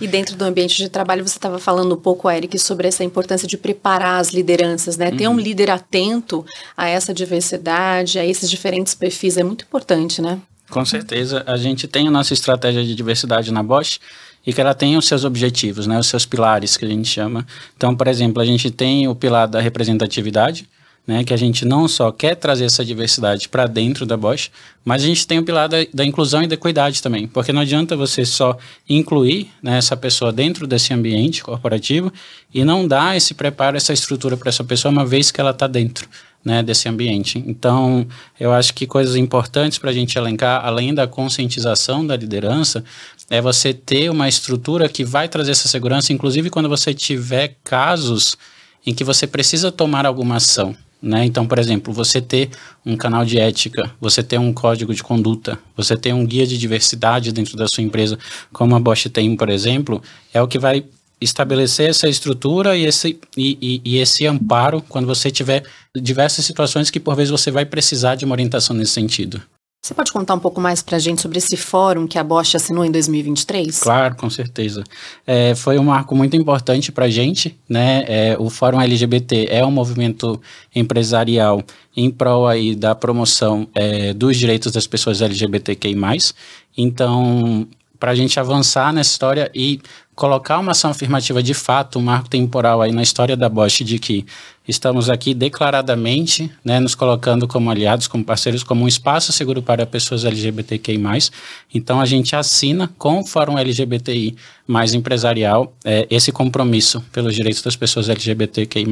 E 0.00 0.06
dentro 0.06 0.36
do 0.36 0.44
ambiente 0.44 0.76
de 0.76 0.88
trabalho, 0.88 1.26
você 1.26 1.36
estava 1.36 1.58
falando 1.58 1.94
um 1.94 2.00
pouco, 2.00 2.30
Eric, 2.30 2.56
sobre 2.58 2.86
essa 2.86 3.02
importância 3.02 3.48
de 3.48 3.56
preparar 3.56 4.20
as 4.20 4.28
lideranças, 4.28 4.96
né? 4.96 5.10
Uhum. 5.10 5.16
Ter 5.16 5.28
um 5.28 5.32
uhum. 5.32 5.40
líder 5.40 5.70
atento 5.70 6.46
a 6.76 6.88
essa 6.88 7.12
diversidade, 7.12 8.18
a 8.18 8.24
esses 8.24 8.48
diferentes 8.48 8.94
perfis, 8.94 9.36
é 9.36 9.42
muito 9.42 9.64
importante, 9.64 10.22
né? 10.22 10.40
Com 10.70 10.84
certeza. 10.84 11.42
A 11.46 11.56
gente 11.56 11.88
tem 11.88 12.08
a 12.08 12.10
nossa 12.10 12.34
estratégia 12.34 12.84
de 12.84 12.94
diversidade 12.94 13.50
na 13.52 13.62
Bosch 13.62 13.98
e 14.46 14.52
que 14.52 14.60
ela 14.60 14.74
tem 14.74 14.96
os 14.96 15.06
seus 15.06 15.24
objetivos, 15.24 15.86
né, 15.86 15.98
os 15.98 16.06
seus 16.06 16.24
pilares 16.24 16.76
que 16.76 16.84
a 16.84 16.88
gente 16.88 17.08
chama. 17.08 17.46
Então, 17.76 17.94
por 17.94 18.06
exemplo, 18.06 18.42
a 18.42 18.46
gente 18.46 18.70
tem 18.70 19.08
o 19.08 19.14
pilar 19.14 19.48
da 19.48 19.60
representatividade, 19.60 20.68
né, 21.06 21.24
que 21.24 21.32
a 21.32 21.36
gente 21.38 21.64
não 21.64 21.88
só 21.88 22.12
quer 22.12 22.34
trazer 22.34 22.66
essa 22.66 22.84
diversidade 22.84 23.48
para 23.48 23.66
dentro 23.66 24.04
da 24.04 24.14
Bosch, 24.14 24.50
mas 24.84 25.02
a 25.02 25.06
gente 25.06 25.26
tem 25.26 25.38
o 25.38 25.42
pilar 25.42 25.66
da, 25.66 25.78
da, 25.92 26.04
inclusão 26.04 26.42
e 26.42 26.46
da 26.46 26.54
equidade 26.54 27.02
também, 27.02 27.26
porque 27.26 27.52
não 27.52 27.62
adianta 27.62 27.96
você 27.96 28.26
só 28.26 28.56
incluir 28.88 29.50
né, 29.62 29.78
essa 29.78 29.96
pessoa 29.96 30.30
dentro 30.30 30.66
desse 30.66 30.92
ambiente 30.92 31.42
corporativo 31.42 32.12
e 32.52 32.62
não 32.62 32.86
dar 32.86 33.16
esse 33.16 33.32
preparo, 33.32 33.76
essa 33.76 33.94
estrutura 33.94 34.36
para 34.36 34.50
essa 34.50 34.62
pessoa 34.62 34.92
uma 34.92 35.06
vez 35.06 35.30
que 35.30 35.40
ela 35.40 35.50
está 35.50 35.66
dentro 35.66 36.06
né, 36.48 36.62
desse 36.62 36.88
ambiente. 36.88 37.44
Então, 37.46 38.06
eu 38.40 38.50
acho 38.54 38.72
que 38.72 38.86
coisas 38.86 39.16
importantes 39.16 39.76
para 39.76 39.90
a 39.90 39.92
gente 39.92 40.16
elencar, 40.16 40.64
além 40.64 40.94
da 40.94 41.06
conscientização 41.06 42.06
da 42.06 42.16
liderança, 42.16 42.82
é 43.28 43.38
você 43.38 43.74
ter 43.74 44.10
uma 44.10 44.26
estrutura 44.26 44.88
que 44.88 45.04
vai 45.04 45.28
trazer 45.28 45.50
essa 45.50 45.68
segurança, 45.68 46.10
inclusive 46.10 46.48
quando 46.48 46.66
você 46.66 46.94
tiver 46.94 47.58
casos 47.62 48.34
em 48.86 48.94
que 48.94 49.04
você 49.04 49.26
precisa 49.26 49.70
tomar 49.70 50.06
alguma 50.06 50.36
ação. 50.36 50.74
Né? 51.02 51.26
Então, 51.26 51.46
por 51.46 51.58
exemplo, 51.58 51.92
você 51.92 52.18
ter 52.18 52.48
um 52.84 52.96
canal 52.96 53.26
de 53.26 53.38
ética, 53.38 53.90
você 54.00 54.22
ter 54.22 54.38
um 54.38 54.52
código 54.52 54.94
de 54.94 55.02
conduta, 55.02 55.58
você 55.76 55.98
ter 55.98 56.14
um 56.14 56.24
guia 56.24 56.46
de 56.46 56.56
diversidade 56.56 57.30
dentro 57.30 57.58
da 57.58 57.68
sua 57.68 57.84
empresa, 57.84 58.18
como 58.54 58.74
a 58.74 58.80
Bosch 58.80 59.04
tem, 59.10 59.36
por 59.36 59.50
exemplo, 59.50 60.02
é 60.32 60.40
o 60.40 60.48
que 60.48 60.58
vai 60.58 60.82
estabelecer 61.20 61.90
essa 61.90 62.08
estrutura 62.08 62.76
e 62.76 62.84
esse, 62.84 63.18
e, 63.36 63.58
e, 63.60 63.80
e, 63.84 63.98
esse 63.98 64.26
amparo 64.26 64.82
quando 64.88 65.06
você 65.06 65.30
tiver 65.30 65.64
diversas 65.96 66.44
situações 66.44 66.90
que 66.90 67.00
por 67.00 67.14
vezes 67.16 67.30
você 67.30 67.50
vai 67.50 67.64
precisar 67.64 68.14
de 68.14 68.24
uma 68.24 68.34
orientação 68.34 68.74
nesse 68.74 68.92
sentido. 68.92 69.42
Você 69.80 69.94
pode 69.94 70.12
contar 70.12 70.34
um 70.34 70.38
pouco 70.40 70.60
mais 70.60 70.82
para 70.82 70.96
a 70.96 70.98
gente 70.98 71.22
sobre 71.22 71.38
esse 71.38 71.56
fórum 71.56 72.06
que 72.06 72.18
a 72.18 72.24
Bosch 72.24 72.56
assinou 72.56 72.84
em 72.84 72.90
2023? 72.90 73.78
Claro, 73.80 74.16
com 74.16 74.28
certeza. 74.28 74.82
É, 75.26 75.54
foi 75.54 75.78
um 75.78 75.84
marco 75.84 76.14
muito 76.16 76.36
importante 76.36 76.90
para 76.90 77.06
a 77.06 77.08
gente. 77.08 77.56
Né? 77.68 78.04
É, 78.06 78.36
o 78.38 78.50
Fórum 78.50 78.80
LGBT 78.80 79.46
é 79.48 79.64
um 79.64 79.70
movimento 79.70 80.40
empresarial 80.74 81.62
em 81.96 82.10
prol 82.10 82.46
aí 82.46 82.74
da 82.74 82.94
promoção 82.94 83.68
é, 83.74 84.12
dos 84.12 84.36
direitos 84.36 84.72
das 84.72 84.86
pessoas 84.86 85.22
LGBTQI+. 85.22 85.96
Então, 86.76 87.66
para 87.98 88.10
a 88.10 88.14
gente 88.14 88.38
avançar 88.38 88.92
nessa 88.92 89.10
história 89.10 89.50
e 89.54 89.80
colocar 90.18 90.58
uma 90.58 90.72
ação 90.72 90.90
afirmativa 90.90 91.40
de 91.40 91.54
fato, 91.54 92.00
um 92.00 92.02
marco 92.02 92.28
temporal 92.28 92.82
aí 92.82 92.90
na 92.90 93.02
história 93.02 93.36
da 93.36 93.48
Bosch 93.48 93.84
de 93.84 94.00
que 94.00 94.26
estamos 94.66 95.08
aqui 95.08 95.32
declaradamente, 95.32 96.50
né, 96.64 96.80
nos 96.80 96.96
colocando 96.96 97.46
como 97.46 97.70
aliados, 97.70 98.08
como 98.08 98.24
parceiros, 98.24 98.64
como 98.64 98.84
um 98.84 98.88
espaço 98.88 99.32
seguro 99.32 99.62
para 99.62 99.86
pessoas 99.86 100.24
LGBTQI+. 100.24 100.98
Então 101.72 102.00
a 102.00 102.04
gente 102.04 102.34
assina 102.34 102.90
com 102.98 103.20
o 103.20 103.24
Fórum 103.24 103.56
LGBTI 103.56 104.34
mais 104.66 104.92
empresarial 104.92 105.72
é, 105.84 106.04
esse 106.10 106.32
compromisso 106.32 107.00
pelos 107.12 107.32
direitos 107.32 107.62
das 107.62 107.76
pessoas 107.76 108.08
LGBTQI+. 108.08 108.86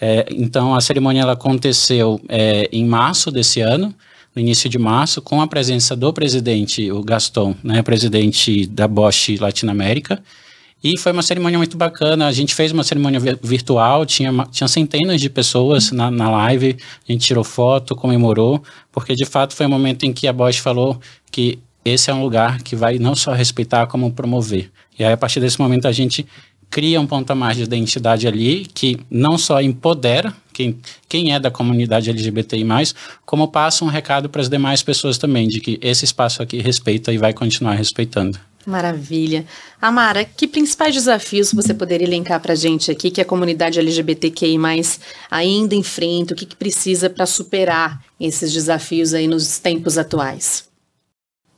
É, 0.00 0.24
então 0.30 0.72
a 0.72 0.80
cerimônia 0.80 1.22
ela 1.22 1.32
aconteceu 1.32 2.20
é, 2.28 2.68
em 2.70 2.86
março 2.86 3.32
desse 3.32 3.60
ano, 3.60 3.92
no 4.32 4.40
início 4.40 4.70
de 4.70 4.78
março, 4.78 5.20
com 5.20 5.40
a 5.40 5.48
presença 5.48 5.96
do 5.96 6.12
presidente, 6.12 6.92
o 6.92 7.02
Gaston, 7.02 7.56
né, 7.62 7.82
presidente 7.82 8.66
da 8.66 8.86
Bosch 8.86 9.36
Latinoamérica, 9.40 10.22
e 10.84 10.98
foi 10.98 11.12
uma 11.12 11.22
cerimônia 11.22 11.56
muito 11.56 11.78
bacana. 11.78 12.26
A 12.26 12.32
gente 12.32 12.54
fez 12.54 12.70
uma 12.70 12.84
cerimônia 12.84 13.18
virtual, 13.42 14.04
tinha, 14.04 14.30
tinha 14.50 14.68
centenas 14.68 15.18
de 15.18 15.30
pessoas 15.30 15.90
na, 15.90 16.10
na 16.10 16.30
live, 16.30 16.76
a 17.08 17.12
gente 17.12 17.26
tirou 17.26 17.42
foto, 17.42 17.96
comemorou, 17.96 18.62
porque 18.92 19.14
de 19.14 19.24
fato 19.24 19.54
foi 19.54 19.64
um 19.64 19.70
momento 19.70 20.04
em 20.04 20.12
que 20.12 20.28
a 20.28 20.32
Bosch 20.32 20.58
falou 20.58 21.00
que 21.30 21.58
esse 21.82 22.10
é 22.10 22.14
um 22.14 22.22
lugar 22.22 22.62
que 22.62 22.76
vai 22.76 22.98
não 22.98 23.16
só 23.16 23.32
respeitar, 23.32 23.86
como 23.86 24.12
promover. 24.12 24.70
E 24.98 25.04
aí, 25.04 25.12
a 25.12 25.16
partir 25.16 25.40
desse 25.40 25.58
momento, 25.58 25.88
a 25.88 25.92
gente 25.92 26.26
cria 26.70 27.00
um 27.00 27.06
ponto 27.06 27.30
a 27.30 27.34
mais 27.34 27.56
de 27.56 27.62
identidade 27.62 28.26
ali, 28.26 28.66
que 28.74 28.98
não 29.10 29.38
só 29.38 29.62
empodera 29.62 30.34
quem, 30.52 30.78
quem 31.08 31.32
é 31.32 31.40
da 31.40 31.50
comunidade 31.50 32.10
LGBTI+, 32.10 32.64
como 33.24 33.48
passa 33.48 33.84
um 33.84 33.88
recado 33.88 34.28
para 34.28 34.42
as 34.42 34.50
demais 34.50 34.82
pessoas 34.82 35.16
também, 35.16 35.48
de 35.48 35.60
que 35.60 35.78
esse 35.80 36.04
espaço 36.04 36.42
aqui 36.42 36.58
respeita 36.58 37.12
e 37.12 37.16
vai 37.16 37.32
continuar 37.32 37.74
respeitando. 37.74 38.38
Maravilha. 38.66 39.44
Amara, 39.80 40.24
que 40.24 40.48
principais 40.48 40.94
desafios 40.94 41.52
você 41.52 41.74
poderia 41.74 42.06
elencar 42.06 42.40
para 42.40 42.52
a 42.54 42.56
gente 42.56 42.90
aqui 42.90 43.10
que 43.10 43.20
a 43.20 43.24
comunidade 43.24 43.78
LGBTQI+, 43.78 44.58
ainda 45.30 45.74
enfrenta, 45.74 46.32
o 46.32 46.36
que, 46.36 46.46
que 46.46 46.56
precisa 46.56 47.10
para 47.10 47.26
superar 47.26 48.02
esses 48.18 48.52
desafios 48.52 49.12
aí 49.12 49.26
nos 49.26 49.58
tempos 49.58 49.98
atuais? 49.98 50.68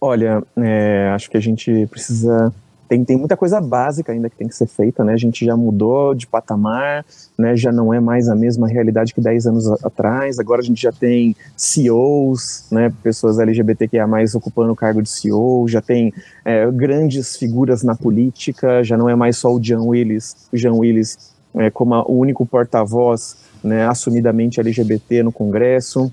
Olha, 0.00 0.42
é, 0.56 1.10
acho 1.14 1.30
que 1.30 1.36
a 1.36 1.40
gente 1.40 1.86
precisa 1.86 2.52
tem, 2.88 3.04
tem 3.04 3.16
muita 3.16 3.36
coisa 3.36 3.60
básica 3.60 4.12
ainda 4.12 4.30
que 4.30 4.36
tem 4.36 4.48
que 4.48 4.54
ser 4.54 4.66
feita, 4.66 5.04
né? 5.04 5.12
A 5.12 5.16
gente 5.16 5.44
já 5.44 5.56
mudou 5.56 6.14
de 6.14 6.26
patamar, 6.26 7.04
né? 7.38 7.56
Já 7.56 7.72
não 7.72 7.92
é 7.92 8.00
mais 8.00 8.28
a 8.28 8.34
mesma 8.34 8.68
realidade 8.68 9.12
que 9.14 9.20
10 9.20 9.46
anos 9.46 9.84
atrás. 9.84 10.38
Agora 10.38 10.60
a 10.60 10.64
gente 10.64 10.80
já 10.80 10.92
tem 10.92 11.34
CEOs, 11.56 12.66
né? 12.70 12.92
Pessoas 13.02 13.38
LGBTQIA+, 13.38 14.06
ocupando 14.34 14.72
o 14.72 14.76
cargo 14.76 15.02
de 15.02 15.08
CEO, 15.08 15.66
já 15.68 15.80
tem 15.80 16.12
é, 16.44 16.70
grandes 16.70 17.36
figuras 17.36 17.82
na 17.82 17.94
política, 17.94 18.82
já 18.82 18.96
não 18.96 19.08
é 19.08 19.14
mais 19.14 19.36
só 19.36 19.52
o 19.52 19.60
John 19.60 19.88
Willis, 19.88 20.48
o 20.52 20.56
John 20.56 20.78
Willis 20.78 21.34
é, 21.54 21.70
como 21.70 21.94
a, 21.94 22.02
o 22.02 22.18
único 22.18 22.44
porta-voz 22.46 23.36
né, 23.62 23.86
assumidamente 23.86 24.60
LGBT 24.60 25.22
no 25.22 25.32
Congresso 25.32 26.12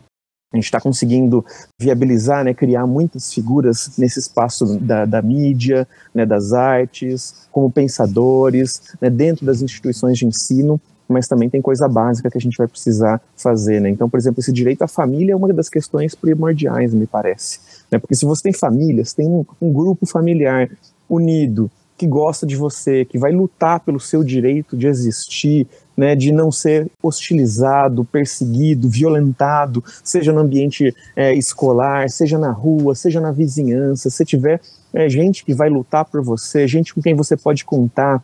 a 0.53 0.57
gente 0.57 0.65
está 0.65 0.79
conseguindo 0.79 1.43
viabilizar, 1.79 2.43
né, 2.43 2.53
criar 2.53 2.85
muitas 2.85 3.33
figuras 3.33 3.91
nesse 3.97 4.19
espaço 4.19 4.77
da, 4.79 5.03
da 5.03 5.21
mídia, 5.21 5.87
né, 6.13 6.25
das 6.25 6.53
artes, 6.53 7.47
como 7.51 7.71
pensadores, 7.71 8.81
né, 9.01 9.09
dentro 9.09 9.45
das 9.45 9.63
instituições 9.63 10.17
de 10.17 10.27
ensino, 10.27 10.79
mas 11.09 11.27
também 11.27 11.49
tem 11.49 11.61
coisa 11.61 11.87
básica 11.87 12.29
que 12.29 12.37
a 12.37 12.41
gente 12.41 12.57
vai 12.57 12.67
precisar 12.67 13.19
fazer. 13.35 13.81
Né? 13.81 13.89
Então, 13.89 14.07
por 14.07 14.17
exemplo, 14.17 14.39
esse 14.39 14.53
direito 14.53 14.83
à 14.83 14.87
família 14.87 15.33
é 15.33 15.35
uma 15.35 15.51
das 15.51 15.69
questões 15.69 16.13
primordiais, 16.13 16.93
me 16.93 17.07
parece. 17.07 17.59
Né? 17.91 17.97
Porque 17.97 18.15
se 18.15 18.25
você 18.25 18.43
tem 18.43 18.53
família, 18.53 19.03
se 19.03 19.15
tem 19.15 19.27
um, 19.27 19.43
um 19.59 19.73
grupo 19.73 20.05
familiar 20.05 20.69
unido, 21.09 21.69
que 21.97 22.07
gosta 22.07 22.45
de 22.45 22.55
você, 22.55 23.05
que 23.05 23.17
vai 23.17 23.31
lutar 23.31 23.79
pelo 23.79 23.99
seu 23.99 24.23
direito 24.23 24.75
de 24.75 24.87
existir, 24.87 25.67
né, 25.95 26.15
de 26.15 26.31
não 26.31 26.51
ser 26.51 26.89
hostilizado, 27.01 28.03
perseguido, 28.03 28.89
violentado, 28.89 29.83
seja 30.03 30.31
no 30.31 30.39
ambiente 30.39 30.93
é, 31.15 31.33
escolar, 31.33 32.09
seja 32.09 32.37
na 32.37 32.51
rua, 32.51 32.95
seja 32.95 33.21
na 33.21 33.31
vizinhança, 33.31 34.09
se 34.09 34.25
tiver 34.25 34.59
é, 34.93 35.09
gente 35.09 35.43
que 35.45 35.53
vai 35.53 35.69
lutar 35.69 36.05
por 36.05 36.21
você, 36.21 36.67
gente 36.67 36.93
com 36.93 37.01
quem 37.01 37.15
você 37.15 37.37
pode 37.37 37.63
contar, 37.65 38.23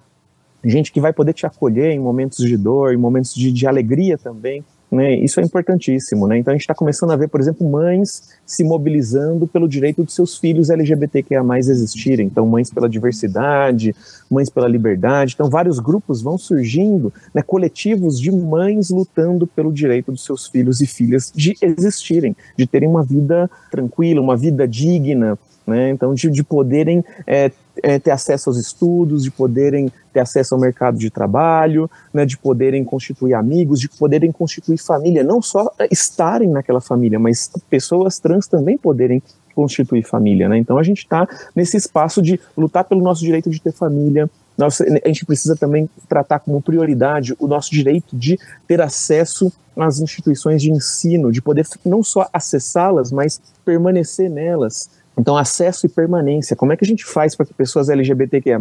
gente 0.63 0.91
que 0.91 0.99
vai 0.99 1.13
poder 1.13 1.33
te 1.33 1.45
acolher 1.45 1.91
em 1.91 1.99
momentos 1.99 2.45
de 2.45 2.57
dor, 2.57 2.93
em 2.93 2.97
momentos 2.97 3.33
de, 3.33 3.51
de 3.51 3.67
alegria 3.67 4.17
também, 4.17 4.63
né, 4.91 5.15
isso 5.15 5.39
é 5.39 5.43
importantíssimo. 5.43 6.27
Né? 6.27 6.37
Então 6.39 6.51
a 6.51 6.55
gente 6.55 6.61
está 6.61 6.73
começando 6.73 7.11
a 7.11 7.15
ver, 7.15 7.27
por 7.27 7.39
exemplo, 7.39 7.69
mães 7.69 8.29
se 8.45 8.63
mobilizando 8.63 9.47
pelo 9.47 9.67
direito 9.67 10.03
dos 10.03 10.15
seus 10.15 10.37
filhos 10.37 10.69
LGBTQIA 10.69 11.43
existirem. 11.57 12.27
Então, 12.27 12.45
mães 12.45 12.69
pela 12.69 12.89
diversidade, 12.89 13.95
mães 14.29 14.49
pela 14.49 14.67
liberdade. 14.67 15.33
Então, 15.35 15.49
vários 15.49 15.79
grupos 15.79 16.21
vão 16.21 16.37
surgindo, 16.37 17.13
né, 17.33 17.41
coletivos 17.41 18.19
de 18.19 18.31
mães 18.31 18.89
lutando 18.89 19.45
pelo 19.45 19.71
direito 19.71 20.11
dos 20.11 20.23
seus 20.23 20.47
filhos 20.47 20.81
e 20.81 20.87
filhas 20.87 21.31
de 21.35 21.55
existirem, 21.61 22.35
de 22.57 22.65
terem 22.65 22.89
uma 22.89 23.03
vida 23.03 23.49
tranquila, 23.71 24.21
uma 24.21 24.35
vida 24.35 24.67
digna, 24.67 25.37
né? 25.69 25.91
Então, 25.91 26.13
de, 26.13 26.29
de 26.29 26.43
poderem 26.43 27.03
é, 27.27 27.51
é, 27.83 27.99
ter 27.99 28.11
acesso 28.11 28.49
aos 28.49 28.57
estudos, 28.57 29.23
de 29.23 29.31
poderem 29.31 29.91
ter 30.19 30.21
acesso 30.21 30.53
ao 30.53 30.61
mercado 30.61 30.97
de 30.97 31.09
trabalho, 31.09 31.89
né, 32.13 32.25
de 32.25 32.37
poderem 32.37 32.83
constituir 32.83 33.33
amigos, 33.33 33.79
de 33.79 33.89
poderem 33.89 34.31
constituir 34.31 34.77
família, 34.77 35.23
não 35.23 35.41
só 35.41 35.71
estarem 35.89 36.49
naquela 36.49 36.81
família, 36.81 37.17
mas 37.17 37.49
pessoas 37.69 38.19
trans 38.19 38.47
também 38.47 38.77
poderem 38.77 39.23
constituir 39.55 40.03
família. 40.03 40.47
Né? 40.47 40.57
Então, 40.57 40.77
a 40.77 40.83
gente 40.83 40.99
está 40.99 41.27
nesse 41.55 41.77
espaço 41.77 42.21
de 42.21 42.39
lutar 42.57 42.83
pelo 42.83 43.01
nosso 43.01 43.21
direito 43.21 43.49
de 43.49 43.61
ter 43.61 43.71
família, 43.71 44.29
nós, 44.57 44.81
a 44.81 45.07
gente 45.07 45.25
precisa 45.25 45.55
também 45.55 45.89
tratar 46.09 46.39
como 46.39 46.61
prioridade 46.61 47.33
o 47.39 47.47
nosso 47.47 47.71
direito 47.71 48.13
de 48.17 48.37
ter 48.67 48.81
acesso 48.81 49.49
às 49.77 50.01
instituições 50.01 50.61
de 50.61 50.69
ensino, 50.69 51.31
de 51.31 51.41
poder 51.41 51.65
não 51.85 52.03
só 52.03 52.27
acessá-las, 52.33 53.09
mas 53.09 53.39
permanecer 53.63 54.29
nelas, 54.29 54.89
então, 55.19 55.35
acesso 55.35 55.85
e 55.85 55.89
permanência. 55.89 56.55
Como 56.55 56.71
é 56.71 56.77
que 56.77 56.85
a 56.85 56.87
gente 56.87 57.03
faz 57.03 57.35
para 57.35 57.45
que 57.45 57.53
pessoas 57.53 57.89
LGBTQIA+, 57.89 58.57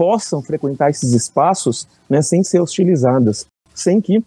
possam 0.00 0.40
frequentar 0.40 0.88
esses 0.88 1.12
espaços 1.12 1.86
né, 2.08 2.22
sem 2.22 2.42
ser 2.42 2.58
hostilizadas, 2.58 3.44
sem 3.74 4.00
que 4.00 4.24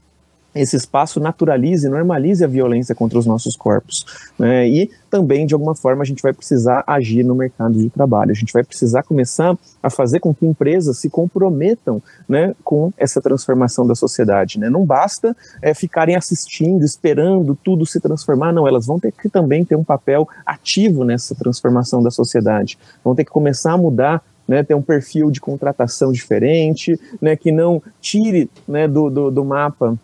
esse 0.53 0.75
espaço 0.75 1.19
naturalize, 1.19 1.89
normalize 1.89 2.43
a 2.43 2.47
violência 2.47 2.93
contra 2.93 3.17
os 3.17 3.25
nossos 3.25 3.55
corpos. 3.55 4.05
Né? 4.37 4.69
E 4.69 4.91
também, 5.09 5.47
de 5.47 5.55
alguma 5.55 5.73
forma, 5.73 6.03
a 6.03 6.05
gente 6.05 6.21
vai 6.21 6.31
precisar 6.31 6.83
agir 6.85 7.23
no 7.23 7.33
mercado 7.33 7.73
de 7.73 7.89
trabalho. 7.89 8.29
A 8.29 8.35
gente 8.35 8.53
vai 8.53 8.63
precisar 8.63 9.01
começar 9.01 9.57
a 9.81 9.89
fazer 9.89 10.19
com 10.19 10.31
que 10.31 10.45
empresas 10.45 10.99
se 10.99 11.09
comprometam 11.09 11.99
né, 12.29 12.53
com 12.63 12.93
essa 12.95 13.19
transformação 13.19 13.87
da 13.87 13.95
sociedade. 13.95 14.59
Né? 14.59 14.69
Não 14.69 14.85
basta 14.85 15.35
é, 15.59 15.73
ficarem 15.73 16.15
assistindo, 16.15 16.85
esperando 16.85 17.57
tudo 17.63 17.83
se 17.83 17.99
transformar, 17.99 18.53
não. 18.53 18.67
Elas 18.67 18.85
vão 18.85 18.99
ter 18.99 19.11
que 19.11 19.27
também 19.27 19.65
ter 19.65 19.75
um 19.75 19.83
papel 19.83 20.29
ativo 20.45 21.03
nessa 21.03 21.33
transformação 21.33 22.03
da 22.03 22.11
sociedade. 22.11 22.77
Vão 23.03 23.15
ter 23.15 23.25
que 23.25 23.31
começar 23.31 23.73
a 23.73 23.77
mudar 23.77 24.21
né, 24.47 24.63
ter 24.63 24.73
um 24.73 24.81
perfil 24.81 25.31
de 25.31 25.39
contratação 25.39 26.11
diferente, 26.11 26.99
né, 27.21 27.35
que 27.35 27.51
não 27.51 27.81
tire 28.01 28.49
né, 28.67 28.87
do, 28.87 29.09
do, 29.09 29.31
do 29.31 29.45
mapa 29.45 29.97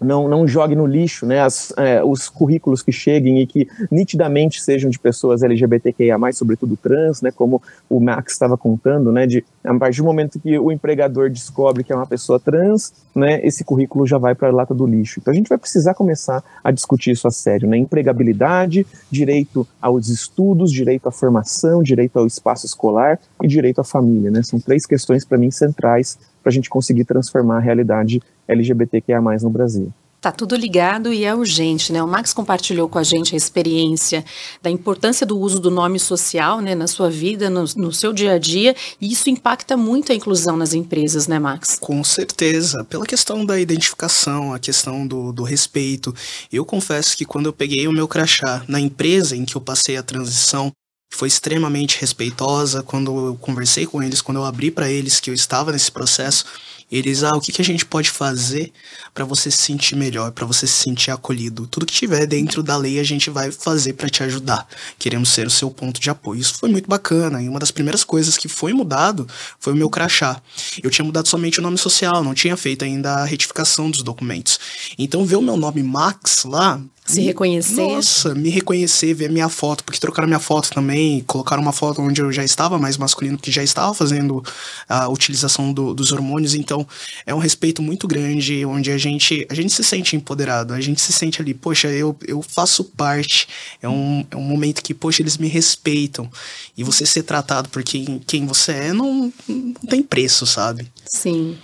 não, 0.00 0.28
não 0.28 0.46
jogue 0.46 0.76
no 0.76 0.86
lixo 0.86 1.26
né, 1.26 1.40
as, 1.40 1.72
é, 1.76 2.02
os 2.02 2.28
currículos 2.28 2.82
que 2.82 2.92
cheguem 2.92 3.40
e 3.40 3.46
que 3.46 3.68
nitidamente 3.90 4.62
sejam 4.62 4.90
de 4.90 4.98
pessoas 4.98 5.42
LGBTQIA, 5.42 6.16
sobretudo 6.32 6.76
trans, 6.76 7.20
né, 7.20 7.30
como 7.30 7.60
o 7.88 8.00
Max 8.00 8.32
estava 8.32 8.56
contando, 8.56 9.10
né, 9.10 9.26
de 9.26 9.44
a 9.64 9.74
partir 9.74 9.98
do 9.98 10.04
momento 10.04 10.38
que 10.38 10.58
o 10.58 10.70
empregador 10.70 11.30
descobre 11.30 11.84
que 11.84 11.92
é 11.92 11.96
uma 11.96 12.06
pessoa 12.06 12.38
trans, 12.38 12.92
né, 13.14 13.40
esse 13.44 13.64
currículo 13.64 14.06
já 14.06 14.18
vai 14.18 14.34
para 14.34 14.48
a 14.48 14.52
lata 14.52 14.74
do 14.74 14.86
lixo. 14.86 15.18
Então 15.20 15.32
a 15.32 15.36
gente 15.36 15.48
vai 15.48 15.58
precisar 15.58 15.94
começar 15.94 16.42
a 16.62 16.70
discutir 16.70 17.10
isso 17.10 17.26
a 17.26 17.30
sério, 17.30 17.68
né, 17.68 17.76
empregabilidade, 17.76 18.86
direito 19.10 19.66
aos 19.80 20.08
estudos, 20.08 20.72
direito 20.72 21.08
à 21.08 21.12
formação, 21.12 21.82
direito 21.82 22.18
ao 22.18 22.26
espaço 22.26 22.66
escolar 22.66 23.18
e 23.42 23.48
direito 23.48 23.80
à 23.80 23.84
família. 23.84 24.30
Né, 24.30 24.42
são 24.42 24.60
três 24.60 24.86
questões 24.86 25.24
para 25.24 25.38
mim 25.38 25.50
centrais 25.50 26.18
para 26.48 26.50
a 26.50 26.52
gente 26.52 26.70
conseguir 26.70 27.04
transformar 27.04 27.58
a 27.58 27.60
realidade 27.60 28.22
LGBTQIA+, 28.48 29.20
no 29.42 29.50
Brasil. 29.50 29.92
Tá 30.20 30.32
tudo 30.32 30.56
ligado 30.56 31.12
e 31.12 31.24
é 31.24 31.32
urgente, 31.32 31.92
né? 31.92 32.02
O 32.02 32.08
Max 32.08 32.32
compartilhou 32.32 32.88
com 32.88 32.98
a 32.98 33.04
gente 33.04 33.34
a 33.34 33.36
experiência 33.36 34.24
da 34.60 34.68
importância 34.68 35.24
do 35.24 35.38
uso 35.38 35.60
do 35.60 35.70
nome 35.70 36.00
social, 36.00 36.60
né, 36.60 36.74
na 36.74 36.88
sua 36.88 37.08
vida, 37.08 37.48
no, 37.48 37.64
no, 37.76 37.92
seu 37.92 38.12
dia 38.12 38.32
a 38.32 38.38
dia, 38.38 38.74
e 39.00 39.12
isso 39.12 39.30
impacta 39.30 39.76
muito 39.76 40.10
a 40.10 40.14
inclusão 40.14 40.56
nas 40.56 40.74
empresas, 40.74 41.28
né, 41.28 41.38
Max? 41.38 41.78
Com 41.80 42.02
certeza, 42.02 42.82
pela 42.84 43.06
questão 43.06 43.46
da 43.46 43.60
identificação, 43.60 44.52
a 44.52 44.58
questão 44.58 45.06
do, 45.06 45.30
do 45.30 45.44
respeito. 45.44 46.12
Eu 46.52 46.64
confesso 46.64 47.16
que 47.16 47.24
quando 47.24 47.46
eu 47.46 47.52
peguei 47.52 47.86
o 47.86 47.92
meu 47.92 48.08
crachá 48.08 48.64
na 48.66 48.80
empresa 48.80 49.36
em 49.36 49.44
que 49.44 49.54
eu 49.54 49.60
passei 49.60 49.96
a 49.96 50.02
transição, 50.02 50.72
foi 51.10 51.28
extremamente 51.28 51.98
respeitosa 52.00 52.82
quando 52.82 53.28
eu 53.28 53.36
conversei 53.36 53.86
com 53.86 54.02
eles, 54.02 54.20
quando 54.20 54.38
eu 54.38 54.44
abri 54.44 54.70
para 54.70 54.90
eles 54.90 55.20
que 55.20 55.30
eu 55.30 55.34
estava 55.34 55.72
nesse 55.72 55.90
processo 55.90 56.44
Eles, 56.90 57.22
ah, 57.22 57.36
o 57.36 57.40
que, 57.40 57.52
que 57.52 57.60
a 57.60 57.64
gente 57.64 57.84
pode 57.84 58.08
fazer 58.10 58.72
para 59.12 59.24
você 59.26 59.50
se 59.50 59.58
sentir 59.58 59.94
melhor, 59.94 60.32
para 60.32 60.46
você 60.46 60.66
se 60.66 60.72
sentir 60.72 61.10
acolhido? 61.10 61.66
Tudo 61.66 61.84
que 61.84 61.92
tiver 61.92 62.26
dentro 62.26 62.62
da 62.62 62.78
lei 62.78 62.98
a 62.98 63.04
gente 63.04 63.28
vai 63.28 63.52
fazer 63.52 63.92
para 63.92 64.08
te 64.08 64.22
ajudar. 64.22 64.66
Queremos 64.98 65.28
ser 65.28 65.46
o 65.46 65.50
seu 65.50 65.70
ponto 65.70 66.00
de 66.00 66.08
apoio. 66.08 66.40
Isso 66.40 66.54
foi 66.54 66.70
muito 66.70 66.88
bacana. 66.88 67.42
E 67.42 67.48
uma 67.48 67.58
das 67.58 67.70
primeiras 67.70 68.04
coisas 68.04 68.38
que 68.38 68.48
foi 68.48 68.72
mudado 68.72 69.28
foi 69.60 69.74
o 69.74 69.76
meu 69.76 69.90
crachá. 69.90 70.40
Eu 70.82 70.90
tinha 70.90 71.04
mudado 71.04 71.28
somente 71.28 71.58
o 71.58 71.62
nome 71.62 71.76
social, 71.76 72.24
não 72.24 72.32
tinha 72.32 72.56
feito 72.56 72.84
ainda 72.86 73.16
a 73.16 73.24
retificação 73.26 73.90
dos 73.90 74.02
documentos. 74.02 74.58
Então, 74.98 75.26
ver 75.26 75.36
o 75.36 75.42
meu 75.42 75.58
nome 75.58 75.82
Max 75.82 76.44
lá 76.44 76.80
se 77.08 77.20
reconhecer. 77.22 77.82
Nossa, 77.82 78.34
me 78.34 78.50
reconhecer, 78.50 79.14
ver 79.14 79.30
minha 79.30 79.48
foto, 79.48 79.82
porque 79.82 79.98
trocaram 79.98 80.28
minha 80.28 80.38
foto 80.38 80.70
também, 80.70 81.20
colocaram 81.26 81.62
uma 81.62 81.72
foto 81.72 82.02
onde 82.02 82.20
eu 82.20 82.30
já 82.30 82.44
estava 82.44 82.78
mais 82.78 82.96
masculino, 82.96 83.36
porque 83.36 83.50
já 83.50 83.62
estava 83.62 83.94
fazendo 83.94 84.42
a 84.88 85.08
utilização 85.08 85.72
do, 85.72 85.94
dos 85.94 86.12
hormônios, 86.12 86.54
então 86.54 86.86
é 87.24 87.34
um 87.34 87.38
respeito 87.38 87.82
muito 87.82 88.06
grande, 88.06 88.64
onde 88.64 88.90
a 88.90 88.98
gente, 88.98 89.46
a 89.48 89.54
gente 89.54 89.72
se 89.72 89.82
sente 89.82 90.16
empoderado, 90.16 90.74
a 90.74 90.80
gente 90.80 91.00
se 91.00 91.12
sente 91.12 91.40
ali, 91.40 91.54
poxa, 91.54 91.88
eu, 91.88 92.16
eu 92.26 92.42
faço 92.42 92.84
parte, 92.84 93.48
é 93.80 93.88
um, 93.88 94.24
é 94.30 94.36
um 94.36 94.42
momento 94.42 94.82
que, 94.82 94.92
poxa, 94.92 95.22
eles 95.22 95.38
me 95.38 95.48
respeitam, 95.48 96.30
e 96.76 96.84
você 96.84 97.06
ser 97.06 97.22
tratado 97.22 97.68
por 97.68 97.82
quem, 97.82 98.20
quem 98.26 98.46
você 98.46 98.72
é 98.72 98.92
não, 98.92 99.32
não 99.48 99.72
tem 99.88 100.02
preço, 100.02 100.46
sabe? 100.46 100.86
Sim. 101.06 101.56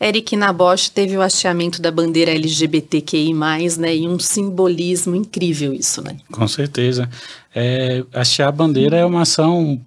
Eric 0.00 0.36
Nabosh 0.36 0.88
teve 0.88 1.16
o 1.16 1.22
hasteamento 1.22 1.82
da 1.82 1.90
bandeira 1.90 2.30
LGBTQI+, 2.30 3.34
né, 3.78 3.96
e 3.96 4.08
um 4.08 4.18
simbolismo 4.18 5.16
incrível 5.16 5.74
isso, 5.74 6.02
né? 6.02 6.16
Com 6.30 6.46
certeza. 6.46 7.08
É, 7.54 8.04
hastear 8.12 8.48
a 8.48 8.52
bandeira 8.52 8.96
é 8.96 9.04
uma 9.04 9.22
ação 9.22 9.80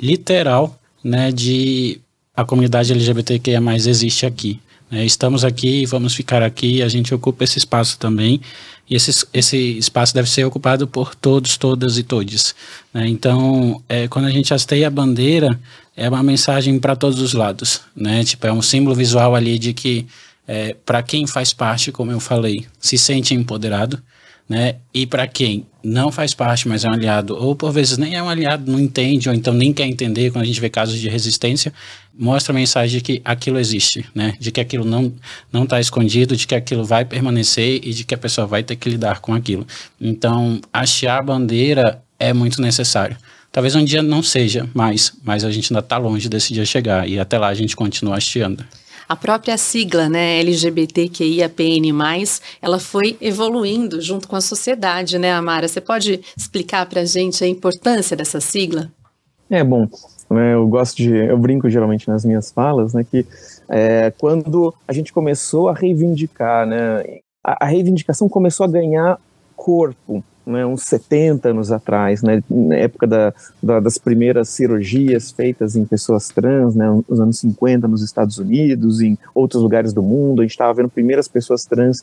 literal, 0.00 0.78
né, 1.04 1.30
de 1.30 2.00
a 2.34 2.44
comunidade 2.44 2.92
LGBTQIA+, 2.92 3.60
existe 3.76 4.24
aqui. 4.24 4.58
Né? 4.90 5.04
Estamos 5.04 5.44
aqui, 5.44 5.86
vamos 5.86 6.14
ficar 6.14 6.42
aqui, 6.42 6.82
a 6.82 6.88
gente 6.88 7.14
ocupa 7.14 7.44
esse 7.44 7.58
espaço 7.58 7.98
também, 7.98 8.40
e 8.88 8.96
esse, 8.96 9.26
esse 9.32 9.56
espaço 9.78 10.12
deve 10.12 10.28
ser 10.28 10.44
ocupado 10.44 10.86
por 10.88 11.14
todos, 11.14 11.56
todas 11.56 11.96
e 11.96 12.02
todes. 12.02 12.54
Né? 12.92 13.06
Então, 13.08 13.82
é, 13.88 14.08
quando 14.08 14.24
a 14.24 14.30
gente 14.30 14.52
hasteia 14.52 14.88
a 14.88 14.90
bandeira, 14.90 15.58
é 15.96 16.08
uma 16.08 16.22
mensagem 16.22 16.78
para 16.78 16.96
todos 16.96 17.20
os 17.20 17.34
lados, 17.34 17.82
né? 17.94 18.24
Tipo, 18.24 18.46
é 18.46 18.52
um 18.52 18.62
símbolo 18.62 18.96
visual 18.96 19.34
ali 19.34 19.58
de 19.58 19.74
que 19.74 20.06
é, 20.48 20.74
para 20.84 21.02
quem 21.02 21.26
faz 21.26 21.52
parte, 21.52 21.92
como 21.92 22.10
eu 22.10 22.18
falei, 22.18 22.66
se 22.80 22.96
sente 22.96 23.34
empoderado, 23.34 24.02
né? 24.50 24.74
E 24.92 25.06
para 25.06 25.28
quem 25.28 25.64
não 25.80 26.10
faz 26.10 26.34
parte, 26.34 26.66
mas 26.66 26.84
é 26.84 26.88
um 26.88 26.92
aliado, 26.92 27.36
ou 27.36 27.54
por 27.54 27.70
vezes 27.70 27.96
nem 27.96 28.16
é 28.16 28.22
um 28.22 28.28
aliado, 28.28 28.68
não 28.68 28.80
entende, 28.80 29.28
ou 29.28 29.34
então 29.34 29.54
nem 29.54 29.72
quer 29.72 29.86
entender, 29.86 30.32
quando 30.32 30.42
a 30.42 30.46
gente 30.46 30.60
vê 30.60 30.68
casos 30.68 30.98
de 30.98 31.08
resistência, 31.08 31.72
mostra 32.12 32.52
a 32.52 32.56
mensagem 32.56 32.98
de 32.98 33.00
que 33.00 33.22
aquilo 33.24 33.60
existe, 33.60 34.04
né? 34.12 34.34
De 34.40 34.50
que 34.50 34.60
aquilo 34.60 34.84
não 34.84 35.12
não 35.52 35.62
está 35.62 35.78
escondido, 35.78 36.36
de 36.36 36.48
que 36.48 36.56
aquilo 36.56 36.84
vai 36.84 37.04
permanecer 37.04 37.80
e 37.84 37.94
de 37.94 38.02
que 38.02 38.12
a 38.12 38.18
pessoa 38.18 38.44
vai 38.44 38.64
ter 38.64 38.74
que 38.74 38.90
lidar 38.90 39.20
com 39.20 39.32
aquilo. 39.32 39.64
Então, 40.00 40.60
achar 40.72 41.20
a 41.20 41.22
bandeira 41.22 42.02
é 42.18 42.32
muito 42.32 42.60
necessário. 42.60 43.16
Talvez 43.52 43.76
um 43.76 43.84
dia 43.84 44.02
não 44.02 44.20
seja 44.20 44.68
mais, 44.74 45.12
mas 45.22 45.44
a 45.44 45.50
gente 45.52 45.72
ainda 45.72 45.80
está 45.80 45.96
longe 45.96 46.28
desse 46.28 46.52
dia 46.52 46.64
chegar 46.64 47.08
e 47.08 47.20
até 47.20 47.38
lá 47.38 47.46
a 47.46 47.54
gente 47.54 47.76
continua 47.76 48.16
hasteando. 48.16 48.64
A 49.10 49.16
própria 49.16 49.58
sigla, 49.58 50.08
né, 50.08 50.38
LGBTQIAPN+, 50.38 51.90
ela 52.62 52.78
foi 52.78 53.16
evoluindo 53.20 54.00
junto 54.00 54.28
com 54.28 54.36
a 54.36 54.40
sociedade, 54.40 55.18
né, 55.18 55.32
Amara? 55.32 55.66
Você 55.66 55.80
pode 55.80 56.20
explicar 56.36 56.86
para 56.86 57.00
a 57.00 57.04
gente 57.04 57.42
a 57.42 57.48
importância 57.48 58.16
dessa 58.16 58.38
sigla? 58.40 58.88
É, 59.50 59.64
bom, 59.64 59.88
né, 60.30 60.54
eu 60.54 60.64
gosto 60.68 60.98
de, 60.98 61.12
eu 61.12 61.36
brinco 61.36 61.68
geralmente 61.68 62.06
nas 62.06 62.24
minhas 62.24 62.52
falas, 62.52 62.94
né, 62.94 63.02
que 63.02 63.26
é, 63.68 64.12
quando 64.16 64.72
a 64.86 64.92
gente 64.92 65.12
começou 65.12 65.68
a 65.68 65.74
reivindicar, 65.74 66.64
né, 66.64 67.02
a, 67.42 67.64
a 67.64 67.66
reivindicação 67.66 68.28
começou 68.28 68.62
a 68.62 68.68
ganhar 68.68 69.18
corpo, 69.56 70.22
né, 70.50 70.66
uns 70.66 70.82
70 70.82 71.50
anos 71.50 71.72
atrás, 71.72 72.22
né, 72.22 72.42
na 72.50 72.76
época 72.76 73.06
da, 73.06 73.32
da, 73.62 73.80
das 73.80 73.96
primeiras 73.96 74.48
cirurgias 74.48 75.30
feitas 75.30 75.76
em 75.76 75.84
pessoas 75.84 76.28
trans, 76.28 76.74
né, 76.74 76.86
nos 77.08 77.20
anos 77.20 77.38
50 77.38 77.86
nos 77.88 78.02
Estados 78.02 78.38
Unidos, 78.38 79.00
em 79.00 79.16
outros 79.34 79.62
lugares 79.62 79.92
do 79.92 80.02
mundo, 80.02 80.40
a 80.40 80.44
gente 80.44 80.52
estava 80.52 80.74
vendo 80.74 80.88
primeiras 80.88 81.28
pessoas 81.28 81.64
trans 81.64 82.02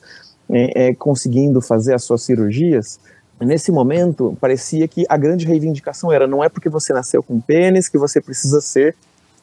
é, 0.50 0.88
é, 0.88 0.94
conseguindo 0.96 1.62
fazer 1.62 1.94
as 1.94 2.04
suas 2.04 2.24
cirurgias. 2.24 3.00
Nesse 3.40 3.72
momento, 3.72 4.36
parecia 4.42 4.88
que 4.88 5.06
a 5.08 5.18
grande 5.18 5.46
reivindicação 5.46 6.12
era 6.12 6.26
não 6.26 6.44
é 6.44 6.50
porque 6.50 6.70
você 6.70 6.92
nasceu 6.92 7.22
com 7.22 7.40
pênis 7.40 7.88
que 7.88 7.98
você 7.98 8.20
precisa 8.20 8.62
ser 8.62 8.96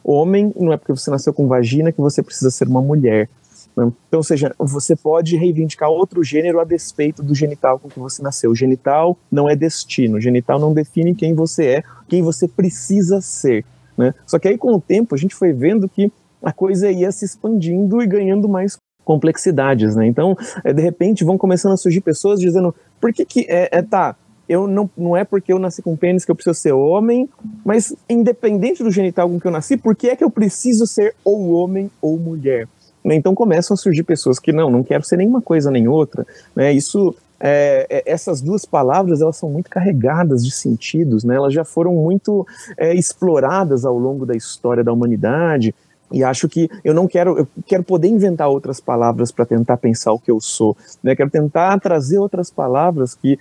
homem, 0.03 0.53
não 0.57 0.73
é 0.73 0.77
porque 0.77 0.93
você 0.93 1.11
nasceu 1.11 1.33
com 1.33 1.47
vagina 1.47 1.93
que 1.93 2.01
você 2.01 2.23
precisa 2.23 2.51
ser 2.51 2.67
uma 2.69 2.83
mulher. 2.83 3.29
Né? 3.77 3.91
Então, 4.09 4.21
ou 4.21 4.25
seja, 4.25 4.55
você 4.59 4.95
pode 4.95 5.37
reivindicar 5.37 5.89
outro 5.89 6.23
gênero 6.23 6.61
a 6.61 6.65
despeito 6.65 7.23
do 7.23 7.35
genital 7.35 7.79
com 7.79 7.89
que 7.89 7.99
você 7.99 8.23
nasceu. 8.23 8.51
O 8.51 8.55
genital 8.55 9.19
não 9.31 9.49
é 9.49 9.57
destino, 9.57 10.17
o 10.17 10.21
genital 10.21 10.59
não 10.59 10.73
define 10.73 11.15
quem 11.15 11.35
você 11.35 11.67
é, 11.67 11.83
quem 12.09 12.23
você 12.23 12.47
precisa 12.47 13.21
ser. 13.21 13.65
Né? 13.97 14.15
Só 14.27 14.39
que 14.39 14.49
aí, 14.49 14.59
com 14.59 14.73
o 14.75 14.81
tempo, 14.81 15.15
a 15.15 15.19
gente 15.19 15.35
foi 15.35 15.53
vendo 15.53 15.89
que 15.89 16.11
a 16.43 16.53
coisa 16.53 16.91
ia 16.91 17.11
se 17.11 17.25
expandindo 17.25 18.03
e 18.03 18.07
ganhando 18.07 18.49
mais 18.49 18.77
complexidades, 19.05 19.95
né? 19.95 20.07
Então, 20.07 20.37
é, 20.65 20.73
de 20.73 20.81
repente, 20.81 21.25
vão 21.25 21.37
começando 21.37 21.73
a 21.73 21.77
surgir 21.77 22.01
pessoas 22.01 22.41
dizendo, 22.41 22.75
por 23.01 23.13
que 23.13 23.25
que, 23.25 23.47
é, 23.49 23.69
é 23.71 23.83
tá, 23.83 24.17
eu 24.49 24.67
não, 24.67 24.91
não 24.97 25.17
é 25.17 25.25
porque 25.25 25.53
eu 25.53 25.59
nasci 25.59 25.83
com 25.83 25.97
pênis 25.97 26.25
que 26.25 26.31
eu 26.31 26.35
preciso 26.35 26.55
ser 26.55 26.73
homem, 26.73 27.29
mas 27.65 27.95
independente 28.09 28.83
do 28.83 28.91
genital 28.91 29.29
com 29.29 29.41
que 29.41 29.47
eu 29.47 29.51
nasci, 29.51 29.77
por 29.77 29.95
que 29.95 30.09
é 30.09 30.17
que 30.17 30.25
eu 30.25 30.31
preciso 30.31 30.87
ser 30.87 31.15
ou 31.25 31.51
homem 31.51 31.91
ou 32.01 32.19
mulher? 32.19 32.69
Né? 33.05 33.15
Então 33.15 33.35
começam 33.35 33.75
a 33.75 33.77
surgir 33.77 34.03
pessoas 34.03 34.39
que 34.39 34.53
não, 34.53 34.71
não 34.71 34.83
quero 34.83 35.05
ser 35.05 35.19
nenhuma 35.19 35.43
coisa 35.43 35.71
nem 35.71 35.87
outra. 35.87 36.27
Né? 36.57 36.73
Isso 36.73 37.15
é, 37.39 37.87
é, 37.91 38.03
essas 38.07 38.41
duas 38.41 38.65
palavras 38.65 39.21
elas 39.21 39.37
são 39.37 39.51
muito 39.51 39.69
carregadas 39.69 40.45
de 40.45 40.51
sentidos, 40.51 41.25
né? 41.25 41.37
elas 41.37 41.53
já 41.53 41.65
foram 41.65 41.95
muito 41.95 42.47
é, 42.79 42.95
exploradas 42.95 43.85
ao 43.85 43.99
longo 43.99 44.25
da 44.25 44.35
história 44.35 44.83
da 44.83 44.93
humanidade. 44.93 45.75
E 46.13 46.23
acho 46.23 46.49
que 46.49 46.71
eu 46.85 46.95
não 46.95 47.09
quero, 47.09 47.39
eu 47.39 47.49
quero 47.67 47.83
poder 47.83 48.09
inventar 48.09 48.49
outras 48.49 48.79
palavras 48.79 49.33
para 49.33 49.45
tentar 49.45 49.79
pensar 49.79 50.13
o 50.13 50.19
que 50.19 50.31
eu 50.31 50.41
sou, 50.41 50.77
né? 51.03 51.17
Quero 51.17 51.31
tentar 51.31 51.81
trazer 51.81 52.19
outras 52.19 52.51
palavras 52.51 53.15
que 53.15 53.39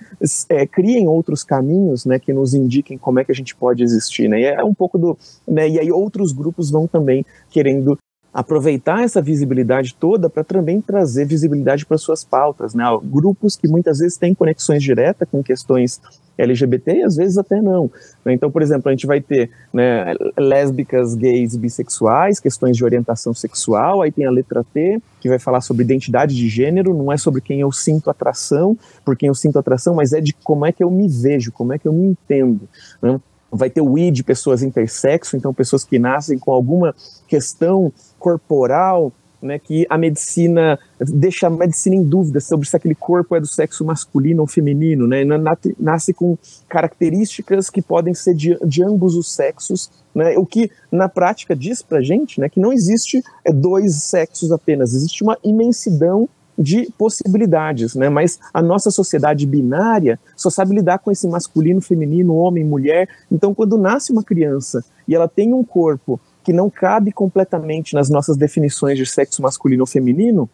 é, 0.49 0.65
criem 0.65 1.07
outros 1.07 1.43
caminhos, 1.43 2.05
né? 2.05 2.17
Que 2.17 2.33
nos 2.33 2.53
indiquem 2.53 2.97
como 2.97 3.19
é 3.19 3.23
que 3.23 3.31
a 3.31 3.35
gente 3.35 3.53
pode 3.53 3.83
existir, 3.83 4.27
né? 4.27 4.39
E 4.39 4.45
é 4.45 4.63
um 4.63 4.73
pouco 4.73 4.97
do, 4.97 5.15
né? 5.47 5.69
E 5.69 5.77
aí 5.77 5.91
outros 5.91 6.31
grupos 6.31 6.71
vão 6.71 6.87
também 6.87 7.23
querendo 7.51 7.97
aproveitar 8.33 9.03
essa 9.03 9.21
visibilidade 9.21 9.93
toda 9.93 10.29
para 10.29 10.43
também 10.43 10.81
trazer 10.81 11.25
visibilidade 11.25 11.85
para 11.85 11.97
suas 11.97 12.23
pautas, 12.23 12.73
né? 12.73 12.83
Grupos 13.03 13.55
que 13.55 13.67
muitas 13.67 13.99
vezes 13.99 14.17
têm 14.17 14.33
conexões 14.33 14.81
diretas 14.81 15.27
com 15.29 15.43
questões 15.43 16.01
LGBT 16.37 16.93
e 16.93 17.03
às 17.03 17.15
vezes 17.15 17.37
até 17.37 17.61
não. 17.61 17.91
Né? 18.25 18.33
Então, 18.33 18.49
por 18.49 18.61
exemplo, 18.61 18.89
a 18.89 18.91
gente 18.91 19.05
vai 19.05 19.21
ter 19.21 19.51
né, 19.71 20.15
lésbicas, 20.37 21.13
gays, 21.13 21.55
bissexuais, 21.55 22.39
questões 22.39 22.75
de 22.75 22.83
orientação 22.83 23.33
sexual, 23.33 24.01
aí 24.01 24.11
tem 24.11 24.25
a 24.25 24.31
letra 24.31 24.63
T, 24.63 24.99
que 25.21 25.29
vai 25.29 25.39
falar 25.39 25.61
sobre 25.61 25.83
identidade 25.83 26.35
de 26.35 26.49
gênero, 26.49 26.93
não 26.93 27.11
é 27.11 27.17
sobre 27.17 27.41
quem 27.41 27.61
eu 27.61 27.71
sinto 27.71 28.09
atração, 28.09 28.77
por 29.05 29.15
quem 29.15 29.27
eu 29.27 29.35
sinto 29.35 29.59
atração, 29.59 29.93
mas 29.93 30.11
é 30.11 30.19
de 30.19 30.33
como 30.33 30.65
é 30.65 30.71
que 30.71 30.83
eu 30.83 30.89
me 30.89 31.07
vejo, 31.07 31.51
como 31.51 31.73
é 31.73 31.77
que 31.77 31.87
eu 31.87 31.93
me 31.93 32.07
entendo. 32.07 32.67
Né? 33.01 33.19
Vai 33.53 33.69
ter 33.69 33.81
o 33.81 33.97
I 33.97 34.11
de 34.11 34.23
pessoas 34.23 34.63
intersexo, 34.63 35.37
então 35.37 35.53
pessoas 35.53 35.83
que 35.83 35.99
nascem 35.99 36.37
com 36.39 36.51
alguma 36.51 36.95
questão 37.27 37.93
corporal, 38.19 39.11
né, 39.43 39.59
que 39.59 39.85
a 39.89 39.97
medicina 39.97 40.79
deixa 40.99 41.47
a 41.47 41.49
medicina 41.49 41.95
em 41.95 42.03
dúvida 42.03 42.39
sobre 42.39 42.67
se 42.67 42.75
aquele 42.75 42.95
corpo 42.95 43.35
é 43.35 43.41
do 43.41 43.47
sexo 43.47 43.83
masculino 43.83 44.41
ou 44.41 44.47
feminino, 44.47 45.05
né, 45.05 45.23
nasce 45.77 46.13
com 46.13 46.37
características 46.69 47.69
que 47.69 47.81
podem 47.81 48.13
ser 48.13 48.33
de, 48.33 48.57
de 48.65 48.83
ambos 48.83 49.15
os 49.15 49.31
sexos, 49.33 49.91
né, 50.15 50.37
o 50.37 50.45
que 50.45 50.71
na 50.89 51.09
prática 51.09 51.55
diz 51.55 51.81
para 51.81 52.01
gente, 52.01 52.39
né, 52.39 52.47
que 52.47 52.59
não 52.59 52.71
existe 52.71 53.21
é, 53.43 53.51
dois 53.51 54.03
sexos 54.03 54.51
apenas, 54.51 54.93
existe 54.93 55.23
uma 55.23 55.37
imensidão 55.43 56.29
de 56.57 56.91
possibilidades, 56.97 57.95
né? 57.95 58.09
Mas 58.09 58.39
a 58.53 58.61
nossa 58.61 58.91
sociedade 58.91 59.45
binária 59.45 60.19
só 60.35 60.49
sabe 60.49 60.75
lidar 60.75 60.99
com 60.99 61.11
esse 61.11 61.27
masculino, 61.27 61.81
feminino, 61.81 62.35
homem, 62.35 62.63
mulher. 62.63 63.09
Então, 63.31 63.53
quando 63.53 63.77
nasce 63.77 64.11
uma 64.11 64.23
criança 64.23 64.83
e 65.07 65.15
ela 65.15 65.27
tem 65.27 65.53
um 65.53 65.63
corpo 65.63 66.19
que 66.43 66.53
não 66.53 66.69
cabe 66.69 67.11
completamente 67.11 67.93
nas 67.93 68.09
nossas 68.09 68.37
definições 68.37 68.97
de 68.97 69.05
sexo 69.05 69.41
masculino 69.41 69.83
ou 69.83 69.87
feminino, 69.87 70.49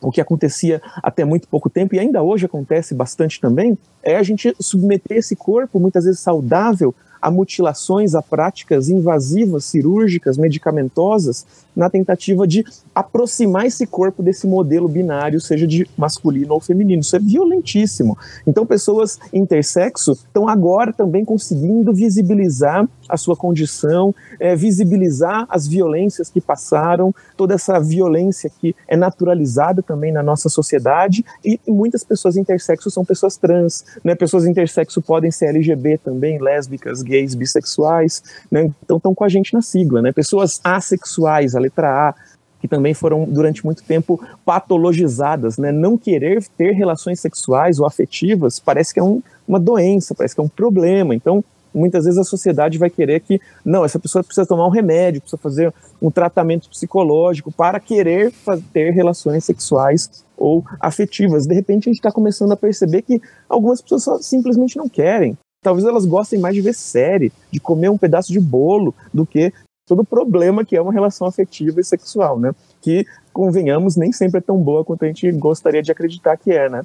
o 0.00 0.10
que 0.10 0.20
acontecia 0.20 0.80
até 1.02 1.24
muito 1.24 1.48
pouco 1.48 1.68
tempo 1.68 1.94
e 1.94 1.98
ainda 1.98 2.22
hoje 2.22 2.46
acontece 2.46 2.94
bastante 2.94 3.40
também, 3.40 3.76
é 4.02 4.16
a 4.16 4.22
gente 4.22 4.54
submeter 4.60 5.18
esse 5.18 5.34
corpo, 5.34 5.80
muitas 5.80 6.04
vezes 6.04 6.20
saudável, 6.20 6.94
a 7.20 7.30
mutilações, 7.30 8.14
a 8.14 8.22
práticas 8.22 8.88
invasivas, 8.88 9.64
cirúrgicas, 9.64 10.36
medicamentosas, 10.36 11.46
na 11.78 11.88
tentativa 11.88 12.44
de 12.44 12.64
aproximar 12.92 13.66
esse 13.66 13.86
corpo 13.86 14.20
desse 14.20 14.48
modelo 14.48 14.88
binário, 14.88 15.40
seja 15.40 15.64
de 15.64 15.86
masculino 15.96 16.54
ou 16.54 16.60
feminino. 16.60 17.02
Isso 17.02 17.14
é 17.14 17.20
violentíssimo. 17.20 18.18
Então, 18.44 18.66
pessoas 18.66 19.16
intersexo 19.32 20.12
estão 20.12 20.48
agora 20.48 20.92
também 20.92 21.24
conseguindo 21.24 21.94
visibilizar 21.94 22.88
a 23.08 23.16
sua 23.16 23.36
condição, 23.36 24.12
é, 24.40 24.56
visibilizar 24.56 25.46
as 25.48 25.68
violências 25.68 26.28
que 26.28 26.40
passaram, 26.40 27.14
toda 27.36 27.54
essa 27.54 27.78
violência 27.78 28.50
que 28.60 28.74
é 28.88 28.96
naturalizada 28.96 29.80
também 29.80 30.12
na 30.12 30.22
nossa 30.22 30.48
sociedade. 30.48 31.24
E 31.44 31.60
muitas 31.66 32.02
pessoas 32.02 32.36
intersexo 32.36 32.90
são 32.90 33.04
pessoas 33.04 33.36
trans, 33.36 33.84
né? 34.02 34.16
Pessoas 34.16 34.44
intersexo 34.44 35.00
podem 35.00 35.30
ser 35.30 35.46
LGBT 35.46 35.98
também, 35.98 36.40
lésbicas, 36.40 37.02
gays, 37.08 37.34
bissexuais, 37.34 38.22
né? 38.50 38.70
Então 38.84 38.98
estão 38.98 39.14
com 39.14 39.24
a 39.24 39.28
gente 39.28 39.54
na 39.54 39.62
sigla, 39.62 40.02
né? 40.02 40.12
Pessoas 40.12 40.60
assexuais, 40.62 41.54
a 41.54 41.60
letra 41.60 42.08
A, 42.08 42.14
que 42.60 42.68
também 42.68 42.94
foram 42.94 43.24
durante 43.24 43.64
muito 43.64 43.82
tempo 43.82 44.20
patologizadas, 44.44 45.58
né? 45.58 45.72
Não 45.72 45.96
querer 45.96 46.44
ter 46.56 46.72
relações 46.72 47.20
sexuais 47.20 47.78
ou 47.78 47.86
afetivas 47.86 48.58
parece 48.58 48.92
que 48.92 49.00
é 49.00 49.02
um, 49.02 49.22
uma 49.46 49.60
doença, 49.60 50.14
parece 50.14 50.34
que 50.34 50.40
é 50.40 50.44
um 50.44 50.48
problema. 50.48 51.14
Então, 51.14 51.44
muitas 51.72 52.04
vezes 52.04 52.18
a 52.18 52.24
sociedade 52.24 52.78
vai 52.78 52.90
querer 52.90 53.20
que, 53.20 53.40
não, 53.64 53.84
essa 53.84 53.98
pessoa 53.98 54.24
precisa 54.24 54.46
tomar 54.46 54.66
um 54.66 54.70
remédio, 54.70 55.20
precisa 55.20 55.40
fazer 55.40 55.72
um 56.00 56.10
tratamento 56.10 56.68
psicológico 56.68 57.52
para 57.52 57.78
querer 57.80 58.32
ter 58.72 58.90
relações 58.90 59.44
sexuais 59.44 60.24
ou 60.36 60.64
afetivas. 60.80 61.46
De 61.46 61.54
repente, 61.54 61.88
a 61.88 61.90
gente 61.90 61.98
está 61.98 62.12
começando 62.12 62.52
a 62.52 62.56
perceber 62.56 63.02
que 63.02 63.20
algumas 63.48 63.80
pessoas 63.80 64.24
simplesmente 64.24 64.76
não 64.76 64.88
querem. 64.88 65.36
Talvez 65.62 65.86
elas 65.86 66.06
gostem 66.06 66.38
mais 66.38 66.54
de 66.54 66.60
ver 66.60 66.74
série, 66.74 67.32
de 67.50 67.58
comer 67.58 67.90
um 67.90 67.98
pedaço 67.98 68.32
de 68.32 68.40
bolo, 68.40 68.94
do 69.12 69.26
que 69.26 69.52
todo 69.86 70.00
o 70.00 70.06
problema 70.06 70.64
que 70.64 70.76
é 70.76 70.80
uma 70.80 70.92
relação 70.92 71.26
afetiva 71.26 71.80
e 71.80 71.84
sexual, 71.84 72.38
né? 72.38 72.52
Que, 72.80 73.06
convenhamos, 73.32 73.96
nem 73.96 74.12
sempre 74.12 74.38
é 74.38 74.40
tão 74.40 74.58
boa 74.58 74.84
quanto 74.84 75.04
a 75.04 75.08
gente 75.08 75.30
gostaria 75.32 75.82
de 75.82 75.90
acreditar 75.90 76.36
que 76.36 76.52
é, 76.52 76.68
né? 76.68 76.82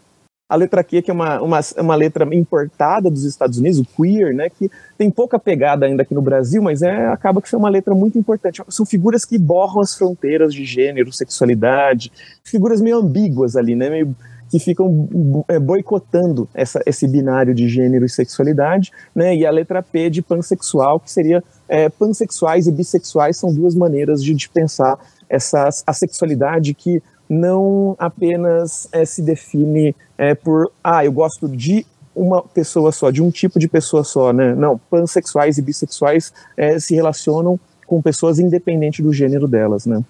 A 0.50 0.56
letra 0.56 0.84
Q, 0.84 1.02
que 1.02 1.10
é 1.10 1.14
uma, 1.14 1.42
uma, 1.42 1.60
uma 1.80 1.96
letra 1.96 2.28
importada 2.36 3.10
dos 3.10 3.24
Estados 3.24 3.58
Unidos, 3.58 3.80
o 3.80 3.86
queer, 3.86 4.34
né? 4.34 4.50
Que 4.50 4.70
tem 4.98 5.10
pouca 5.10 5.38
pegada 5.38 5.86
ainda 5.86 6.04
aqui 6.04 6.14
no 6.14 6.22
Brasil, 6.22 6.62
mas 6.62 6.82
é, 6.82 7.08
acaba 7.08 7.42
que 7.42 7.54
é 7.54 7.58
uma 7.58 7.70
letra 7.70 7.94
muito 7.94 8.18
importante. 8.18 8.62
São 8.70 8.86
figuras 8.86 9.26
que 9.26 9.38
borram 9.38 9.82
as 9.82 9.96
fronteiras 9.96 10.54
de 10.54 10.64
gênero, 10.64 11.12
sexualidade, 11.12 12.12
figuras 12.44 12.82
meio 12.82 12.98
ambíguas 12.98 13.56
ali, 13.56 13.76
né? 13.76 13.90
Meio 13.90 14.16
que 14.54 14.60
ficam 14.60 15.44
é, 15.48 15.58
boicotando 15.58 16.48
essa, 16.54 16.80
esse 16.86 17.08
binário 17.08 17.56
de 17.56 17.68
gênero 17.68 18.06
e 18.06 18.10
sexualidade, 18.10 18.92
né? 19.16 19.36
E 19.36 19.48
a 19.48 19.50
letra 19.50 19.82
P 19.82 20.12
de 20.12 20.22
pansexual, 20.22 21.00
que 21.00 21.10
seria 21.10 21.44
é, 21.68 21.90
pansexuais 21.90 22.68
e 22.68 22.72
bissexuais 22.72 23.36
são 23.36 23.52
duas 23.52 23.74
maneiras 23.74 24.24
de, 24.24 24.32
de 24.36 24.48
pensar 24.48 25.00
essa 25.28 25.70
a 25.88 25.92
sexualidade 25.92 26.76
que 26.76 27.02
não 27.28 27.96
apenas 27.98 28.88
é, 28.92 29.04
se 29.06 29.24
define 29.24 29.96
é, 30.20 30.36
por 30.36 30.72
ah 30.84 31.04
eu 31.04 31.12
gosto 31.12 31.48
de 31.48 31.84
uma 32.16 32.44
pessoa 32.44 32.92
só, 32.92 33.10
de 33.10 33.24
um 33.24 33.32
tipo 33.32 33.58
de 33.58 33.68
pessoa 33.68 34.04
só, 34.04 34.32
né? 34.32 34.54
Não, 34.54 34.78
pansexuais 34.78 35.58
e 35.58 35.64
bissexuais 35.64 36.32
é, 36.56 36.78
se 36.78 36.94
relacionam 36.94 37.60
com 37.88 38.00
pessoas 38.04 38.38
independente 38.38 39.02
do 39.02 39.12
gênero 39.12 39.48
delas, 39.48 39.88
né? 39.88 40.04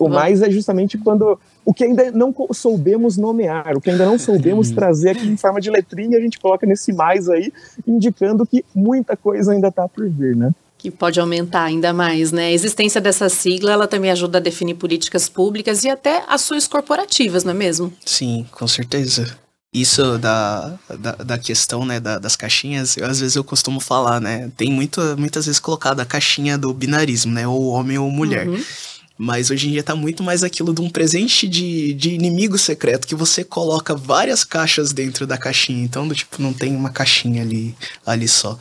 O 0.00 0.08
mais 0.08 0.42
é 0.42 0.50
justamente 0.50 0.96
quando 0.96 1.38
o 1.64 1.74
que 1.74 1.82
ainda 1.82 2.12
não 2.12 2.32
soubemos 2.52 3.16
nomear, 3.16 3.76
o 3.76 3.80
que 3.80 3.90
ainda 3.90 4.06
não 4.06 4.16
soubemos 4.16 4.70
trazer 4.70 5.10
aqui 5.10 5.26
em 5.26 5.36
forma 5.36 5.60
de 5.60 5.70
letrinha, 5.70 6.16
a 6.16 6.20
gente 6.20 6.38
coloca 6.38 6.64
nesse 6.64 6.92
mais 6.92 7.28
aí, 7.28 7.52
indicando 7.84 8.46
que 8.46 8.64
muita 8.72 9.16
coisa 9.16 9.52
ainda 9.52 9.68
está 9.68 9.88
por 9.88 10.08
vir, 10.08 10.36
né? 10.36 10.52
Que 10.78 10.88
pode 10.88 11.18
aumentar 11.18 11.64
ainda 11.64 11.92
mais, 11.92 12.30
né? 12.30 12.46
A 12.46 12.52
existência 12.52 13.00
dessa 13.00 13.28
sigla, 13.28 13.72
ela 13.72 13.88
também 13.88 14.12
ajuda 14.12 14.38
a 14.38 14.40
definir 14.40 14.74
políticas 14.74 15.28
públicas 15.28 15.82
e 15.82 15.90
até 15.90 16.22
ações 16.28 16.68
corporativas, 16.68 17.42
não 17.42 17.50
é 17.50 17.54
mesmo? 17.54 17.92
Sim, 18.06 18.46
com 18.52 18.68
certeza. 18.68 19.36
Isso 19.74 20.16
da, 20.16 20.78
da, 20.96 21.12
da 21.12 21.38
questão, 21.38 21.84
né, 21.84 21.98
da, 21.98 22.20
das 22.20 22.36
caixinhas, 22.36 22.96
eu, 22.96 23.04
às 23.04 23.18
vezes 23.18 23.34
eu 23.34 23.42
costumo 23.42 23.80
falar, 23.80 24.20
né? 24.20 24.50
Tem 24.56 24.72
muito, 24.72 25.00
muitas 25.18 25.46
vezes 25.46 25.60
colocado 25.60 25.98
a 25.98 26.06
caixinha 26.06 26.56
do 26.56 26.72
binarismo, 26.72 27.32
né? 27.32 27.48
Ou 27.48 27.66
homem 27.66 27.98
ou 27.98 28.08
mulher. 28.10 28.48
Uhum. 28.48 28.62
Mas 29.18 29.50
hoje 29.50 29.66
em 29.66 29.72
dia 29.72 29.82
tá 29.82 29.96
muito 29.96 30.22
mais 30.22 30.44
aquilo 30.44 30.72
de 30.72 30.80
um 30.80 30.88
presente 30.88 31.48
de, 31.48 31.92
de 31.92 32.10
inimigo 32.10 32.56
secreto 32.56 33.04
que 33.04 33.16
você 33.16 33.42
coloca 33.42 33.92
várias 33.92 34.44
caixas 34.44 34.92
dentro 34.92 35.26
da 35.26 35.36
caixinha. 35.36 35.82
Então, 35.82 36.06
do 36.06 36.14
tipo, 36.14 36.40
não 36.40 36.52
tem 36.52 36.76
uma 36.76 36.90
caixinha 36.90 37.42
ali, 37.42 37.74
ali 38.06 38.28
só. 38.28 38.56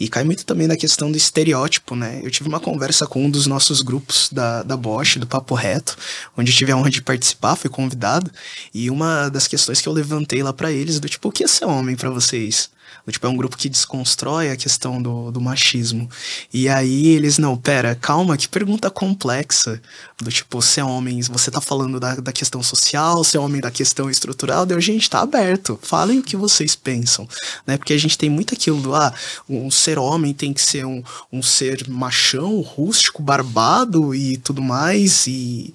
E 0.00 0.08
cai 0.08 0.24
muito 0.24 0.46
também 0.46 0.66
na 0.66 0.76
questão 0.76 1.12
do 1.12 1.18
estereótipo, 1.18 1.94
né? 1.94 2.20
Eu 2.22 2.30
tive 2.30 2.48
uma 2.48 2.58
conversa 2.58 3.06
com 3.06 3.26
um 3.26 3.30
dos 3.30 3.46
nossos 3.46 3.82
grupos 3.82 4.30
da, 4.32 4.62
da 4.62 4.78
Bosch, 4.78 5.18
do 5.18 5.26
Papo 5.26 5.54
Reto, 5.54 5.94
onde 6.36 6.50
eu 6.50 6.56
tive 6.56 6.72
a 6.72 6.76
honra 6.76 6.88
de 6.88 7.02
participar, 7.02 7.54
fui 7.54 7.68
convidado. 7.68 8.30
E 8.72 8.90
uma 8.90 9.28
das 9.28 9.46
questões 9.46 9.82
que 9.82 9.88
eu 9.88 9.92
levantei 9.92 10.42
lá 10.42 10.54
para 10.54 10.72
eles, 10.72 10.98
do 10.98 11.08
tipo, 11.08 11.28
o 11.28 11.32
que 11.32 11.44
é 11.44 11.46
ser 11.46 11.66
homem 11.66 11.94
para 11.94 12.08
vocês? 12.08 12.70
Tipo, 13.12 13.26
é 13.26 13.30
um 13.30 13.36
grupo 13.36 13.56
que 13.56 13.68
desconstrói 13.68 14.50
a 14.50 14.56
questão 14.56 15.00
do, 15.00 15.30
do 15.30 15.40
machismo. 15.40 16.08
E 16.52 16.68
aí 16.68 17.08
eles, 17.08 17.38
não, 17.38 17.56
pera, 17.56 17.94
calma, 17.94 18.36
que 18.36 18.48
pergunta 18.48 18.90
complexa. 18.90 19.80
Do 20.20 20.30
tipo, 20.30 20.60
se 20.60 20.80
é 20.80 20.84
homem, 20.84 21.20
você 21.22 21.50
tá 21.50 21.60
falando 21.60 22.00
da, 22.00 22.16
da 22.16 22.32
questão 22.32 22.62
social, 22.62 23.22
se 23.22 23.36
é 23.36 23.40
homem 23.40 23.60
da 23.60 23.70
questão 23.70 24.10
estrutural, 24.10 24.66
deu, 24.66 24.80
gente, 24.80 25.08
tá 25.08 25.20
aberto. 25.20 25.78
Falem 25.82 26.18
o 26.18 26.22
que 26.22 26.36
vocês 26.36 26.74
pensam. 26.74 27.28
Né? 27.66 27.76
Porque 27.76 27.92
a 27.92 27.98
gente 27.98 28.18
tem 28.18 28.28
muito 28.28 28.54
aquilo 28.54 28.80
do, 28.80 28.94
ah, 28.94 29.12
um 29.48 29.70
ser 29.70 29.98
homem 29.98 30.34
tem 30.34 30.52
que 30.52 30.62
ser 30.62 30.84
um, 30.84 31.02
um 31.32 31.42
ser 31.42 31.88
machão, 31.88 32.60
rústico, 32.60 33.22
barbado 33.22 34.14
e 34.14 34.36
tudo 34.38 34.62
mais. 34.62 35.26
E 35.26 35.72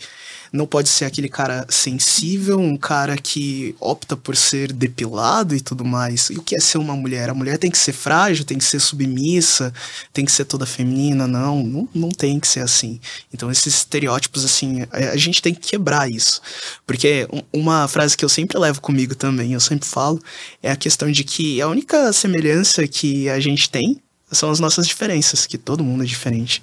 não 0.54 0.68
pode 0.68 0.88
ser 0.88 1.06
aquele 1.06 1.28
cara 1.28 1.66
sensível, 1.68 2.60
um 2.60 2.78
cara 2.78 3.18
que 3.18 3.76
opta 3.80 4.16
por 4.16 4.36
ser 4.38 4.72
depilado 4.72 5.56
e 5.56 5.60
tudo 5.60 5.84
mais. 5.84 6.30
E 6.30 6.38
o 6.38 6.44
que 6.44 6.56
é 6.56 6.60
ser 6.60 6.78
uma 6.78 6.96
mulher? 6.96 7.28
A 7.28 7.34
mulher 7.34 7.58
tem 7.58 7.72
que 7.72 7.78
ser 7.78 7.92
frágil, 7.92 8.46
tem 8.46 8.60
que 8.60 8.64
ser 8.64 8.80
submissa, 8.80 9.74
tem 10.14 10.24
que 10.24 10.32
ser 10.32 10.46
toda 10.46 10.64
feminina? 10.68 11.28
Não, 11.28 11.64
não, 11.64 11.90
não 11.92 12.10
tem 12.10 12.40
que 12.40 12.48
ser 12.48 12.60
assim. 12.60 13.02
Então, 13.34 13.50
esses 13.50 13.78
estereótipos, 13.78 14.46
assim, 14.46 14.84
a, 14.92 15.14
a 15.14 15.18
gente 15.18 15.42
tem 15.42 15.56
que 15.56 15.72
quebrar 15.72 16.08
isso. 16.08 16.40
Porque 16.86 17.28
uma 17.52 17.88
frase 17.88 18.16
que 18.16 18.24
eu 18.24 18.30
sempre 18.30 18.56
levo 18.60 18.80
comigo 18.80 19.16
também, 19.16 19.54
eu 19.54 19.60
sempre 19.60 19.88
falo, 19.90 20.22
é 20.62 20.70
a 20.70 20.76
questão 20.76 21.12
de 21.12 21.24
que 21.24 21.60
a 21.64 21.68
única 21.68 22.14
semelhança 22.14 22.88
que 22.88 23.28
a 23.28 23.40
gente 23.40 23.72
tem 23.72 24.00
são 24.32 24.52
as 24.52 24.60
nossas 24.60 24.88
diferenças, 24.88 25.48
que 25.48 25.58
todo 25.58 25.84
mundo 25.84 26.04
é 26.04 26.08
diferente. 26.08 26.62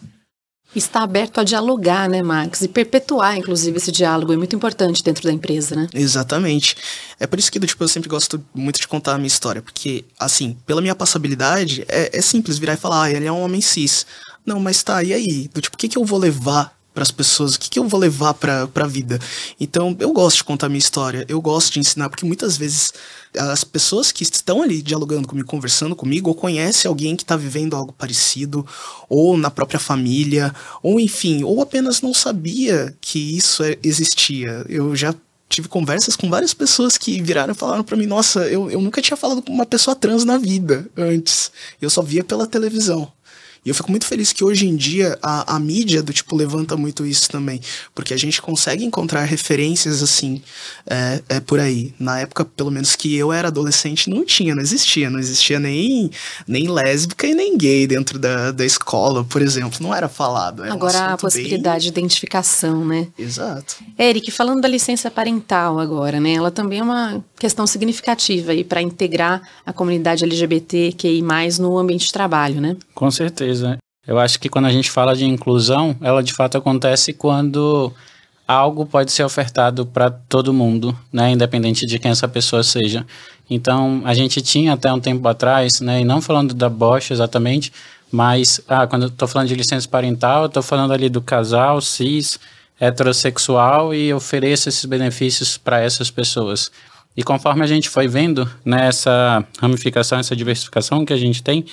Está 0.75 1.03
aberto 1.03 1.41
a 1.41 1.45
dialogar, 1.45 2.09
né, 2.09 2.23
Max? 2.23 2.63
E 2.63 2.69
perpetuar, 2.69 3.37
inclusive, 3.37 3.77
esse 3.77 3.91
diálogo 3.91 4.33
é 4.33 4.37
muito 4.37 4.55
importante 4.55 5.03
dentro 5.03 5.25
da 5.25 5.33
empresa, 5.33 5.75
né? 5.75 5.89
Exatamente. 5.93 6.77
É 7.19 7.27
por 7.27 7.39
isso 7.39 7.51
que, 7.51 7.59
tipo, 7.59 7.83
eu 7.83 7.89
sempre 7.89 8.09
gosto 8.09 8.43
muito 8.55 8.79
de 8.79 8.87
contar 8.87 9.15
a 9.15 9.19
minha 9.19 9.27
história. 9.27 9.61
Porque, 9.61 10.05
assim, 10.19 10.57
pela 10.65 10.81
minha 10.81 10.95
passabilidade, 10.95 11.85
é, 11.89 12.17
é 12.17 12.21
simples 12.23 12.57
virar 12.57 12.75
e 12.75 12.77
falar, 12.77 13.05
ah, 13.05 13.11
ele 13.11 13.27
é 13.27 13.33
um 13.33 13.43
homem 13.43 13.61
cis. 13.61 14.07
Não, 14.47 14.61
mas 14.61 14.83
tá, 14.83 15.03
e 15.03 15.13
aí? 15.13 15.51
Do 15.53 15.61
tipo, 15.61 15.75
o 15.75 15.79
que, 15.79 15.89
que 15.89 15.99
eu 15.99 16.05
vou 16.05 16.19
levar 16.19 16.80
para 16.93 17.03
as 17.03 17.11
pessoas, 17.11 17.55
o 17.55 17.61
que, 17.61 17.71
que 17.71 17.79
eu 17.79 17.87
vou 17.87 18.01
levar 18.01 18.35
para 18.35 18.69
a 18.75 18.87
vida. 18.87 19.19
Então, 19.61 19.97
eu 20.01 20.13
gosto 20.13 20.39
de 20.39 20.45
contar 20.45 20.69
minha 20.69 20.79
história, 20.79 21.25
eu 21.29 21.41
gosto 21.41 21.73
de 21.73 21.81
ensinar, 21.81 22.09
porque 22.09 22.27
muitas 22.27 22.57
vezes 22.57 22.93
as 23.37 23.63
pessoas 23.63 24.11
que 24.11 24.25
estão 24.25 24.63
ali 24.63 24.83
dialogando 24.83 25.29
comigo, 25.29 25.47
conversando 25.47 25.95
comigo, 25.95 26.29
ou 26.29 26.35
conhecem 26.35 26.89
alguém 26.89 27.15
que 27.15 27.23
está 27.23 27.37
vivendo 27.37 27.77
algo 27.77 27.93
parecido, 27.93 28.67
ou 29.09 29.37
na 29.37 29.51
própria 29.51 29.79
família, 29.79 30.53
ou 30.83 30.99
enfim, 30.99 31.45
ou 31.45 31.63
apenas 31.63 32.03
não 32.03 32.13
sabia 32.13 32.95
que 33.01 33.37
isso 33.37 33.63
é, 33.63 33.79
existia. 33.83 34.65
Eu 34.69 34.97
já 34.97 35.15
tive 35.49 35.69
conversas 35.69 36.17
com 36.17 36.31
várias 36.31 36.55
pessoas 36.55 36.97
que 36.97 37.21
viraram 37.21 37.53
e 37.53 37.57
falaram 37.57 37.85
para 37.85 37.97
mim: 37.97 38.07
Nossa, 38.07 38.41
eu, 38.49 38.71
eu 38.71 38.81
nunca 38.81 39.03
tinha 39.03 39.17
falado 39.17 39.43
com 39.43 39.53
uma 39.53 39.67
pessoa 39.67 39.97
trans 39.97 40.25
na 40.25 40.39
vida 40.39 40.89
antes. 40.97 41.51
Eu 41.81 41.91
só 41.91 42.03
via 42.03 42.25
pela 42.25 42.47
televisão. 42.47 43.13
E 43.65 43.69
eu 43.69 43.75
fico 43.75 43.91
muito 43.91 44.07
feliz 44.07 44.33
que 44.33 44.43
hoje 44.43 44.67
em 44.67 44.75
dia 44.75 45.19
a, 45.23 45.57
a 45.57 45.61
mídia 45.61 46.03
do 46.03 46.13
tipo 46.13 46.35
levanta 46.35 46.77
muito 46.77 47.05
isso 47.05 47.29
também, 47.31 47.61
porque 47.95 48.15
a 48.15 48.17
gente 48.17 48.41
consegue 48.41 48.85
encontrar 48.85 49.25
referências 49.25 50.03
assim 50.03 50.41
é, 50.87 51.23
é 51.29 51.41
por 51.41 51.61
aí. 51.61 51.93
Na 51.99 52.21
época, 52.21 52.45
pelo 52.45 52.71
menos 52.71 52.97
que 52.97 53.15
eu 53.15 53.33
era 53.33 53.49
adolescente, 53.49 54.09
não 54.09 54.25
tinha, 54.25 54.55
não 54.55 54.63
existia, 54.63 55.11
não 55.11 55.19
existia 55.19 55.61
nem, 55.61 56.11
nem 56.49 56.69
lésbica 56.69 57.27
e 57.27 57.35
nem 57.35 57.57
gay 57.59 57.87
dentro 57.87 58.19
da, 58.19 58.51
da 58.51 58.65
escola, 58.65 59.25
por 59.25 59.43
exemplo, 59.43 59.79
não 59.81 59.95
era 59.95 60.09
falado. 60.09 60.65
Era 60.65 60.73
agora 60.73 60.99
um 60.99 61.15
a 61.15 61.17
possibilidade 61.19 61.85
bem... 61.85 61.93
de 61.93 61.99
identificação, 61.99 62.85
né? 62.85 63.09
Exato. 63.19 63.77
Eric, 63.99 64.31
falando 64.31 64.63
da 64.63 64.69
licença 64.69 65.11
parental 65.11 65.79
agora, 65.79 66.19
né? 66.19 66.33
Ela 66.33 66.51
também 66.51 66.79
é 66.79 66.83
uma 66.83 67.23
questão 67.39 67.67
significativa 67.67 68.53
aí 68.53 68.65
para 68.65 68.81
integrar 68.81 69.43
a 69.67 69.73
comunidade 69.73 70.25
LGBTQI+, 70.25 71.23
no 71.59 71.77
ambiente 71.77 72.07
de 72.07 72.13
trabalho, 72.13 72.59
né? 72.59 72.77
Com 72.95 73.11
certeza 73.11 73.50
certeza. 73.51 73.79
Eu 74.07 74.19
acho 74.19 74.41
que 74.41 74.49
quando 74.49 74.67
a 74.67 74.73
gente 74.73 74.91
fala 74.91 75.15
de 75.15 75.25
inclusão, 75.25 75.97
ela 76.01 76.23
de 76.23 76.33
fato 76.33 76.57
acontece 76.57 77.13
quando 77.13 77.93
algo 78.47 78.85
pode 78.85 79.13
ser 79.13 79.23
ofertado 79.23 79.87
para 79.87 80.11
todo 80.11 80.53
mundo, 80.53 80.97
né, 81.13 81.31
independente 81.31 81.87
de 81.87 81.99
quem 81.99 82.11
essa 82.11 82.27
pessoa 82.27 82.63
seja. 82.63 83.07
Então, 83.49 84.03
a 84.05 84.15
gente 84.15 84.41
tinha 84.43 84.73
até 84.73 84.93
um 84.93 84.99
tempo 84.99 85.27
atrás, 85.29 85.81
né, 85.81 86.01
e 86.01 86.05
não 86.05 86.21
falando 86.21 86.55
da 86.55 86.69
Bosch 86.69 87.13
exatamente, 87.13 87.73
Mas, 88.11 88.61
ah, 88.67 88.87
quando 88.87 89.03
eu 89.03 89.09
estou 89.09 89.29
falando 89.29 89.49
de 89.49 89.55
licença 89.55 89.89
parental, 89.89 90.43
eu 90.43 90.47
estou 90.47 90.63
falando 90.63 90.93
ali 90.93 91.09
do 91.09 91.21
casal 91.21 91.81
cis, 91.81 92.41
heterossexual 92.79 93.95
e 93.95 94.13
ofereço 94.13 94.69
esses 94.69 94.85
benefícios 94.85 95.57
para 95.57 95.81
essas 95.81 96.11
pessoas. 96.11 96.73
E 97.17 97.23
conforme 97.23 97.63
a 97.63 97.67
gente 97.67 97.89
foi 97.89 98.09
vendo 98.09 98.51
nessa 98.65 99.45
ramificação, 99.61 100.19
essa 100.19 100.35
diversificação 100.35 101.05
que 101.05 101.13
a 101.13 101.17
gente 101.17 101.43
tem, 101.43 101.65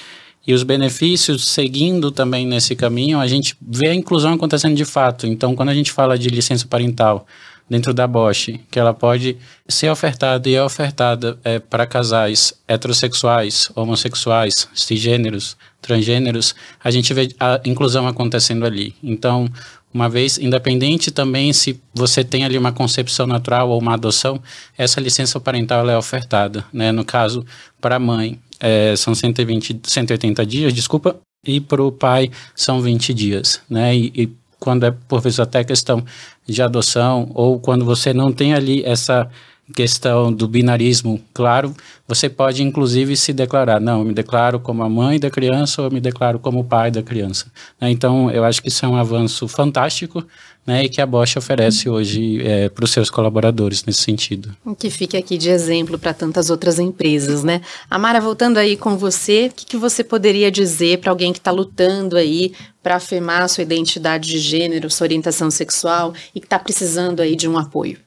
e 0.48 0.54
os 0.54 0.64
benefícios 0.64 1.45
seguindo 1.45 2.10
também 2.10 2.48
nesse 2.48 2.74
caminho, 2.74 3.20
a 3.20 3.28
gente 3.28 3.56
vê 3.62 3.89
a 3.89 3.93
inclusão 3.93 4.34
acontecendo 4.34 4.76
de 4.76 4.86
fato. 4.86 5.28
Então, 5.28 5.54
quando 5.54 5.70
a 5.70 5.76
gente 5.76 5.91
fala 5.91 6.18
de 6.18 6.30
licença 6.30 6.66
parental 6.66 7.28
dentro 7.70 7.93
da 7.93 8.08
Bosch, 8.08 8.58
que 8.72 8.80
ela 8.80 8.93
pode 8.93 9.38
ser 9.68 9.89
ofertada 9.91 10.48
e 10.48 10.56
é 10.56 10.64
ofertada 10.64 11.38
é, 11.43 11.60
para 11.60 11.86
casais 11.86 12.54
heterossexuais, 12.66 13.70
homossexuais, 13.76 14.70
cisgêneros, 14.74 15.58
transgêneros, 15.82 16.56
a 16.82 16.89
gente 16.89 17.14
vê 17.14 17.28
a 17.38 17.60
inclusão 17.66 18.08
acontecendo 18.08 18.66
ali. 18.66 18.95
Então, 19.04 19.50
uma 19.93 20.08
vez, 20.08 20.38
independente 20.38 21.12
também 21.12 21.52
se 21.52 21.82
você 21.93 22.24
tem 22.24 22.45
ali 22.45 22.58
uma 22.58 22.72
concepção 22.72 23.28
natural 23.28 23.70
ou 23.70 23.82
uma 23.82 23.95
adoção, 23.95 24.41
essa 24.78 25.02
licença 25.02 25.39
parental 25.39 25.89
é 25.89 25.98
ofertada, 25.98 26.64
né? 26.72 26.91
No 26.91 27.04
caso, 27.04 27.45
para 27.82 27.95
a 27.95 28.00
mãe, 28.00 28.39
é, 28.60 28.95
são 28.95 29.14
120, 29.14 29.82
180 29.84 30.45
dias, 30.45 30.74
desculpa, 30.74 31.18
e 31.45 31.60
para 31.60 31.82
o 31.82 31.91
pai 31.91 32.32
são 32.55 32.82
20 32.82 33.14
dias, 33.14 33.62
né? 33.70 33.95
E, 33.95 34.12
e 34.16 34.30
quando 34.60 34.86
é, 34.86 34.91
por 34.91 35.22
vezes, 35.22 35.39
até 35.39 35.64
questão 35.64 36.03
de 36.45 36.62
adoção, 36.62 37.30
ou 37.34 37.60
quando 37.60 37.86
você 37.86 38.14
não 38.14 38.32
tem 38.32 38.53
ali 38.53 38.84
essa 38.84 39.30
questão 39.74 40.32
do 40.32 40.47
binarismo 40.47 41.22
claro, 41.34 41.76
você 42.07 42.30
pode 42.30 42.63
inclusive 42.63 43.18
se 43.18 43.34
declarar, 43.34 43.82
não, 43.82 43.99
eu 43.99 44.05
me 44.05 44.13
declaro 44.13 44.59
como 44.59 44.82
a 44.84 44.89
mãe 44.89 45.20
da 45.20 45.30
criança 45.30 45.82
ou 45.82 45.88
eu 45.88 45.91
me 45.91 45.99
declaro 45.99 46.39
como 46.39 46.59
o 46.59 46.63
pai 46.63 46.89
da 46.89 47.03
criança. 47.03 47.51
Né? 47.80 47.91
Então, 47.91 48.32
eu 48.32 48.43
acho 48.43 48.61
que 48.61 48.70
isso 48.70 48.86
é 48.86 48.88
um 48.88 48.95
avanço 48.95 49.47
fantástico 49.47 50.26
né, 50.65 50.84
e 50.84 50.89
que 50.89 51.01
a 51.01 51.05
Bosch 51.05 51.38
oferece 51.38 51.89
hoje 51.89 52.41
é, 52.45 52.68
para 52.68 52.84
os 52.84 52.91
seus 52.91 53.09
colaboradores 53.09 53.86
nesse 53.86 54.01
sentido. 54.01 54.53
Que 54.78 54.89
fique 54.89 55.15
aqui 55.15 55.38
de 55.38 55.49
exemplo 55.49 55.97
para 55.97 56.13
tantas 56.13 56.49
outras 56.49 56.78
empresas, 56.78 57.41
né? 57.41 57.61
Amara, 57.89 58.20
voltando 58.20 58.57
aí 58.57 58.76
com 58.76 58.97
você, 58.97 59.47
o 59.49 59.55
que, 59.55 59.65
que 59.65 59.78
você 59.78 60.03
poderia 60.03 60.51
dizer 60.51 60.99
para 60.99 61.09
alguém 61.09 61.32
que 61.32 61.39
está 61.39 61.51
lutando 61.51 62.18
aí 62.18 62.51
para 62.84 62.97
afirmar 62.97 63.47
sua 63.47 63.61
identidade 63.61 64.30
de 64.30 64.39
gênero, 64.39 64.89
sua 64.89 65.05
orientação 65.05 65.49
sexual 65.49 66.13
e 66.36 66.39
que 66.41 66.45
está 66.45 66.59
precisando 66.59 67.22
aí 67.22 67.36
de 67.36 67.47
um 67.47 67.57
apoio? 67.57 67.97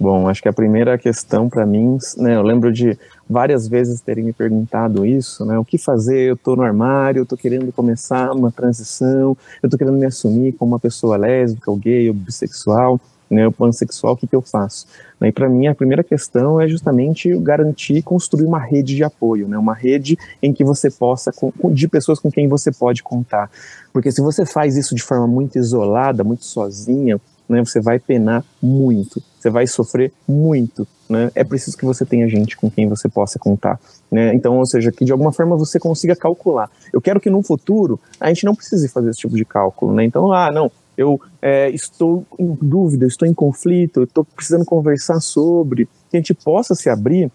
Bom, 0.00 0.26
acho 0.28 0.40
que 0.40 0.48
a 0.48 0.52
primeira 0.52 0.96
questão 0.96 1.46
para 1.46 1.66
mim, 1.66 1.98
né, 2.16 2.34
eu 2.34 2.42
lembro 2.42 2.72
de 2.72 2.98
várias 3.28 3.68
vezes 3.68 4.00
terem 4.00 4.24
me 4.24 4.32
perguntado 4.32 5.04
isso, 5.04 5.44
né, 5.44 5.58
o 5.58 5.64
que 5.64 5.76
fazer, 5.76 6.30
eu 6.30 6.34
estou 6.36 6.56
no 6.56 6.62
armário, 6.62 7.20
eu 7.20 7.24
estou 7.24 7.36
querendo 7.36 7.70
começar 7.70 8.32
uma 8.32 8.50
transição, 8.50 9.36
eu 9.62 9.66
estou 9.66 9.76
querendo 9.76 9.98
me 9.98 10.06
assumir 10.06 10.52
como 10.54 10.72
uma 10.72 10.80
pessoa 10.80 11.18
lésbica, 11.18 11.70
ou 11.70 11.76
gay, 11.76 12.08
ou 12.08 12.14
bissexual, 12.14 12.98
né, 13.30 13.44
ou 13.44 13.52
pansexual, 13.52 14.14
o 14.14 14.16
que, 14.16 14.26
que 14.26 14.34
eu 14.34 14.40
faço? 14.40 14.86
Né, 15.20 15.28
e 15.28 15.32
para 15.32 15.50
mim 15.50 15.66
a 15.66 15.74
primeira 15.74 16.02
questão 16.02 16.58
é 16.58 16.66
justamente 16.66 17.36
garantir 17.38 18.00
construir 18.00 18.46
uma 18.46 18.58
rede 18.58 18.96
de 18.96 19.04
apoio, 19.04 19.46
né, 19.48 19.58
uma 19.58 19.74
rede 19.74 20.16
em 20.42 20.50
que 20.50 20.64
você 20.64 20.90
possa, 20.90 21.30
de 21.72 21.88
pessoas 21.88 22.18
com 22.18 22.30
quem 22.30 22.48
você 22.48 22.72
pode 22.72 23.02
contar. 23.02 23.50
Porque 23.92 24.10
se 24.10 24.22
você 24.22 24.46
faz 24.46 24.78
isso 24.78 24.94
de 24.94 25.02
forma 25.02 25.26
muito 25.26 25.58
isolada, 25.58 26.24
muito 26.24 26.46
sozinha, 26.46 27.20
né, 27.50 27.64
você 27.64 27.80
vai 27.80 27.98
penar 27.98 28.44
muito, 28.62 29.22
você 29.38 29.50
vai 29.50 29.66
sofrer 29.66 30.12
muito. 30.26 30.86
Né? 31.08 31.30
É 31.34 31.42
preciso 31.42 31.76
que 31.76 31.84
você 31.84 32.06
tenha 32.06 32.28
gente 32.28 32.56
com 32.56 32.70
quem 32.70 32.88
você 32.88 33.08
possa 33.08 33.38
contar. 33.38 33.80
Né? 34.10 34.32
Então, 34.32 34.56
ou 34.58 34.64
seja, 34.64 34.92
que 34.92 35.04
de 35.04 35.10
alguma 35.10 35.32
forma 35.32 35.56
você 35.56 35.80
consiga 35.80 36.14
calcular. 36.14 36.70
Eu 36.92 37.00
quero 37.00 37.20
que 37.20 37.28
no 37.28 37.42
futuro 37.42 37.98
a 38.20 38.28
gente 38.28 38.44
não 38.44 38.54
precise 38.54 38.88
fazer 38.88 39.10
esse 39.10 39.18
tipo 39.18 39.36
de 39.36 39.44
cálculo. 39.44 39.92
Né? 39.92 40.04
Então, 40.04 40.32
ah, 40.32 40.52
não, 40.52 40.70
eu 40.96 41.20
é, 41.42 41.68
estou 41.70 42.24
em 42.38 42.56
dúvida, 42.62 43.06
estou 43.06 43.26
em 43.26 43.34
conflito, 43.34 44.04
estou 44.04 44.24
precisando 44.24 44.64
conversar 44.64 45.20
sobre, 45.20 45.86
que 46.08 46.16
a 46.16 46.18
gente 46.18 46.34
possa 46.34 46.74
se 46.74 46.88
abrir 46.88 47.30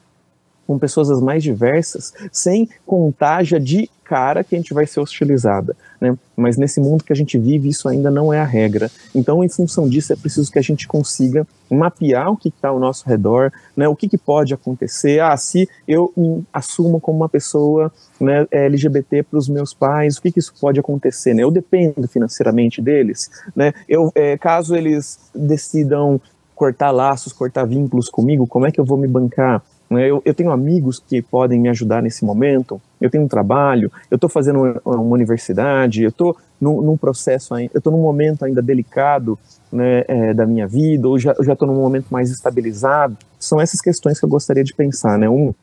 com 0.65 0.79
pessoas 0.79 1.09
as 1.09 1.21
mais 1.21 1.43
diversas, 1.43 2.13
sem 2.31 2.67
contágia 2.85 3.59
de 3.59 3.89
cara 4.05 4.43
que 4.43 4.55
a 4.55 4.57
gente 4.57 4.73
vai 4.73 4.85
ser 4.85 4.99
hostilizada, 4.99 5.75
né? 5.99 6.15
Mas 6.37 6.57
nesse 6.57 6.79
mundo 6.79 7.03
que 7.03 7.11
a 7.11 7.15
gente 7.15 7.37
vive, 7.39 7.69
isso 7.69 7.89
ainda 7.89 8.11
não 8.11 8.31
é 8.31 8.39
a 8.39 8.45
regra. 8.45 8.89
Então, 9.13 9.43
em 9.43 9.49
função 9.49 9.89
disso, 9.89 10.13
é 10.13 10.15
preciso 10.15 10.51
que 10.51 10.59
a 10.59 10.61
gente 10.61 10.87
consiga 10.87 11.45
mapear 11.69 12.31
o 12.31 12.37
que 12.37 12.49
está 12.49 12.69
ao 12.69 12.79
nosso 12.79 13.07
redor, 13.09 13.51
né? 13.75 13.87
O 13.87 13.95
que, 13.95 14.07
que 14.07 14.17
pode 14.17 14.53
acontecer? 14.53 15.19
Ah, 15.19 15.35
se 15.35 15.67
eu 15.87 16.13
assumo 16.53 16.99
como 16.99 17.17
uma 17.17 17.29
pessoa 17.29 17.91
né, 18.19 18.45
LGBT 18.51 19.23
para 19.23 19.39
os 19.39 19.49
meus 19.49 19.73
pais, 19.73 20.17
o 20.17 20.21
que, 20.21 20.31
que 20.31 20.39
isso 20.39 20.53
pode 20.61 20.79
acontecer? 20.79 21.33
Né? 21.33 21.43
Eu 21.43 21.51
dependo 21.51 22.07
financeiramente 22.07 22.81
deles, 22.81 23.29
né? 23.55 23.73
Eu, 23.89 24.11
é, 24.13 24.37
caso 24.37 24.75
eles 24.75 25.19
decidam 25.33 26.21
cortar 26.53 26.91
laços, 26.91 27.33
cortar 27.33 27.65
vínculos 27.65 28.07
comigo, 28.07 28.47
como 28.47 28.65
é 28.65 28.71
que 28.71 28.79
eu 28.79 28.85
vou 28.85 28.97
me 28.97 29.07
bancar? 29.07 29.61
Né? 29.89 30.09
Eu, 30.09 30.21
eu, 30.25 30.33
tenho 30.33 30.51
amigos 30.51 30.99
que 30.99 31.21
podem 31.21 31.59
me 31.59 31.69
ajudar 31.69 32.01
nesse 32.01 32.25
momento, 32.25 32.81
eu 32.99 33.09
tenho 33.09 33.23
um 33.23 33.27
trabalho, 33.27 33.91
eu 34.09 34.15
estou 34.15 34.29
fazendo 34.29 34.59
uma, 34.59 34.81
uma, 34.85 35.13
universidade, 35.13 36.03
eu 36.03 36.09
estou 36.09 36.35
num, 36.59 36.81
num, 36.81 36.97
processo, 36.97 37.55
eu 37.57 37.69
estou 37.75 37.91
num 37.91 38.01
momento 38.01 38.45
ainda 38.45 38.61
delicado 38.61 39.37
né, 39.71 40.03
é, 40.07 40.33
da 40.33 40.45
minha 40.45 40.67
vida, 40.67 41.07
ou 41.07 41.19
já 41.19 41.33
estou 41.33 41.67
num 41.67 41.75
momento 41.75 42.07
mais 42.09 42.31
estabilizado. 42.31 43.17
São 43.39 43.61
essas 43.61 43.81
questões 43.81 44.19
que 44.19 44.25
eu 44.25 44.29
gostaria 44.29 44.63
de 44.63 44.73
pensar. 44.73 45.17
Né? 45.17 45.29
Um, 45.29 45.53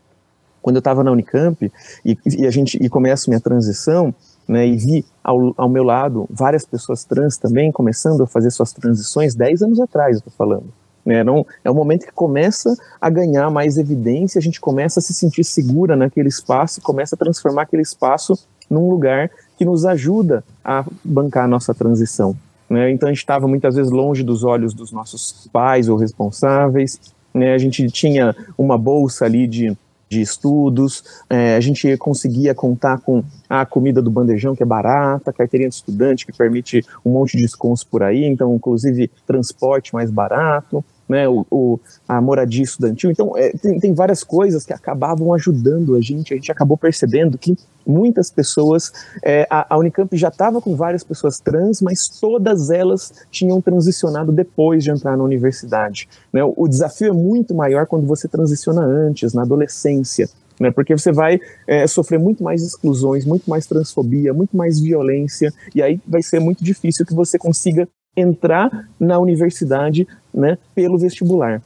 quando 0.61 0.77
eu 0.77 0.81
estava 0.81 1.03
na 1.03 1.11
Unicamp 1.11 1.71
e, 2.05 2.17
e, 2.25 2.47
a 2.47 2.51
gente 2.51 2.79
e 2.81 2.89
começo 2.89 3.29
minha 3.29 3.41
transição, 3.41 4.15
né, 4.47 4.67
e 4.67 4.77
vi 4.77 5.05
ao, 5.23 5.55
ao 5.57 5.69
meu 5.69 5.83
lado 5.83 6.27
várias 6.31 6.65
pessoas 6.65 7.05
trans 7.05 7.37
também 7.37 7.73
começando 7.73 8.23
a 8.23 8.27
fazer 8.27 8.51
suas 8.51 8.73
transições 8.73 9.35
10 9.35 9.63
anos 9.63 9.81
atrás, 9.81 10.19
estou 10.19 10.33
falando. 10.33 10.82
Né? 11.05 11.25
Não, 11.25 11.45
é 11.65 11.71
um 11.71 11.75
momento 11.75 12.07
que 12.07 12.13
começa 12.13 12.77
a 13.01 13.11
ganhar 13.11 13.51
mais 13.51 13.77
evidência, 13.77 14.39
a 14.39 14.43
gente 14.43 14.61
começa 14.61 15.01
a 15.01 15.03
se 15.03 15.13
sentir 15.13 15.45
segura 15.45 15.97
naquele 15.97 16.29
espaço, 16.29 16.81
começa 16.81 17.17
a 17.17 17.19
transformar 17.19 17.63
aquele 17.63 17.83
espaço 17.83 18.39
num 18.71 18.89
lugar 18.89 19.31
que 19.59 19.65
nos 19.65 19.85
ajuda 19.85 20.45
a 20.65 20.85
bancar 21.05 21.45
a 21.45 21.49
nossa 21.49 21.75
transição. 21.75 22.37
Né? 22.71 22.91
Então 22.91 23.09
a 23.09 23.13
gente 23.13 23.19
estava 23.19 23.47
muitas 23.47 23.75
vezes 23.75 23.91
longe 23.91 24.23
dos 24.23 24.45
olhos 24.45 24.73
dos 24.73 24.93
nossos 24.93 25.49
pais 25.53 25.89
ou 25.89 25.97
responsáveis, 25.97 26.99
né? 27.35 27.53
a 27.53 27.59
gente 27.59 27.87
tinha 27.89 28.35
uma 28.57 28.79
bolsa 28.79 29.25
ali 29.25 29.47
de 29.47 29.77
de 30.13 30.21
estudos, 30.21 31.03
é, 31.31 31.57
a 31.57 31.61
gente 31.61 31.97
conseguia 31.97 32.55
contar 32.55 32.99
com 32.99 33.25
a 33.49 33.65
comida 33.65 34.03
do 34.03 34.11
bandejão, 34.11 34.55
que 34.55 34.63
é 34.63 34.67
barata, 34.67 35.33
carteirinha 35.33 35.71
de 35.71 35.77
estudante, 35.77 36.27
que 36.27 36.37
permite 36.37 36.85
um 37.03 37.13
monte 37.13 37.39
de 37.39 37.45
descontos 37.45 37.83
por 37.83 38.03
aí, 38.03 38.27
então, 38.27 38.55
inclusive, 38.55 39.11
transporte 39.27 39.95
mais 39.95 40.11
barato, 40.11 40.85
né, 41.13 41.29
o, 41.29 41.47
o, 41.51 41.79
a 42.09 42.21
moradia 42.23 42.65
estudantil. 42.65 43.11
Então, 43.11 43.37
é, 43.37 43.51
tem, 43.51 43.79
tem 43.79 43.93
várias 43.93 44.25
coisas 44.25 44.65
que 44.65 44.73
acabavam 44.73 45.35
ajudando 45.35 45.95
a 45.95 46.01
gente. 46.01 46.33
A 46.33 46.37
gente 46.37 46.51
acabou 46.51 46.77
percebendo 46.77 47.37
que 47.37 47.55
muitas 47.87 48.31
pessoas, 48.31 48.91
é, 49.23 49.47
a, 49.51 49.75
a, 49.75 49.79
Unicamp 49.79 50.17
já 50.17 50.29
estava 50.29 50.61
com 50.61 50.75
várias 50.75 51.05
pessoas 51.05 51.39
trans, 51.39 51.83
mas 51.83 52.09
todas 52.09 52.71
elas 52.71 53.13
tinham 53.31 53.61
transicionado 53.61 54.33
depois 54.33 54.83
de 54.83 54.91
entrar 54.91 55.17
na 55.19 55.23
universidade. 55.23 56.09
Né? 56.33 56.43
O, 56.43 56.55
o 56.57 56.69
desafio 56.69 57.09
é 57.09 57.13
muito 57.13 57.55
maior 57.55 57.87
quando 57.87 58.07
você 58.07 58.27
transiciona 58.27 58.83
antes, 58.83 59.35
na 59.35 59.43
adolescência. 59.43 60.29
Né, 60.61 60.71
porque 60.71 60.97
você 60.97 61.11
vai 61.11 61.41
é, 61.67 61.87
sofrer 61.87 62.21
muito 62.21 62.45
mais 62.45 62.63
exclusões, 62.63 63.25
muito 63.25 63.49
mais 63.51 63.67
transfobia, 63.67 64.33
muito 64.33 64.57
mais 64.57 64.79
violência, 64.79 65.53
e 65.75 65.83
aí 65.83 65.99
vai 66.07 66.23
ser 66.23 66.41
muito 66.41 66.63
difícil 66.63 67.05
que 67.05 67.15
você 67.15 67.39
consiga 67.39 67.89
entrar 68.17 68.89
na 68.99 69.19
universidade 69.19 70.07
né, 70.33 70.59
pelo 70.75 70.99
vestibular. 70.99 71.63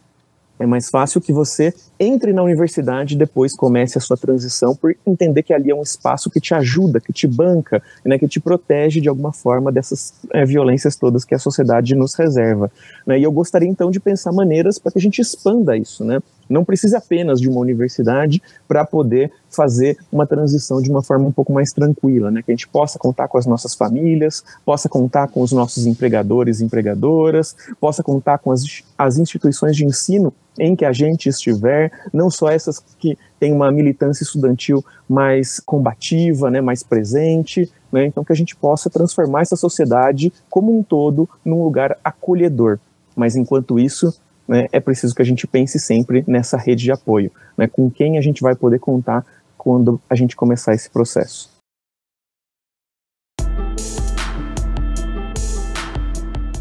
É 0.59 0.65
mais 0.65 0.89
fácil 0.89 1.21
que 1.21 1.33
você 1.33 1.75
entre 2.01 2.33
na 2.33 2.43
universidade 2.43 3.15
e 3.15 3.19
depois 3.19 3.55
comece 3.55 3.99
a 3.99 4.01
sua 4.01 4.17
transição 4.17 4.75
por 4.75 4.97
entender 5.07 5.43
que 5.43 5.53
ali 5.53 5.71
é 5.71 5.75
um 5.75 5.83
espaço 5.83 6.31
que 6.31 6.41
te 6.41 6.55
ajuda, 6.55 6.99
que 6.99 7.13
te 7.13 7.27
banca, 7.27 7.83
né, 8.05 8.19
que 8.19 8.27
te 8.27 8.41
protege 8.41 9.01
de 9.01 9.09
alguma 9.09 9.33
forma 9.33 9.71
dessas 9.71 10.15
é, 10.33 10.45
violências 10.47 10.97
todas 10.97 11.25
que 11.25 11.35
a 11.35 11.39
sociedade 11.39 11.95
nos 11.95 12.15
reserva. 12.15 12.71
Né? 13.07 13.19
E 13.19 13.23
eu 13.23 13.33
gostaria 13.33 13.69
então 13.69 13.91
de 13.91 14.01
pensar 14.01 14.33
maneiras 14.33 14.79
para 14.79 14.93
que 14.93 14.99
a 14.99 15.03
gente 15.03 15.21
expanda 15.21 15.77
isso, 15.77 16.05
né? 16.05 16.21
Não 16.49 16.65
precisa 16.65 16.99
apenas 16.99 17.41
de 17.41 17.49
uma 17.49 17.61
universidade 17.61 18.43
para 18.67 18.85
poder 18.85 19.33
fazer 19.51 19.99
uma 20.13 20.27
transição 20.27 20.81
de 20.81 20.91
uma 20.91 21.03
forma 21.03 21.27
um 21.27 21.33
pouco 21.33 21.53
mais 21.53 21.73
tranquila, 21.73 22.31
né? 22.31 22.43
Que 22.43 22.53
a 22.53 22.55
gente 22.55 22.69
possa 22.69 22.99
contar 22.99 23.29
com 23.29 23.39
as 23.39 23.47
nossas 23.47 23.75
famílias, 23.75 24.45
possa 24.65 24.89
contar 24.89 25.29
com 25.29 25.41
os 25.41 25.53
nossos 25.53 25.87
empregadores 25.87 26.61
e 26.61 26.65
empregadoras, 26.65 27.57
possa 27.81 28.03
contar 28.03 28.39
com 28.39 28.51
as, 28.51 28.65
as 28.97 29.19
instituições 29.19 29.77
de 29.77 29.85
ensino 29.85 30.33
em 30.59 30.75
que 30.75 30.85
a 30.85 30.93
gente 30.93 31.29
estiver, 31.29 31.93
não 32.13 32.31
só 32.31 32.49
essas 32.49 32.83
que 32.99 33.19
têm 33.39 33.53
uma 33.53 33.71
militância 33.71 34.25
estudantil 34.25 34.85
mais 35.09 35.61
combativa, 35.61 36.51
né, 36.51 36.61
mais 36.61 36.83
presente, 36.83 37.71
né, 37.93 38.07
então 38.07 38.25
que 38.25 38.33
a 38.33 38.37
gente 38.37 38.57
possa 38.57 38.89
transformar 38.89 39.43
essa 39.43 39.57
sociedade 39.57 40.33
como 40.49 40.77
um 40.77 40.83
todo 40.83 41.29
num 41.45 41.63
lugar 41.63 41.97
acolhedor. 42.03 42.79
Mas 43.15 43.37
enquanto 43.37 43.79
isso, 43.79 44.15
né, 44.49 44.67
é 44.73 44.81
preciso 44.81 45.15
que 45.15 45.23
a 45.23 45.25
gente 45.25 45.47
pense 45.47 45.79
sempre 45.79 46.25
nessa 46.27 46.57
rede 46.57 46.85
de 46.85 46.93
apoio, 46.93 47.31
né, 47.57 47.67
com 47.67 47.91
quem 47.91 48.19
a 48.19 48.21
gente 48.21 48.43
vai 48.43 48.55
poder 48.55 48.79
contar 48.79 49.25
quando 49.57 50.01
a 50.09 50.15
gente 50.15 50.37
começar 50.37 50.75
esse 50.75 50.89
processo. 50.89 51.57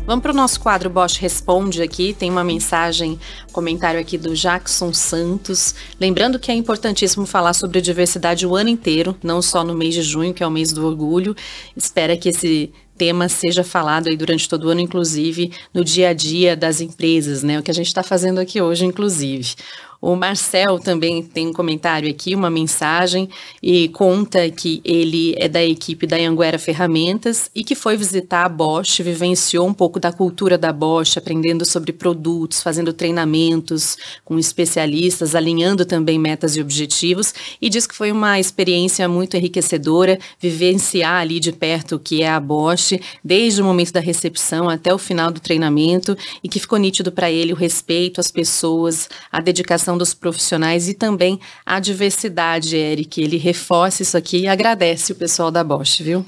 Vamos 0.06 0.22
para 0.22 0.32
o 0.32 0.36
nosso 0.36 0.60
quadro 0.60 0.88
Bosch 0.88 1.18
Responde 1.18 1.82
aqui. 1.82 2.14
Tem 2.14 2.30
uma 2.30 2.44
mensagem, 2.44 3.20
comentário 3.52 4.00
aqui 4.00 4.20
do 4.20 4.36
Jackson 4.36 4.94
Santos. 4.94 5.74
Lembrando 6.00 6.38
que 6.38 6.52
é 6.52 6.54
importantíssimo 6.54 7.26
falar 7.26 7.54
sobre 7.54 7.82
diversidade 7.82 8.46
o 8.46 8.56
ano 8.56 8.70
inteiro, 8.70 9.18
não 9.24 9.42
só 9.42 9.64
no 9.64 9.74
mês 9.74 9.96
de 9.96 10.04
junho, 10.04 10.32
que 10.32 10.44
é 10.44 10.48
o 10.48 10.52
mês 10.52 10.72
do 10.72 10.86
orgulho. 10.86 11.36
Espera 11.76 12.16
que 12.16 12.30
esse 12.30 12.72
tema 12.98 13.30
seja 13.30 13.64
falado 13.64 14.08
aí 14.08 14.18
durante 14.18 14.48
todo 14.48 14.66
o 14.66 14.70
ano, 14.70 14.82
inclusive 14.82 15.52
no 15.74 15.84
dia 15.84 16.10
a 16.10 16.14
dia 16.14 16.56
das 16.56 16.82
empresas, 16.82 17.44
né? 17.44 17.60
O 17.60 17.64
que 17.64 17.72
a 17.72 17.74
gente 17.74 17.88
está 17.88 18.04
fazendo 18.04 18.40
aqui 18.40 18.62
hoje, 18.62 18.86
inclusive. 18.86 19.56
O 20.02 20.16
Marcel 20.16 20.80
também 20.80 21.24
tem 21.24 21.48
um 21.48 21.54
comentário 21.54 22.10
aqui, 22.10 22.36
uma 22.36 22.50
mensagem, 22.50 23.30
e 23.62 23.90
conta 23.90 24.50
que 24.50 24.82
ele 24.84 25.34
é 25.38 25.48
da 25.48 25.64
equipe 25.64 26.06
da 26.06 26.18
Anguera 26.18 26.60
Ferramentas 26.60 27.50
e 27.56 27.64
que 27.64 27.76
foi 27.76 27.98
visitar 27.98 28.46
a 28.46 28.50
Bosch, 28.50 29.00
vivenciou 29.00 29.68
um 29.68 29.74
pouco 29.74 30.00
da 30.00 30.12
cultura 30.12 30.58
da 30.58 30.72
Bosch, 30.72 31.18
aprendendo 31.18 31.66
sobre 31.66 31.92
produtos, 31.92 32.62
fazendo 32.62 32.94
treinamentos 32.94 33.98
com 34.24 34.38
especialistas, 34.38 35.34
alinhando 35.34 35.86
também 35.86 36.20
metas 36.20 36.56
e 36.56 36.62
objetivos, 36.62 37.34
e 37.62 37.70
diz 37.70 37.88
que 37.88 37.96
foi 37.96 38.12
uma 38.12 38.40
experiência 38.40 39.08
muito 39.08 39.36
enriquecedora 39.36 40.20
vivenciar 40.40 41.22
ali 41.22 41.40
de 41.40 41.52
perto 41.52 41.96
o 41.96 42.00
que 42.00 42.22
é 42.22 42.30
a 42.30 42.40
Bosch, 42.40 43.00
desde 43.24 43.62
o 43.62 43.66
momento 43.66 43.94
da 43.94 44.00
recepção 44.00 44.70
até 44.70 44.94
o 44.94 44.98
final 44.98 45.32
do 45.32 45.40
treinamento, 45.40 46.18
e 46.44 46.50
que 46.50 46.60
ficou 46.60 46.78
nítido 46.78 47.12
para 47.12 47.32
ele 47.32 47.54
o 47.54 47.56
respeito 47.56 48.20
às 48.20 48.30
pessoas, 48.30 49.10
a 49.32 49.42
dedicação 49.42 49.95
dos 49.98 50.14
profissionais 50.14 50.88
e 50.88 50.94
também 50.94 51.40
a 51.66 51.80
diversidade, 51.80 52.76
Eric. 52.76 53.22
Ele 53.22 53.38
reforça 53.38 54.02
isso 54.02 54.18
aqui 54.18 54.40
e 54.40 54.48
agradece 54.48 55.12
o 55.12 55.16
pessoal 55.16 55.52
da 55.52 55.64
Bosch, 55.64 56.02
viu? 56.02 56.26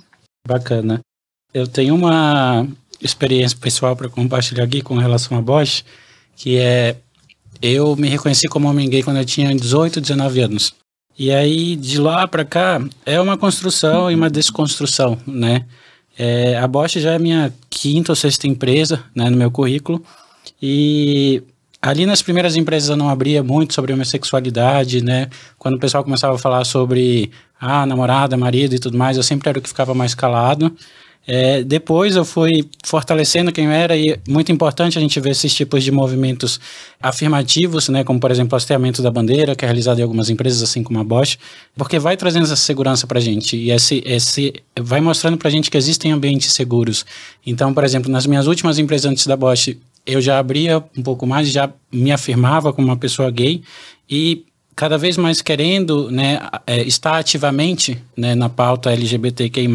Bacana. 0.47 0.99
Eu 1.53 1.68
tenho 1.68 1.95
uma 1.95 2.68
experiência 3.01 3.57
pessoal 3.57 3.95
para 3.95 4.09
compartilhar 4.09 4.63
aqui 4.63 4.82
com 4.82 4.95
relação 4.95 5.38
à 5.38 5.41
Bosch, 5.41 5.84
que 6.36 6.57
é 6.57 6.97
eu 7.61 7.95
me 7.95 8.07
reconheci 8.07 8.47
como 8.47 8.70
homem 8.70 8.89
gay 8.89 9.01
quando 9.01 9.18
eu 9.18 9.26
tinha 9.26 9.53
18, 9.55 9.99
19 10.01 10.41
anos. 10.41 10.74
E 11.18 11.32
aí, 11.32 11.76
de 11.76 11.99
lá 11.99 12.28
para 12.28 12.45
cá, 12.45 12.80
é 13.05 13.20
uma 13.20 13.38
construção 13.38 14.11
e 14.11 14.15
uma 14.15 14.30
desconstrução, 14.30 15.18
né? 15.26 15.65
É, 16.18 16.57
a 16.57 16.68
Bosch 16.68 16.99
já 16.99 17.13
é 17.13 17.20
minha 17.20 17.53
quinta 17.70 18.11
ou 18.11 18.15
sexta 18.15 18.47
empresa, 18.47 19.03
né, 19.15 19.30
no 19.30 19.38
meu 19.38 19.49
currículo. 19.49 20.03
E 20.61 21.43
Ali 21.82 22.06
nas 22.06 22.22
primeiras 22.22 22.56
empresas 22.56 22.90
eu 22.90 22.98
não 22.98 23.10
abria 23.10 23.44
muito 23.44 23.74
sobre 23.74 23.94
homossexualidade, 23.94 25.04
né? 25.04 25.30
Quando 25.58 25.76
o 25.76 25.80
pessoal 25.80 26.04
começava 26.04 26.36
a 26.36 26.40
falar 26.40 26.66
sobre 26.66 27.32
ah, 27.60 27.86
namorada, 27.86 28.36
marido 28.36 28.74
e 28.76 28.80
tudo 28.80 28.98
mais, 28.98 29.18
eu 29.18 29.24
sempre 29.24 29.50
era 29.50 29.60
o 29.60 29.62
que 29.62 29.70
ficava 29.70 29.94
mais 29.94 30.16
calado. 30.16 30.76
É, 31.30 31.62
depois 31.62 32.16
eu 32.16 32.24
fui 32.24 32.66
fortalecendo 32.86 33.52
quem 33.52 33.66
eu 33.66 33.72
era 33.72 33.98
e 33.98 34.18
muito 34.30 34.50
importante 34.50 34.98
a 34.98 35.02
gente 35.02 35.20
ver 35.20 35.32
esses 35.32 35.54
tipos 35.54 35.84
de 35.84 35.92
movimentos 35.92 36.58
afirmativos, 37.02 37.90
né, 37.90 38.02
como 38.02 38.18
por 38.18 38.32
exemplo 38.32 38.54
o 38.54 38.56
hasteamento 38.56 39.02
da 39.02 39.12
bandeira, 39.12 39.54
que 39.54 39.66
é 39.66 39.68
realizado 39.68 40.00
em 40.00 40.04
algumas 40.04 40.30
empresas, 40.30 40.64
assim 40.64 40.82
como 40.82 41.00
a 41.00 41.04
Bosch, 41.04 41.38
porque 41.76 42.00
vai 42.00 42.16
trazendo 42.16 42.46
essa 42.46 42.56
segurança 42.56 43.06
para 43.06 43.20
a 43.20 43.22
gente 43.22 43.58
e 43.58 43.72
esse, 43.72 44.02
esse 44.06 44.54
vai 44.80 45.02
mostrando 45.02 45.38
para 45.38 45.50
a 45.50 45.52
gente 45.52 45.70
que 45.70 45.76
existem 45.76 46.14
ambientes 46.14 46.54
seguros. 46.54 47.06
Então, 47.46 47.74
por 47.74 47.84
exemplo, 47.84 48.10
nas 48.10 48.26
minhas 48.26 48.48
últimas 48.48 48.80
empresas 48.80 49.12
antes 49.12 49.28
da 49.28 49.36
Bosch, 49.36 49.76
eu 50.08 50.22
já 50.22 50.39
abria 50.39 50.84
um 50.97 51.03
pouco 51.03 51.28
mais, 51.28 51.49
já 51.49 51.70
me 51.91 52.12
afirmava 52.12 52.72
como 52.72 52.88
uma 52.88 52.97
pessoa 52.97 53.30
gay 53.30 53.62
e 54.10 54.45
cada 54.76 54.97
vez 54.97 55.18
mais 55.18 55.41
querendo 55.41 56.10
né, 56.10 56.39
é, 56.66 56.82
estar 56.84 57.18
ativamente 57.18 58.01
né, 58.16 58.36
na 58.36 58.47
pauta 58.47 58.91
LGBTQI+, 58.91 59.68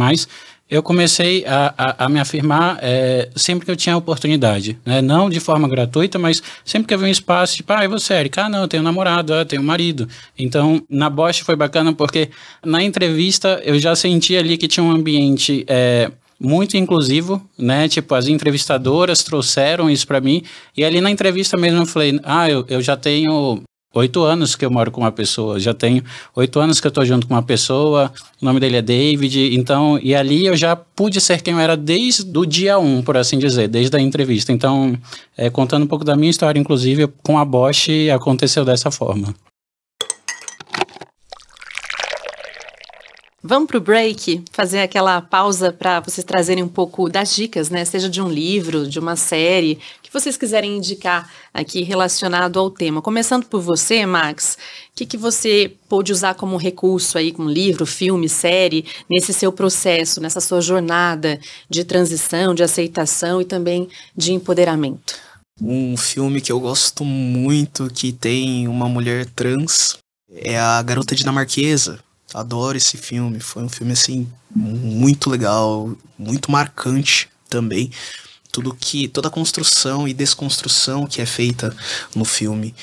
eu 0.70 0.82
comecei 0.82 1.44
a, 1.44 1.74
a, 1.76 2.06
a 2.06 2.08
me 2.08 2.18
afirmar 2.18 2.78
é, 2.80 3.28
sempre 3.36 3.66
que 3.66 3.70
eu 3.70 3.76
tinha 3.76 3.94
oportunidade, 3.94 4.78
né? 4.86 5.02
não 5.02 5.28
de 5.28 5.38
forma 5.38 5.68
gratuita, 5.68 6.18
mas 6.18 6.42
sempre 6.64 6.88
que 6.88 6.94
havia 6.94 7.08
um 7.08 7.10
espaço, 7.10 7.56
tipo, 7.56 7.70
ah, 7.74 7.86
você, 7.86 8.14
Erika? 8.14 8.46
Ah, 8.46 8.48
não, 8.48 8.62
eu 8.62 8.68
tenho 8.68 8.82
namorado, 8.82 9.34
ah, 9.34 9.44
tenho 9.44 9.62
marido. 9.62 10.08
Então, 10.38 10.82
na 10.88 11.10
Bosch 11.10 11.42
foi 11.42 11.56
bacana 11.56 11.92
porque 11.92 12.30
na 12.64 12.82
entrevista 12.82 13.60
eu 13.64 13.78
já 13.78 13.94
senti 13.94 14.34
ali 14.34 14.56
que 14.56 14.66
tinha 14.66 14.82
um 14.82 14.90
ambiente 14.90 15.62
é, 15.68 16.10
muito 16.42 16.76
inclusivo, 16.76 17.40
né? 17.56 17.88
Tipo, 17.88 18.14
as 18.14 18.26
entrevistadoras 18.26 19.22
trouxeram 19.22 19.88
isso 19.88 20.06
para 20.06 20.20
mim. 20.20 20.42
E 20.76 20.84
ali 20.84 21.00
na 21.00 21.10
entrevista 21.10 21.56
mesmo 21.56 21.80
eu 21.80 21.86
falei: 21.86 22.18
ah, 22.24 22.50
eu, 22.50 22.64
eu 22.68 22.82
já 22.82 22.96
tenho 22.96 23.62
oito 23.94 24.22
anos 24.22 24.56
que 24.56 24.64
eu 24.64 24.70
moro 24.70 24.90
com 24.90 25.02
uma 25.02 25.12
pessoa, 25.12 25.60
já 25.60 25.74
tenho 25.74 26.02
oito 26.34 26.58
anos 26.58 26.80
que 26.80 26.86
eu 26.86 26.88
estou 26.88 27.04
junto 27.04 27.26
com 27.26 27.34
uma 27.34 27.42
pessoa, 27.42 28.10
o 28.40 28.44
nome 28.44 28.58
dele 28.58 28.76
é 28.76 28.82
David, 28.82 29.54
então, 29.54 29.98
e 30.02 30.14
ali 30.14 30.46
eu 30.46 30.56
já 30.56 30.74
pude 30.74 31.20
ser 31.20 31.42
quem 31.42 31.52
eu 31.52 31.60
era 31.60 31.76
desde 31.76 32.36
o 32.36 32.46
dia 32.46 32.78
um, 32.78 33.02
por 33.02 33.16
assim 33.16 33.38
dizer, 33.38 33.68
desde 33.68 33.94
a 33.94 34.00
entrevista. 34.00 34.50
Então, 34.50 34.98
é, 35.36 35.50
contando 35.50 35.84
um 35.84 35.86
pouco 35.86 36.04
da 36.04 36.16
minha 36.16 36.30
história, 36.30 36.58
inclusive, 36.58 37.06
com 37.22 37.38
a 37.38 37.44
Bosch, 37.44 37.88
aconteceu 38.14 38.64
dessa 38.64 38.90
forma. 38.90 39.34
Vamos 43.44 43.66
para 43.66 43.78
o 43.78 43.80
break, 43.80 44.44
fazer 44.52 44.82
aquela 44.82 45.20
pausa 45.20 45.72
para 45.72 45.98
vocês 45.98 46.24
trazerem 46.24 46.62
um 46.62 46.68
pouco 46.68 47.08
das 47.08 47.34
dicas, 47.34 47.70
né? 47.70 47.84
Seja 47.84 48.08
de 48.08 48.22
um 48.22 48.28
livro, 48.28 48.88
de 48.88 49.00
uma 49.00 49.16
série, 49.16 49.80
que 50.00 50.12
vocês 50.12 50.36
quiserem 50.36 50.76
indicar 50.76 51.28
aqui 51.52 51.82
relacionado 51.82 52.60
ao 52.60 52.70
tema. 52.70 53.02
Começando 53.02 53.44
por 53.46 53.60
você, 53.60 54.06
Max, 54.06 54.56
o 54.92 54.94
que, 54.94 55.04
que 55.04 55.16
você 55.16 55.74
pôde 55.88 56.12
usar 56.12 56.34
como 56.34 56.56
recurso 56.56 57.18
aí, 57.18 57.32
como 57.32 57.50
livro, 57.50 57.84
filme, 57.84 58.28
série, 58.28 58.86
nesse 59.10 59.32
seu 59.32 59.50
processo, 59.50 60.20
nessa 60.20 60.40
sua 60.40 60.60
jornada 60.60 61.40
de 61.68 61.82
transição, 61.82 62.54
de 62.54 62.62
aceitação 62.62 63.40
e 63.40 63.44
também 63.44 63.88
de 64.16 64.32
empoderamento? 64.32 65.16
Um 65.60 65.96
filme 65.96 66.40
que 66.40 66.52
eu 66.52 66.60
gosto 66.60 67.04
muito, 67.04 67.90
que 67.92 68.12
tem 68.12 68.68
uma 68.68 68.88
mulher 68.88 69.26
trans, 69.26 69.98
é 70.30 70.56
a 70.56 70.80
Garota 70.80 71.16
Dinamarquesa 71.16 71.98
Adoro 72.34 72.76
esse 72.76 72.96
filme. 72.96 73.40
Foi 73.40 73.62
um 73.62 73.68
filme 73.68 73.92
assim 73.92 74.30
muito 74.54 75.30
legal, 75.30 75.94
muito 76.18 76.50
marcante 76.50 77.28
também. 77.48 77.90
Tudo 78.50 78.74
que 78.74 79.08
toda 79.08 79.28
a 79.28 79.30
construção 79.30 80.06
e 80.06 80.12
desconstrução 80.12 81.06
que 81.06 81.20
é 81.22 81.26
feita 81.26 81.74
no 82.14 82.24
filme. 82.24 82.74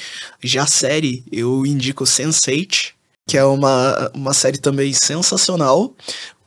Já 0.43 0.63
a 0.63 0.67
série, 0.67 1.23
eu 1.31 1.65
indico 1.65 2.03
Sense8, 2.03 2.93
que 3.29 3.37
é 3.37 3.43
uma, 3.45 4.09
uma 4.11 4.33
série 4.33 4.57
também 4.57 4.91
sensacional, 4.91 5.93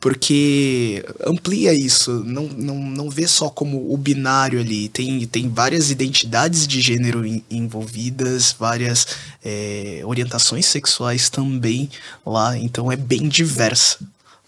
porque 0.01 1.01
amplia 1.25 1.73
isso, 1.73 2.11
não, 2.25 2.43
não, 2.43 2.75
não 2.75 3.09
vê 3.09 3.25
só 3.25 3.49
como 3.49 3.93
o 3.93 3.95
binário 3.95 4.59
ali, 4.59 4.89
tem, 4.89 5.25
tem 5.25 5.47
várias 5.47 5.89
identidades 5.89 6.67
de 6.67 6.81
gênero 6.81 7.23
envolvidas, 7.49 8.53
várias 8.59 9.07
é, 9.45 10.01
orientações 10.03 10.65
sexuais 10.65 11.29
também 11.29 11.89
lá, 12.25 12.57
então 12.57 12.91
é 12.91 12.97
bem 12.97 13.29
diversa. 13.29 13.99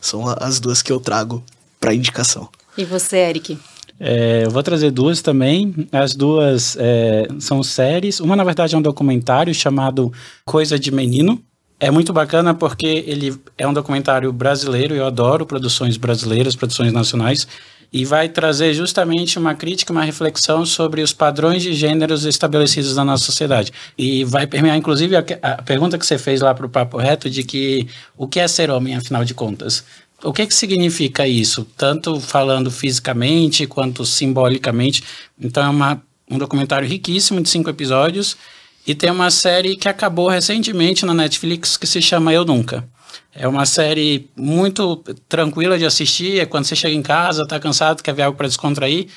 São 0.02 0.28
as 0.28 0.60
duas 0.60 0.82
que 0.82 0.92
eu 0.92 1.00
trago 1.00 1.42
para 1.80 1.94
indicação. 1.94 2.50
E 2.78 2.84
você, 2.84 3.16
Eric? 3.16 3.58
É, 3.98 4.44
eu 4.44 4.52
vou 4.52 4.62
trazer 4.62 4.92
duas 4.92 5.22
também. 5.22 5.74
As 5.90 6.14
duas 6.14 6.76
é, 6.78 7.30
são 7.40 7.64
séries. 7.64 8.20
Uma, 8.20 8.36
na 8.36 8.44
verdade, 8.44 8.76
é 8.76 8.78
um 8.78 8.82
documentário 8.82 9.54
chamado 9.54 10.12
Coisa 10.44 10.78
de 10.78 10.92
Menino, 10.92 11.42
é 11.80 11.92
muito 11.92 12.14
bacana 12.14 12.54
porque 12.54 13.04
ele 13.08 13.38
é 13.58 13.68
um 13.68 13.74
documentário 13.74 14.32
brasileiro, 14.32 14.96
eu 14.96 15.06
adoro 15.06 15.46
produções 15.46 15.98
brasileiras, 15.98 16.56
produções 16.56 16.94
nacionais, 16.94 17.48
e 17.92 18.04
vai 18.04 18.28
trazer 18.28 18.74
justamente 18.74 19.38
uma 19.38 19.56
crítica, 19.56 19.92
uma 19.92 20.04
reflexão 20.04 20.66
sobre 20.66 21.02
os 21.02 21.14
padrões 21.14 21.62
de 21.62 21.74
gêneros 21.74 22.26
estabelecidos 22.26 22.96
na 22.96 23.06
nossa 23.06 23.24
sociedade. 23.24 23.72
E 23.98 24.24
vai 24.26 24.48
permear, 24.48 24.76
inclusive, 24.76 25.16
a, 25.16 25.24
a 25.42 25.62
pergunta 25.62 25.98
que 25.98 26.06
você 26.06 26.18
fez 26.18 26.42
lá 26.42 26.54
para 26.54 26.66
o 26.66 26.70
Papo 26.70 26.98
Reto 26.98 27.30
de 27.30 27.44
que 27.44 27.88
o 28.18 28.28
que 28.28 28.40
é 28.40 28.48
ser 28.48 28.70
homem, 28.70 28.96
afinal 28.96 29.24
de 29.24 29.34
contas. 29.34 29.84
O 30.24 30.34
que, 30.34 30.46
que 30.46 30.54
significa 30.54 31.28
isso? 31.28 31.66
Tanto 31.78 32.20
falando 32.20 32.72
fisicamente 32.72 33.68
quanto 33.68 34.06
simbolicamente. 34.06 35.04
Então 35.40 35.64
é 35.64 35.70
uma, 35.70 36.02
um 36.30 36.38
documentário 36.38 36.88
riquíssimo 36.88 37.42
de 37.42 37.50
cinco 37.50 37.70
episódios 37.70 38.36
e 38.86 38.94
tem 38.94 39.10
uma 39.10 39.32
série 39.32 39.76
que 39.76 39.88
acabou 39.88 40.28
recentemente 40.28 41.06
na 41.06 41.14
Netflix 41.14 41.76
que 41.78 41.88
se 41.88 42.02
chama 42.02 42.34
Eu 42.34 42.46
Nunca. 42.46 42.88
É 43.34 43.48
uma 43.48 43.66
série 43.66 44.30
muito 44.36 44.98
tranquila 45.28 45.78
de 45.78 45.86
assistir, 45.86 46.40
é 46.40 46.46
quando 46.46 46.66
você 46.66 46.76
chega 46.76 46.96
em 46.96 47.02
casa, 47.02 47.48
tá 47.48 47.60
cansado, 47.60 48.02
quer 48.02 48.14
ver 48.14 48.24
algo 48.24 48.38
para 48.38 48.48
descontrair, 48.48 49.08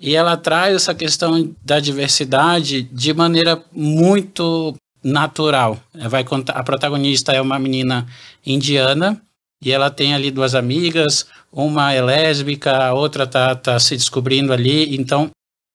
e 0.00 0.14
ela 0.14 0.36
traz 0.36 0.74
essa 0.74 0.94
questão 0.94 1.54
da 1.64 1.78
diversidade 1.78 2.82
de 2.82 3.12
maneira 3.12 3.62
muito 3.72 4.74
natural. 5.02 5.78
Vai 5.94 6.24
contar, 6.24 6.54
a 6.54 6.62
protagonista 6.62 7.32
é 7.32 7.40
uma 7.40 7.58
menina 7.58 8.06
indiana 8.44 9.20
e 9.62 9.72
ela 9.72 9.90
tem 9.90 10.14
ali 10.14 10.30
duas 10.30 10.54
amigas, 10.54 11.26
uma 11.52 11.92
é 11.92 12.00
lésbica, 12.00 12.76
a 12.76 12.94
outra 12.94 13.26
tá, 13.26 13.54
tá 13.54 13.78
se 13.78 13.96
descobrindo 13.96 14.52
ali, 14.52 14.96
então 14.96 15.30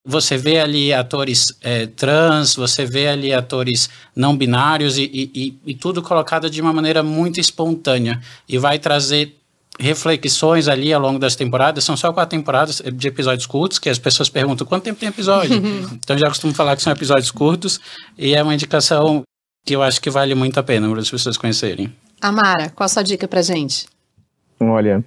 você 0.05 0.37
vê 0.37 0.59
ali 0.59 0.93
atores 0.93 1.55
é, 1.61 1.85
trans, 1.87 2.55
você 2.55 2.85
vê 2.85 3.07
ali 3.07 3.33
atores 3.33 3.89
não 4.15 4.35
binários 4.35 4.97
e, 4.97 5.09
e, 5.13 5.57
e, 5.65 5.73
tudo 5.73 6.01
colocado 6.01 6.49
de 6.49 6.61
uma 6.61 6.73
maneira 6.73 7.01
muito 7.01 7.39
espontânea 7.39 8.21
e 8.47 8.57
vai 8.57 8.77
trazer 8.77 9.37
reflexões 9.79 10.67
ali 10.67 10.93
ao 10.93 11.01
longo 11.01 11.17
das 11.17 11.35
temporadas. 11.35 11.85
São 11.85 11.95
só 11.95 12.11
quatro 12.11 12.37
temporadas 12.37 12.81
de 12.93 13.07
episódios 13.07 13.45
curtos, 13.45 13.79
que 13.79 13.89
as 13.89 13.97
pessoas 13.97 14.29
perguntam 14.29 14.67
quanto 14.67 14.83
tempo 14.83 14.99
tem 14.99 15.09
episódio. 15.09 15.55
então 15.95 16.17
já 16.17 16.27
costumo 16.27 16.53
falar 16.53 16.75
que 16.75 16.83
são 16.83 16.91
episódios 16.91 17.31
curtos 17.31 17.79
e 18.17 18.35
é 18.35 18.43
uma 18.43 18.53
indicação 18.53 19.23
que 19.65 19.73
eu 19.73 19.81
acho 19.81 20.01
que 20.01 20.09
vale 20.09 20.35
muito 20.35 20.59
a 20.59 20.63
pena 20.63 20.89
para 20.89 20.99
as 20.99 21.09
pessoas 21.09 21.37
conhecerem. 21.37 21.95
Amara, 22.21 22.69
qual 22.69 22.85
a 22.85 22.89
sua 22.89 23.03
dica 23.03 23.27
para 23.27 23.41
gente? 23.41 23.87
Olha, 24.59 25.03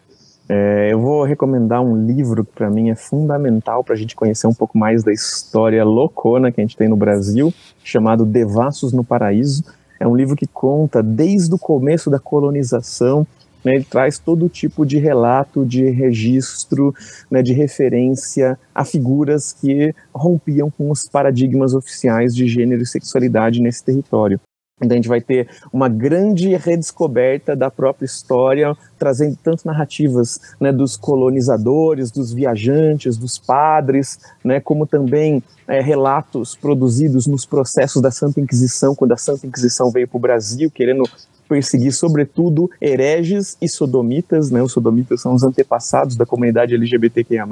é, 0.49 0.93
eu 0.93 1.01
vou 1.01 1.25
recomendar 1.25 1.83
um 1.83 2.07
livro 2.07 2.45
que 2.45 2.53
para 2.53 2.71
mim 2.71 2.91
é 2.91 2.95
fundamental 2.95 3.83
para 3.83 3.95
a 3.95 3.97
gente 3.97 4.15
conhecer 4.15 4.47
um 4.47 4.55
pouco 4.55 4.79
mais 4.79 5.03
da 5.03 5.13
história 5.13 5.85
loucona 5.85 6.53
que 6.53 6.61
a 6.61 6.65
gente 6.65 6.77
tem 6.77 6.89
no 6.89 6.97
Brasil, 6.97 7.53
chamado 7.83 8.25
Devassos 8.25 8.93
no 8.93 9.03
Paraíso. 9.03 9.65
É 9.99 10.07
um 10.07 10.15
livro 10.15 10.37
que 10.37 10.47
conta 10.47 11.03
desde 11.03 11.55
o 11.55 11.59
começo 11.59 12.09
da 12.09 12.21
colonização, 12.21 13.27
né, 13.65 13.75
ele 13.75 13.85
traz 13.85 14.19
todo 14.19 14.49
tipo 14.49 14.87
de 14.87 14.99
relato, 14.99 15.67
de 15.67 15.91
registro, 15.91 16.95
né, 17.29 17.43
de 17.43 17.53
referência 17.53 18.57
a 18.73 18.85
figuras 18.85 19.53
que 19.53 19.93
rompiam 20.15 20.71
com 20.71 20.91
os 20.91 21.09
paradigmas 21.09 21.75
oficiais 21.75 22.33
de 22.33 22.47
gênero 22.47 22.83
e 22.83 22.87
sexualidade 22.87 23.61
nesse 23.61 23.85
território. 23.85 24.39
Então 24.79 24.95
a 24.95 24.97
gente 24.97 25.09
vai 25.09 25.23
ter 25.23 25.49
uma 25.73 25.89
grande 25.89 26.55
redescoberta 26.55 27.57
da 27.57 27.71
própria 27.71 28.05
história, 28.05 28.77
trazendo 28.99 29.35
tanto 29.43 29.67
narrativas 29.67 30.39
né, 30.61 30.71
dos 30.71 30.99
colonizadores, 30.99 32.11
dos 32.11 32.31
viajantes, 32.31 33.17
dos 33.17 33.39
padres, 33.39 34.19
né, 34.45 34.61
como 34.61 34.87
também 34.87 35.43
é, 35.67 35.81
relatos 35.81 36.55
produzidos 36.55 37.27
nos 37.27 37.47
processos 37.47 38.03
da 38.03 38.11
Santa 38.11 38.39
Inquisição, 38.39 38.95
quando 38.95 39.13
a 39.13 39.17
Santa 39.17 39.47
Inquisição 39.47 39.91
veio 39.91 40.07
para 40.07 40.19
o 40.19 40.21
Brasil, 40.21 40.71
querendo 40.71 41.05
perseguir, 41.49 41.93
sobretudo, 41.93 42.71
hereges 42.79 43.57
e 43.63 43.69
sodomitas, 43.69 44.51
né? 44.51 44.63
Os 44.63 44.73
sodomitas 44.73 45.21
são 45.21 45.33
os 45.33 45.43
antepassados 45.43 46.17
da 46.17 46.27
comunidade 46.27 46.75
LGBTQIA+. 46.75 47.47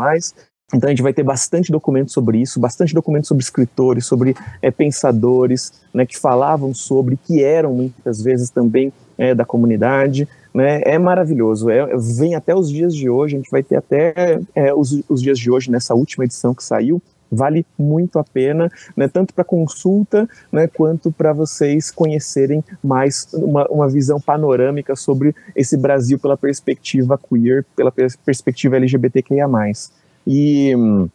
Então 0.74 0.88
a 0.88 0.90
gente 0.90 1.02
vai 1.02 1.12
ter 1.12 1.22
bastante 1.22 1.70
documento 1.70 2.10
sobre 2.10 2.38
isso, 2.38 2.58
bastante 2.58 2.92
documento 2.92 3.26
sobre 3.26 3.42
escritores, 3.42 4.06
sobre 4.06 4.34
é, 4.60 4.70
pensadores, 4.70 5.72
né, 5.92 6.04
que 6.04 6.18
falavam 6.18 6.74
sobre, 6.74 7.16
que 7.16 7.42
eram 7.42 7.72
muitas 7.74 8.20
vezes 8.20 8.50
também 8.50 8.92
é, 9.16 9.34
da 9.34 9.44
comunidade, 9.44 10.28
né, 10.52 10.82
é 10.84 10.98
maravilhoso, 10.98 11.70
é, 11.70 11.96
vem 11.96 12.34
até 12.34 12.54
os 12.54 12.68
dias 12.70 12.94
de 12.94 13.08
hoje, 13.08 13.36
a 13.36 13.38
gente 13.38 13.50
vai 13.50 13.62
ter 13.62 13.76
até 13.76 14.40
é, 14.54 14.74
os, 14.74 15.02
os 15.08 15.22
dias 15.22 15.38
de 15.38 15.50
hoje 15.50 15.70
nessa 15.70 15.94
última 15.94 16.24
edição 16.24 16.54
que 16.54 16.64
saiu, 16.64 17.00
vale 17.30 17.66
muito 17.78 18.18
a 18.18 18.24
pena, 18.24 18.70
né, 18.96 19.08
tanto 19.08 19.34
para 19.34 19.44
consulta, 19.44 20.28
né, 20.52 20.68
quanto 20.68 21.10
para 21.10 21.32
vocês 21.32 21.90
conhecerem 21.90 22.62
mais 22.82 23.28
uma, 23.32 23.66
uma, 23.68 23.88
visão 23.88 24.20
panorâmica 24.20 24.94
sobre 24.94 25.34
esse 25.54 25.76
Brasil 25.76 26.18
pela 26.18 26.36
perspectiva 26.36 27.18
queer, 27.18 27.64
pela 27.76 27.92
perspectiva 27.92 28.76
LGBTQIA+. 28.76 29.48
E 30.26 30.74
hum, 30.76 31.08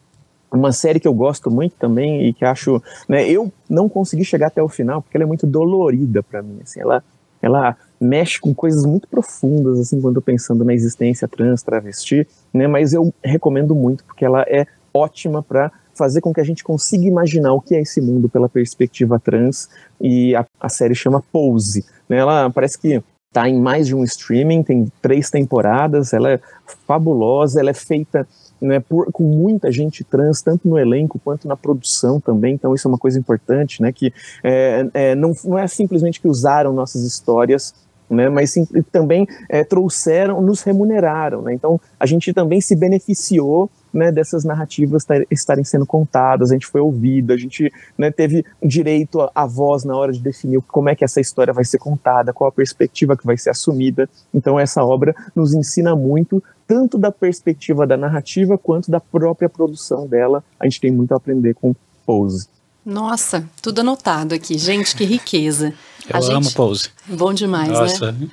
uma 0.52 0.72
série 0.72 1.00
que 1.00 1.08
eu 1.08 1.14
gosto 1.14 1.50
muito 1.50 1.74
também 1.76 2.26
e 2.26 2.32
que 2.32 2.44
acho, 2.44 2.82
né, 3.08 3.28
eu 3.28 3.52
não 3.68 3.88
consegui 3.88 4.24
chegar 4.24 4.48
até 4.48 4.62
o 4.62 4.68
final 4.68 5.00
porque 5.00 5.16
ela 5.16 5.24
é 5.24 5.26
muito 5.26 5.46
dolorida 5.46 6.22
para 6.22 6.42
mim, 6.42 6.58
assim, 6.62 6.80
ela 6.80 7.02
ela 7.42 7.74
mexe 7.98 8.38
com 8.38 8.52
coisas 8.52 8.84
muito 8.84 9.08
profundas 9.08 9.78
assim 9.78 9.98
quando 9.98 10.16
eu 10.16 10.22
pensando 10.22 10.62
na 10.62 10.74
existência 10.74 11.26
trans, 11.26 11.62
travesti, 11.62 12.26
né, 12.52 12.66
mas 12.66 12.92
eu 12.92 13.14
recomendo 13.24 13.74
muito 13.74 14.04
porque 14.04 14.24
ela 14.24 14.42
é 14.42 14.66
ótima 14.92 15.42
para 15.42 15.72
fazer 15.94 16.20
com 16.20 16.32
que 16.32 16.40
a 16.40 16.44
gente 16.44 16.64
consiga 16.64 17.04
imaginar 17.04 17.52
o 17.52 17.60
que 17.60 17.74
é 17.74 17.80
esse 17.82 18.00
mundo 18.00 18.28
pela 18.28 18.48
perspectiva 18.48 19.18
trans, 19.18 19.68
e 20.00 20.34
a, 20.34 20.46
a 20.58 20.68
série 20.68 20.94
chama 20.94 21.22
Pose. 21.30 21.84
Né? 22.08 22.16
Ela 22.16 22.48
parece 22.48 22.78
que 22.78 23.02
está 23.28 23.46
em 23.48 23.60
mais 23.60 23.86
de 23.86 23.94
um 23.94 24.02
streaming, 24.02 24.62
tem 24.62 24.90
três 25.02 25.28
temporadas, 25.28 26.14
ela 26.14 26.32
é 26.32 26.40
fabulosa, 26.86 27.60
ela 27.60 27.70
é 27.70 27.74
feita 27.74 28.26
né, 28.60 28.80
por, 28.80 29.10
com 29.12 29.24
muita 29.24 29.70
gente 29.72 30.04
trans, 30.04 30.42
tanto 30.42 30.68
no 30.68 30.78
elenco 30.78 31.20
quanto 31.22 31.48
na 31.48 31.56
produção 31.56 32.20
também, 32.20 32.54
então 32.54 32.74
isso 32.74 32.86
é 32.86 32.90
uma 32.90 32.98
coisa 32.98 33.18
importante, 33.18 33.80
né, 33.80 33.92
que 33.92 34.12
é, 34.42 34.86
é, 34.92 35.14
não, 35.14 35.32
não 35.44 35.58
é 35.58 35.66
simplesmente 35.66 36.20
que 36.20 36.28
usaram 36.28 36.72
nossas 36.72 37.02
histórias 37.04 37.74
né, 38.10 38.28
mas 38.28 38.50
sim, 38.50 38.66
também 38.90 39.26
é, 39.48 39.62
trouxeram, 39.62 40.42
nos 40.42 40.62
remuneraram. 40.62 41.42
Né, 41.42 41.54
então, 41.54 41.80
a 41.98 42.04
gente 42.06 42.34
também 42.34 42.60
se 42.60 42.74
beneficiou 42.74 43.70
né, 43.92 44.10
dessas 44.10 44.44
narrativas 44.44 45.06
estarem 45.30 45.64
sendo 45.64 45.86
contadas, 45.86 46.50
a 46.50 46.54
gente 46.54 46.66
foi 46.66 46.80
ouvido, 46.80 47.32
a 47.32 47.36
gente 47.36 47.72
né, 47.96 48.10
teve 48.10 48.44
direito 48.62 49.28
à 49.34 49.46
voz 49.46 49.84
na 49.84 49.96
hora 49.96 50.12
de 50.12 50.20
definir 50.20 50.60
como 50.62 50.88
é 50.88 50.94
que 50.94 51.04
essa 51.04 51.20
história 51.20 51.52
vai 51.52 51.64
ser 51.64 51.78
contada, 51.78 52.32
qual 52.32 52.48
a 52.48 52.52
perspectiva 52.52 53.16
que 53.16 53.26
vai 53.26 53.36
ser 53.36 53.50
assumida. 53.50 54.08
Então, 54.32 54.58
essa 54.58 54.84
obra 54.84 55.14
nos 55.34 55.54
ensina 55.54 55.94
muito, 55.94 56.42
tanto 56.66 56.96
da 56.96 57.10
perspectiva 57.10 57.86
da 57.86 57.96
narrativa 57.96 58.56
quanto 58.56 58.90
da 58.90 59.00
própria 59.00 59.48
produção 59.48 60.06
dela. 60.06 60.42
A 60.58 60.64
gente 60.64 60.80
tem 60.80 60.90
muito 60.90 61.12
a 61.12 61.16
aprender 61.16 61.54
com 61.54 61.74
Pose. 62.06 62.48
Nossa, 62.84 63.48
tudo 63.60 63.80
anotado 63.80 64.34
aqui. 64.34 64.58
Gente, 64.58 64.96
que 64.96 65.04
riqueza. 65.04 65.72
Eu 66.08 66.16
a 66.16 66.18
amo 66.34 66.44
gente... 66.44 66.54
Pose. 66.54 66.88
Bom 67.06 67.32
demais, 67.32 67.68
né? 67.68 67.74
Nossa. 67.78 68.12
né? 68.12 68.28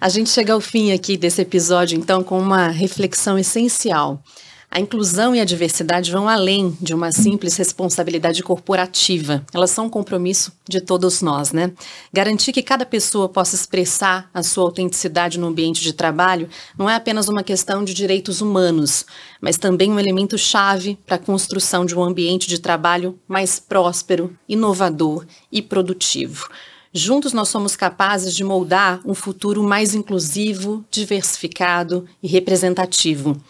a 0.00 0.08
gente 0.08 0.30
chega 0.30 0.52
ao 0.52 0.60
fim 0.60 0.92
aqui 0.92 1.16
desse 1.16 1.42
episódio, 1.42 1.98
então, 1.98 2.22
com 2.22 2.38
uma 2.38 2.68
reflexão 2.68 3.38
essencial. 3.38 4.22
A 4.70 4.80
inclusão 4.80 5.34
e 5.34 5.40
a 5.40 5.44
diversidade 5.44 6.10
vão 6.10 6.28
além 6.28 6.76
de 6.80 6.92
uma 6.92 7.10
simples 7.10 7.56
responsabilidade 7.56 8.42
corporativa. 8.42 9.44
Elas 9.54 9.70
são 9.70 9.86
um 9.86 9.90
compromisso 9.90 10.52
de 10.68 10.80
todos 10.80 11.22
nós, 11.22 11.52
né? 11.52 11.72
Garantir 12.12 12.52
que 12.52 12.62
cada 12.62 12.84
pessoa 12.84 13.28
possa 13.28 13.54
expressar 13.54 14.28
a 14.34 14.42
sua 14.42 14.64
autenticidade 14.64 15.38
no 15.38 15.46
ambiente 15.46 15.82
de 15.82 15.92
trabalho 15.92 16.48
não 16.76 16.90
é 16.90 16.94
apenas 16.94 17.28
uma 17.28 17.42
questão 17.42 17.84
de 17.84 17.94
direitos 17.94 18.40
humanos, 18.40 19.06
mas 19.40 19.56
também 19.56 19.90
um 19.90 20.00
elemento 20.00 20.36
chave 20.36 20.98
para 21.06 21.16
a 21.16 21.20
construção 21.20 21.86
de 21.86 21.96
um 21.96 22.02
ambiente 22.02 22.48
de 22.48 22.60
trabalho 22.60 23.18
mais 23.26 23.58
próspero, 23.58 24.36
inovador 24.48 25.24
e 25.50 25.62
produtivo. 25.62 26.48
Juntos 26.92 27.32
nós 27.32 27.48
somos 27.48 27.76
capazes 27.76 28.34
de 28.34 28.42
moldar 28.42 29.00
um 29.04 29.14
futuro 29.14 29.62
mais 29.62 29.94
inclusivo, 29.94 30.84
diversificado 30.90 32.06
e 32.22 32.26
representativo. 32.26 33.40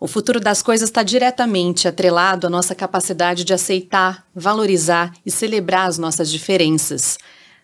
O 0.00 0.06
futuro 0.06 0.40
das 0.40 0.62
coisas 0.62 0.88
está 0.88 1.02
diretamente 1.02 1.86
atrelado 1.86 2.46
à 2.46 2.50
nossa 2.50 2.74
capacidade 2.74 3.44
de 3.44 3.52
aceitar, 3.52 4.26
valorizar 4.34 5.12
e 5.26 5.30
celebrar 5.30 5.86
as 5.86 5.98
nossas 5.98 6.30
diferenças. 6.30 7.18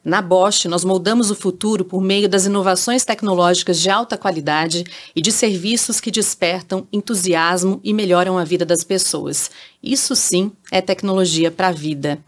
Na 0.04 0.20
Bosch, 0.20 0.66
nós 0.66 0.84
moldamos 0.84 1.30
o 1.30 1.34
futuro 1.34 1.82
por 1.82 2.02
meio 2.02 2.28
das 2.28 2.44
inovações 2.44 3.06
tecnológicas 3.06 3.80
de 3.80 3.88
alta 3.88 4.18
qualidade 4.18 4.84
e 5.16 5.22
de 5.22 5.32
serviços 5.32 5.98
que 5.98 6.10
despertam 6.10 6.86
entusiasmo 6.92 7.80
e 7.82 7.94
melhoram 7.94 8.36
a 8.36 8.44
vida 8.44 8.66
das 8.66 8.84
pessoas. 8.84 9.50
Isso 9.82 10.14
sim 10.14 10.52
é 10.70 10.82
tecnologia 10.82 11.50
para 11.50 11.68
a 11.68 11.72
vida. 11.72 12.18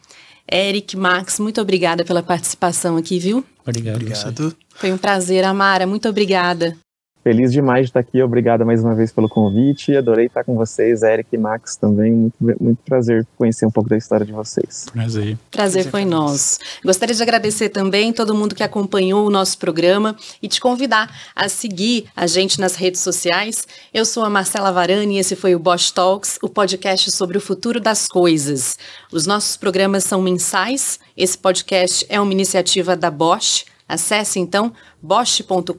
Eric, 0.50 0.96
Max, 0.96 1.38
muito 1.38 1.60
obrigada 1.60 2.02
pela 2.02 2.22
participação 2.22 2.96
aqui, 2.96 3.18
viu? 3.18 3.44
Obrigado. 3.60 3.96
Obrigado. 3.96 4.56
Foi 4.74 4.90
um 4.90 4.96
prazer, 4.96 5.44
Amara. 5.44 5.86
Muito 5.86 6.08
obrigada. 6.08 6.74
Feliz 7.22 7.52
demais 7.52 7.86
de 7.86 7.90
estar 7.90 8.00
aqui, 8.00 8.22
obrigado 8.22 8.64
mais 8.64 8.82
uma 8.82 8.94
vez 8.94 9.12
pelo 9.12 9.28
convite. 9.28 9.96
Adorei 9.96 10.26
estar 10.26 10.44
com 10.44 10.54
vocês, 10.54 11.02
Eric 11.02 11.28
e 11.32 11.38
Max 11.38 11.76
também. 11.76 12.12
Muito, 12.12 12.62
muito 12.62 12.78
prazer 12.84 13.26
conhecer 13.36 13.66
um 13.66 13.70
pouco 13.70 13.90
da 13.90 13.96
história 13.96 14.24
de 14.24 14.32
vocês. 14.32 14.86
Prazer. 14.92 15.36
Prazer 15.50 15.90
foi 15.90 16.04
nosso. 16.04 16.58
Gostaria 16.84 17.14
de 17.14 17.22
agradecer 17.22 17.68
também 17.68 18.12
todo 18.12 18.34
mundo 18.34 18.54
que 18.54 18.62
acompanhou 18.62 19.26
o 19.26 19.30
nosso 19.30 19.58
programa 19.58 20.16
e 20.40 20.48
te 20.48 20.60
convidar 20.60 21.12
a 21.34 21.48
seguir 21.48 22.06
a 22.16 22.26
gente 22.26 22.60
nas 22.60 22.76
redes 22.76 23.00
sociais. 23.00 23.66
Eu 23.92 24.04
sou 24.04 24.24
a 24.24 24.30
Marcela 24.30 24.70
Varani 24.70 25.16
e 25.16 25.18
esse 25.18 25.36
foi 25.36 25.54
o 25.54 25.58
Bosch 25.58 25.90
Talks, 25.90 26.38
o 26.42 26.48
podcast 26.48 27.10
sobre 27.10 27.36
o 27.36 27.40
futuro 27.40 27.80
das 27.80 28.06
coisas. 28.06 28.78
Os 29.12 29.26
nossos 29.26 29.56
programas 29.56 30.04
são 30.04 30.22
mensais. 30.22 30.98
Esse 31.16 31.36
podcast 31.36 32.06
é 32.08 32.20
uma 32.20 32.32
iniciativa 32.32 32.96
da 32.96 33.10
Bosch 33.10 33.64
Acesse 33.88 34.38
então 34.38 34.72
bosch.com.br, 35.00 35.72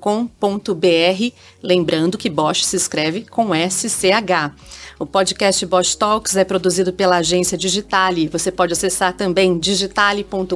lembrando 1.62 2.18
que 2.18 2.30
Bosch 2.30 2.64
se 2.66 2.76
escreve 2.76 3.22
com 3.22 3.52
SCH. 3.54 4.56
O 4.98 5.06
podcast 5.06 5.64
Bosch 5.66 5.96
Talks 5.96 6.36
é 6.36 6.44
produzido 6.44 6.92
pela 6.92 7.18
agência 7.18 7.58
Digitale. 7.58 8.28
Você 8.28 8.52
pode 8.52 8.74
acessar 8.74 9.14
também 9.14 9.60
digitale.com.br 9.60 10.56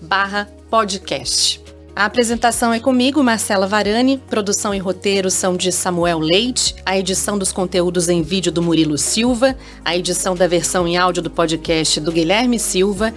barra 0.00 0.48
podcast. 0.70 1.60
A 1.94 2.06
apresentação 2.06 2.72
é 2.72 2.80
comigo, 2.80 3.22
Marcela 3.22 3.66
Varani. 3.66 4.16
Produção 4.16 4.74
e 4.74 4.78
roteiro 4.78 5.30
são 5.30 5.58
de 5.58 5.70
Samuel 5.70 6.20
Leite. 6.20 6.74
A 6.86 6.96
edição 6.96 7.36
dos 7.36 7.52
conteúdos 7.52 8.08
em 8.08 8.22
vídeo 8.22 8.50
do 8.50 8.62
Murilo 8.62 8.96
Silva. 8.96 9.54
A 9.84 9.94
edição 9.94 10.34
da 10.34 10.46
versão 10.46 10.88
em 10.88 10.96
áudio 10.96 11.22
do 11.22 11.30
podcast 11.30 12.00
do 12.00 12.10
Guilherme 12.10 12.58
Silva 12.58 13.12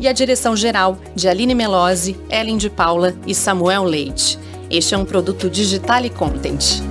e 0.00 0.08
a 0.08 0.12
direção 0.12 0.56
geral 0.56 0.98
de 1.14 1.28
Aline 1.28 1.54
Melose, 1.54 2.16
Ellen 2.30 2.56
de 2.56 2.70
Paula 2.70 3.14
e 3.26 3.34
Samuel 3.34 3.84
Leite. 3.84 4.38
Este 4.70 4.94
é 4.94 4.98
um 4.98 5.04
produto 5.04 5.48
Digital 5.48 6.04
e 6.04 6.10
Content. 6.10 6.82